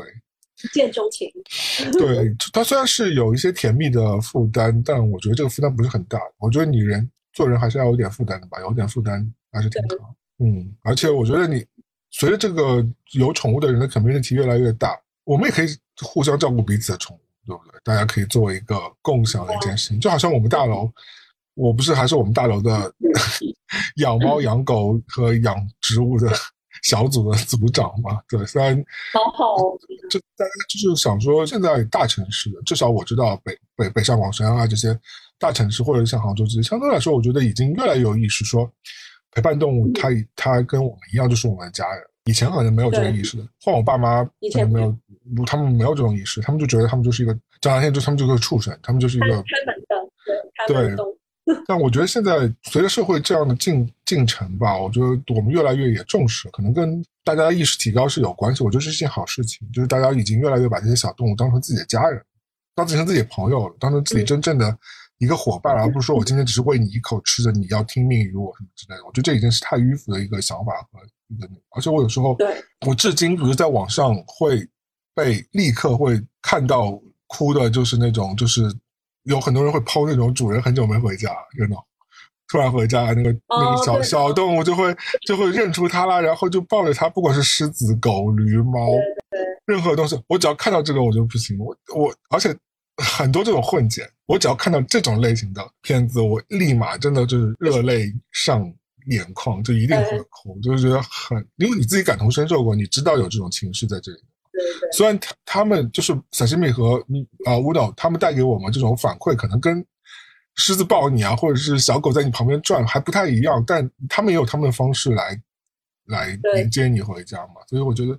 [0.62, 1.30] 一见钟情，
[1.98, 6.18] 对他虽然是有一些甜蜜的负担，但我觉得这个负担不是很大。
[6.38, 10.14] 我觉得你人做人还是要有点负担的吧，有点负担还是挺好。
[10.38, 11.64] 嗯，而且我觉得你
[12.10, 15.68] 随着这个有宠物的人的 community 越来越大，我们也可以
[16.02, 17.80] 互相照顾彼此的宠物，对不对？
[17.84, 20.90] 大家可以做一个共享的一件事情，就好像我们大楼，
[21.54, 22.92] 我不是还是我们大楼的
[23.96, 26.30] 养猫、养狗和养植物的。
[26.82, 28.74] 小组的组长嘛，对，虽然
[29.12, 29.56] 好好，
[30.10, 34.98] 就大家就是想说，现在大城市，至少我知道北北北上广深啊这些
[35.38, 38.70] 大城市，或者像杭州这些，相对来说，我觉得已经越来越有意识，说
[39.32, 42.02] 陪伴动物，它它跟我们一样，就是我们的家人。
[42.26, 44.94] 以前好像没有这个意识的，换我爸妈以前没有，
[45.46, 49.34] 他们没有这种意识，他们就觉得他们就是一个，讲难听就他们就是个畜生，他们就是一个开
[49.66, 51.06] 门的，对，
[51.66, 58.64] 但我觉得现在随着社会这样的进进程吧，我觉得我们越来越也重视，可能跟大家的意识提高是有关系。
[58.64, 62.22] 我觉得是一件好事情，就是大家已经越来越把这些小动物当成自己的家人，
[62.74, 64.76] 当成自己的朋友，当成自己真正的
[65.18, 69.04] 一个伙伴，而不是说我今天只是喂你一口吃的，你要听命于我什么之类的。
[69.04, 70.98] 我觉得这已经是太迂腐的一个想法和
[71.28, 72.36] 一个，而且我有时候，
[72.86, 74.68] 我至今比如在网上会
[75.14, 78.72] 被立刻会看到哭的，就是那种就是。
[79.24, 81.76] 有很多人会抛那种主人很久没回家，真的，
[82.48, 84.94] 突然回家，那个那个小小动物就会
[85.26, 88.88] 就会认出它了，然后就抱着它，不管是狮子、狗、驴、猫，
[89.66, 92.54] 任何东西，我只要看到这个我就不行，我我而且
[92.96, 98.60] 很多这种混剪，我只要看到这种类型的片子，我立马真的就是热泪上
[99.06, 104.18] 眼眶，就一定会哭，就是觉得很，因为你自己感同身受过，你知道有这种情绪在这里。
[104.92, 106.96] 虽然他他们就是小西米和
[107.44, 109.84] 啊乌岛，他们带给我们这种反馈，可能跟
[110.56, 113.62] 狮子抱你啊，或者是小狗在你旁边转，还不太一样。
[113.66, 115.40] 但他们也有他们的方式来
[116.06, 117.62] 来迎接你回家嘛。
[117.68, 118.18] 所以我觉得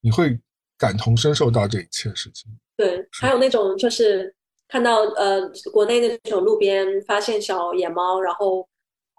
[0.00, 0.38] 你会
[0.76, 2.50] 感同身受到这一切事情。
[2.76, 4.34] 对，还有那种就是
[4.68, 5.40] 看到呃，
[5.72, 8.66] 国内那种路边发现小野猫，然后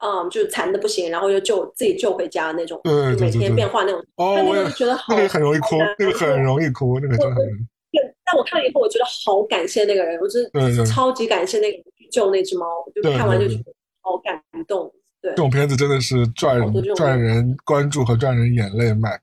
[0.02, 4.04] 嗯，就残的不行，然后又救自己救回家那种，对，每天变化那种。
[4.16, 7.46] 哦，我也觉得好那个很容易哭，那个很容易哭，那个真的很。
[7.92, 10.50] 对，但我看了以后，我觉得好感谢那个人，我是
[10.86, 12.66] 超级感谢那个人去救那只猫，
[12.96, 14.92] 就看完就觉得好感动。
[15.22, 19.20] 对，这种片子真的是赚人赚人关注和赚人眼泪 max，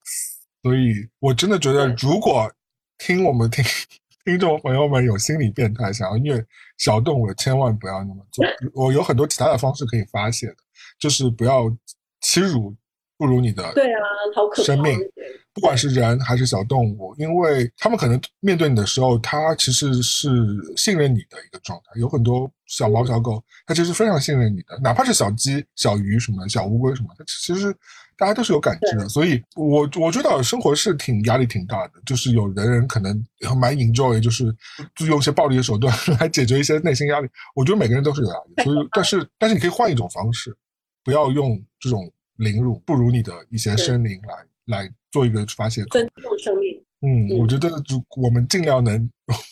[0.62, 2.48] 所以我真的觉得，如果
[2.98, 3.64] 听我们听
[4.24, 6.44] 听众朋友们有心理变态，想要虐
[6.76, 8.44] 小动物，千万不要那么做。
[8.74, 10.56] 我有很多其他的方式可以发泄的，
[10.98, 11.64] 就是不要
[12.20, 12.74] 欺辱
[13.16, 14.00] 不如你的对啊，
[14.34, 14.98] 好可生命。
[15.54, 20.28] 不管是人还是小动物，因为他们可能面对你的时候，他其实是
[20.76, 21.98] 信任你的一个状态。
[21.98, 27.74] 有很多小猫小狗，它其实非常信任你的，哪怕是小鸡、小鱼什么、小乌龟什么，它其实
[28.16, 29.08] 大家都是有感知的。
[29.08, 33.20] 所以，我我觉得生活是挺压力挺大的，就是有的人可能
[33.58, 34.54] 蛮 enjoy，就是
[34.94, 37.28] 就用一些暴力的手段 来解决一些内心压力。
[37.56, 40.56] 我觉得每个人都是有压力，所以但是但是你可以换一种方式，
[41.08, 44.44] 不要用这种凌辱不如你的一些生灵来。
[44.68, 46.84] 来做一个发泄口，尊重生命。
[47.00, 49.10] 嗯，我觉得就我们尽量能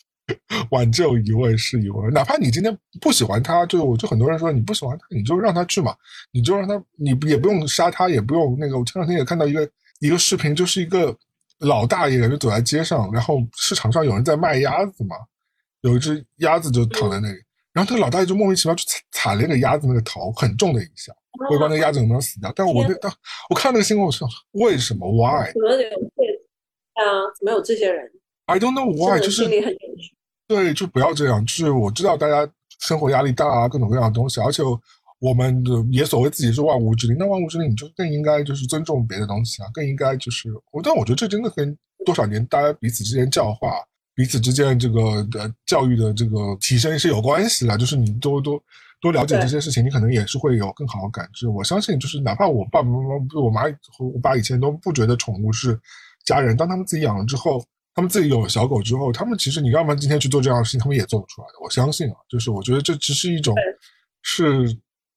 [0.71, 5.97] 挽救一位是一位，哪怕你今天不喜欢他，就我就很多人说你不喜欢他，你就让他去嘛，
[6.33, 8.79] 你就让他，你也不用杀他，也不用那个。
[8.79, 9.67] 我前两天也看到一个
[10.01, 11.17] 一个视频，就是一个
[11.61, 15.17] 老大爷就走在街上，然后市场上有人在卖鸭子嘛，
[15.81, 17.39] 有一只鸭子就躺在那里，
[17.77, 21.13] 然后这个老大爷就莫名其妙去踩踩了那个鸭子那个头，很重的一下。
[21.39, 23.13] 我也不知道那鸭子有没有死掉，但我那当
[23.51, 25.53] 我看那个新闻，我说为什么？Why？
[25.53, 25.91] 怎么有对
[26.95, 27.05] 啊？
[27.39, 28.11] 怎么有这些人
[28.47, 29.77] ？I don't know why，就是心里很
[30.49, 31.45] 对，就不要这样。
[31.45, 32.51] 就是我知道大家
[32.81, 34.63] 生活压力大啊，各种各样的东西，而且
[35.19, 40.81] 我们的也所谓自己是万物之灵，那万物之灵你就更应该就是尊重别的东西啊，更应该就是我。
[40.83, 41.77] 但我觉得这真的跟
[42.07, 43.85] 多少年大家彼此之间教化、
[44.17, 48.61] 彼此之间这个的教育的这个提升是有关系的，就是你多多。
[48.99, 51.47] 多了解这些事情，你可能也是会有更好的感知。
[51.47, 55.79] 我相信，就是哪怕我爸爸妈妈、我妈和我爸以前都不觉得宠物是
[56.25, 57.63] 家人，当他们自己养了之后，
[57.95, 61.53] 他们自己有了小狗之后，他们其实你让他们今天去做这样的事情，他们也做不出来的。
[61.63, 63.55] 我相信啊，就是我觉得这只是一种，
[64.23, 64.75] 是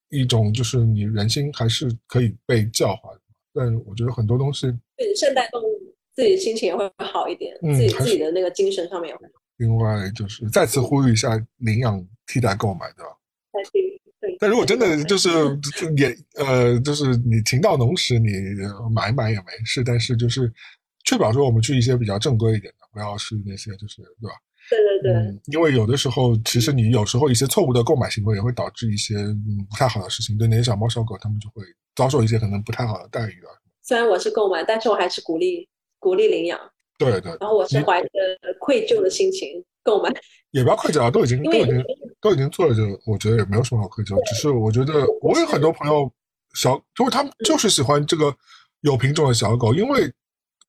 [0.10, 3.22] 一种，就是你人心还是可以被教化的。
[3.54, 4.68] 但我觉得很多东西，
[4.98, 5.89] 对善待动物，
[6.20, 9.22] 自己心情也会好一点，自己自己的那个精神上面也会。
[9.56, 13.12] 另外，就是再次呼吁一下领养替代购买对吧？
[14.20, 14.36] 对。
[14.38, 15.30] 但如果真的就是
[15.96, 18.28] 也呃，就是你情到浓时，你
[18.94, 19.82] 买买也没事。
[19.82, 20.52] 但是就是
[21.06, 24.36] 确保说我们去一些比较正规一点的，不要去那些就是对吧？
[24.70, 25.40] 对对对。
[25.54, 29.16] 因为有的时候，其实你有时候一些错误的购买行为也会导致一些
[29.70, 31.64] 不太好的事情，对那些小猫小狗，他们就会
[31.96, 33.52] 遭受一些可能不太好的待遇啊。
[33.82, 35.68] 虽然我是购买，但是我还是鼓励
[36.00, 36.60] 鼓励领养。
[36.98, 37.36] 对对。
[37.40, 38.10] 然后我是怀着
[38.60, 40.10] 愧疚的心情购买。
[40.52, 41.84] 也不要愧疚啊，都已经都已经。
[42.22, 44.22] 都已经做了，就我觉得也没有什么好愧疚。
[44.28, 46.12] 只是我觉得我有很多朋友
[46.54, 48.36] 小，就是他们就是喜欢这个
[48.82, 50.12] 有品种的小狗，因为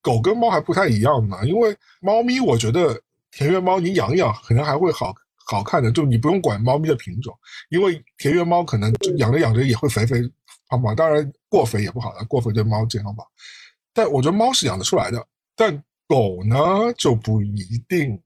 [0.01, 1.43] 狗跟猫还不太一样嘛。
[1.43, 2.97] 因为猫咪，我觉得
[3.31, 5.13] 田园猫你养一养可能还会好
[5.45, 7.37] 好看的，就你不用管猫咪的品种，
[7.69, 10.21] 因为田园猫可能养着养着也会肥肥
[10.69, 13.27] 胖胖，当然过肥也不好了，过肥对猫健康不好。
[13.93, 16.57] 但我觉得猫是养得出来的，但狗呢
[16.97, 18.21] 就不一定了。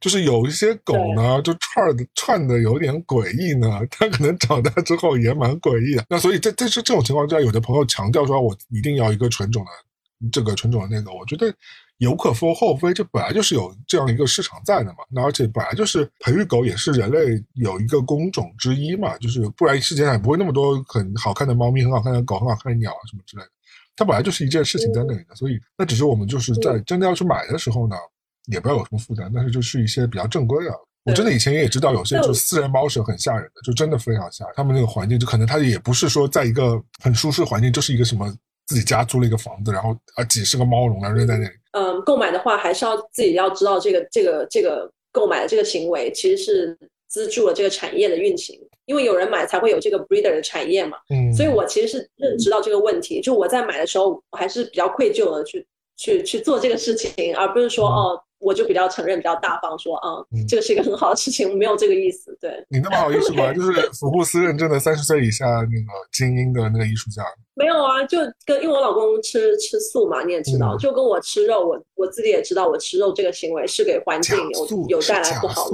[0.00, 6.04] 就是有一些狗呢，就串的串的有点诡异呢，它可能长大之后也蛮诡异的。
[6.08, 11.52] 那所以在在这这种情况之下，有的朋友强调说，我一定要一个纯种的这个纯种的那个，我觉得
[11.98, 14.98] 有可否后非，这本来就是有这样一个市场在的嘛。
[15.10, 23.50] 那而且本来就是培育狗也是人类有一个工种之一嘛，就是不然世界上也不会那么多很好看的猫咪、很好看的狗、很好看的鸟啊什么之类的。
[23.98, 27.94] 它本来就是一件事情在那里的，所以那只是我们就是在真的要去买的时候呢。
[28.50, 30.70] 也不要有什么负担，但是就是一些比较正规的。
[31.04, 34.54] 我真的以前也知道有些就私人猫舍很吓人的，就真的非常吓人。
[34.56, 38.26] 他们那个环境就可能他也不是说在一个很舒适环境，就是一个什么
[38.64, 41.54] 自己家租了一个房子，然后啊几十个猫笼啊扔在那里。
[41.72, 46.78] 嗯，购买的话还是要自己要知道这个这个这个购买的这个行为其实是
[47.08, 50.98] 资助了这个产业的运行，因为有人买才会有这个 breeder 的产业嘛。
[51.10, 55.66] 嗯，所以我其实是认知到这个问题，就我在买的时候我还是比较愧疚的去
[55.96, 58.20] 去去做这个事情，而不是说哦。
[58.40, 62.38] 我就比较承认，比较大方，说啊，这个是一个很好的事情，没有这个意思。
[62.40, 63.50] 对你那么好意思吗？
[63.52, 67.24] 就是福布斯认证的三十岁以下那个精英的那个艺术家。
[67.54, 75.68] 没有啊，就跟因为我老公吃吃素嘛，你也知道，就跟我吃肉，我我自己也知道，我吃肉这个行为是给环境有有带来不好。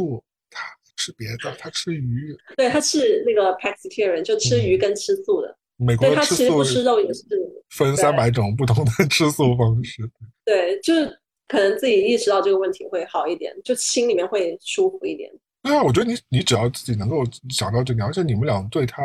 [0.97, 2.37] 吃别的，他吃鱼。
[2.57, 5.57] 对，他是那个 pescatarian，就吃鱼跟吃素的。
[5.77, 7.25] 美国它其实不吃肉也是
[7.71, 10.09] 分三百种不同的吃素方式。
[10.47, 11.07] 对，就是
[11.49, 15.29] 可能自己意识到这个问题会好一点，就心里面会舒服一点。
[15.63, 19.03] 对啊，我觉得你你只要自己能够想到这点，而且你们俩对它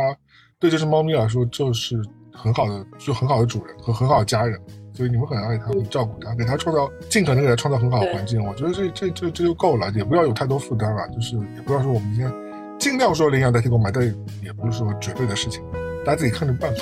[0.59, 1.99] 对这只猫咪来说就是
[2.31, 4.61] 很好的，就很好的主人和很好的家人。
[4.99, 8.45] 所以你们很爱他，很照顾他，给他创造尽可能给他创造很好的环境。
[8.45, 11.07] 我觉得这这这这就够了，也不要有太多负担了。
[11.07, 12.29] 就是也不要说我们今天
[12.77, 14.03] 尽量说领养代替购买，但
[14.43, 15.63] 也不是说绝对的事情，
[16.05, 16.79] 大家自己看着办吧。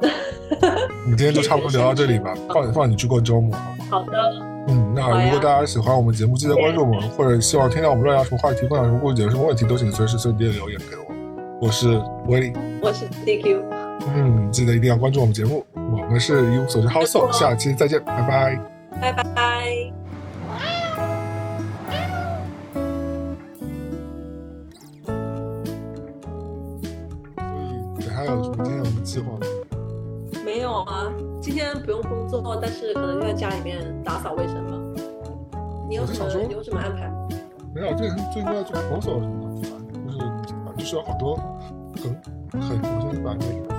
[1.04, 3.54] 我们今天就差不多聊到这里吧，放放你去过周末，
[3.90, 4.12] 好的。
[4.68, 11.04] 嗯，那如果大家喜欢我们节目，记得关注我们，或者希望听到我们乱聊什么话题，分享什么故事，有什么问题，都请随时随地的留言给我。
[11.60, 12.50] 我是威利，
[12.80, 13.62] 我是 DQ。
[14.14, 15.62] 嗯，记得一定要关注我们节目。
[15.92, 18.58] 我们是一无所知 House，下期再见，拜拜，
[18.98, 19.92] 拜拜。
[28.00, 29.40] 所以，还有什么今天有什么计划吗？
[30.44, 31.12] 没有啊，
[31.42, 34.72] 今天不用工作，但是可能就在家里面打扫卫生吧。
[35.88, 37.12] 你有什么你有什么安排？
[37.74, 39.68] 没有，最近最近在做 proposal 什么的，
[40.06, 40.18] 就是
[40.78, 41.36] 就是有好多
[42.02, 43.71] 很很，我先把那个。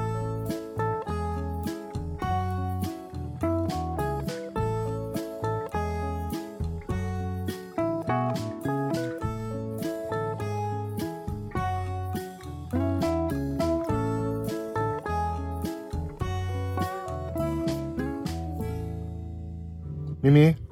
[20.24, 20.62] 咪咪。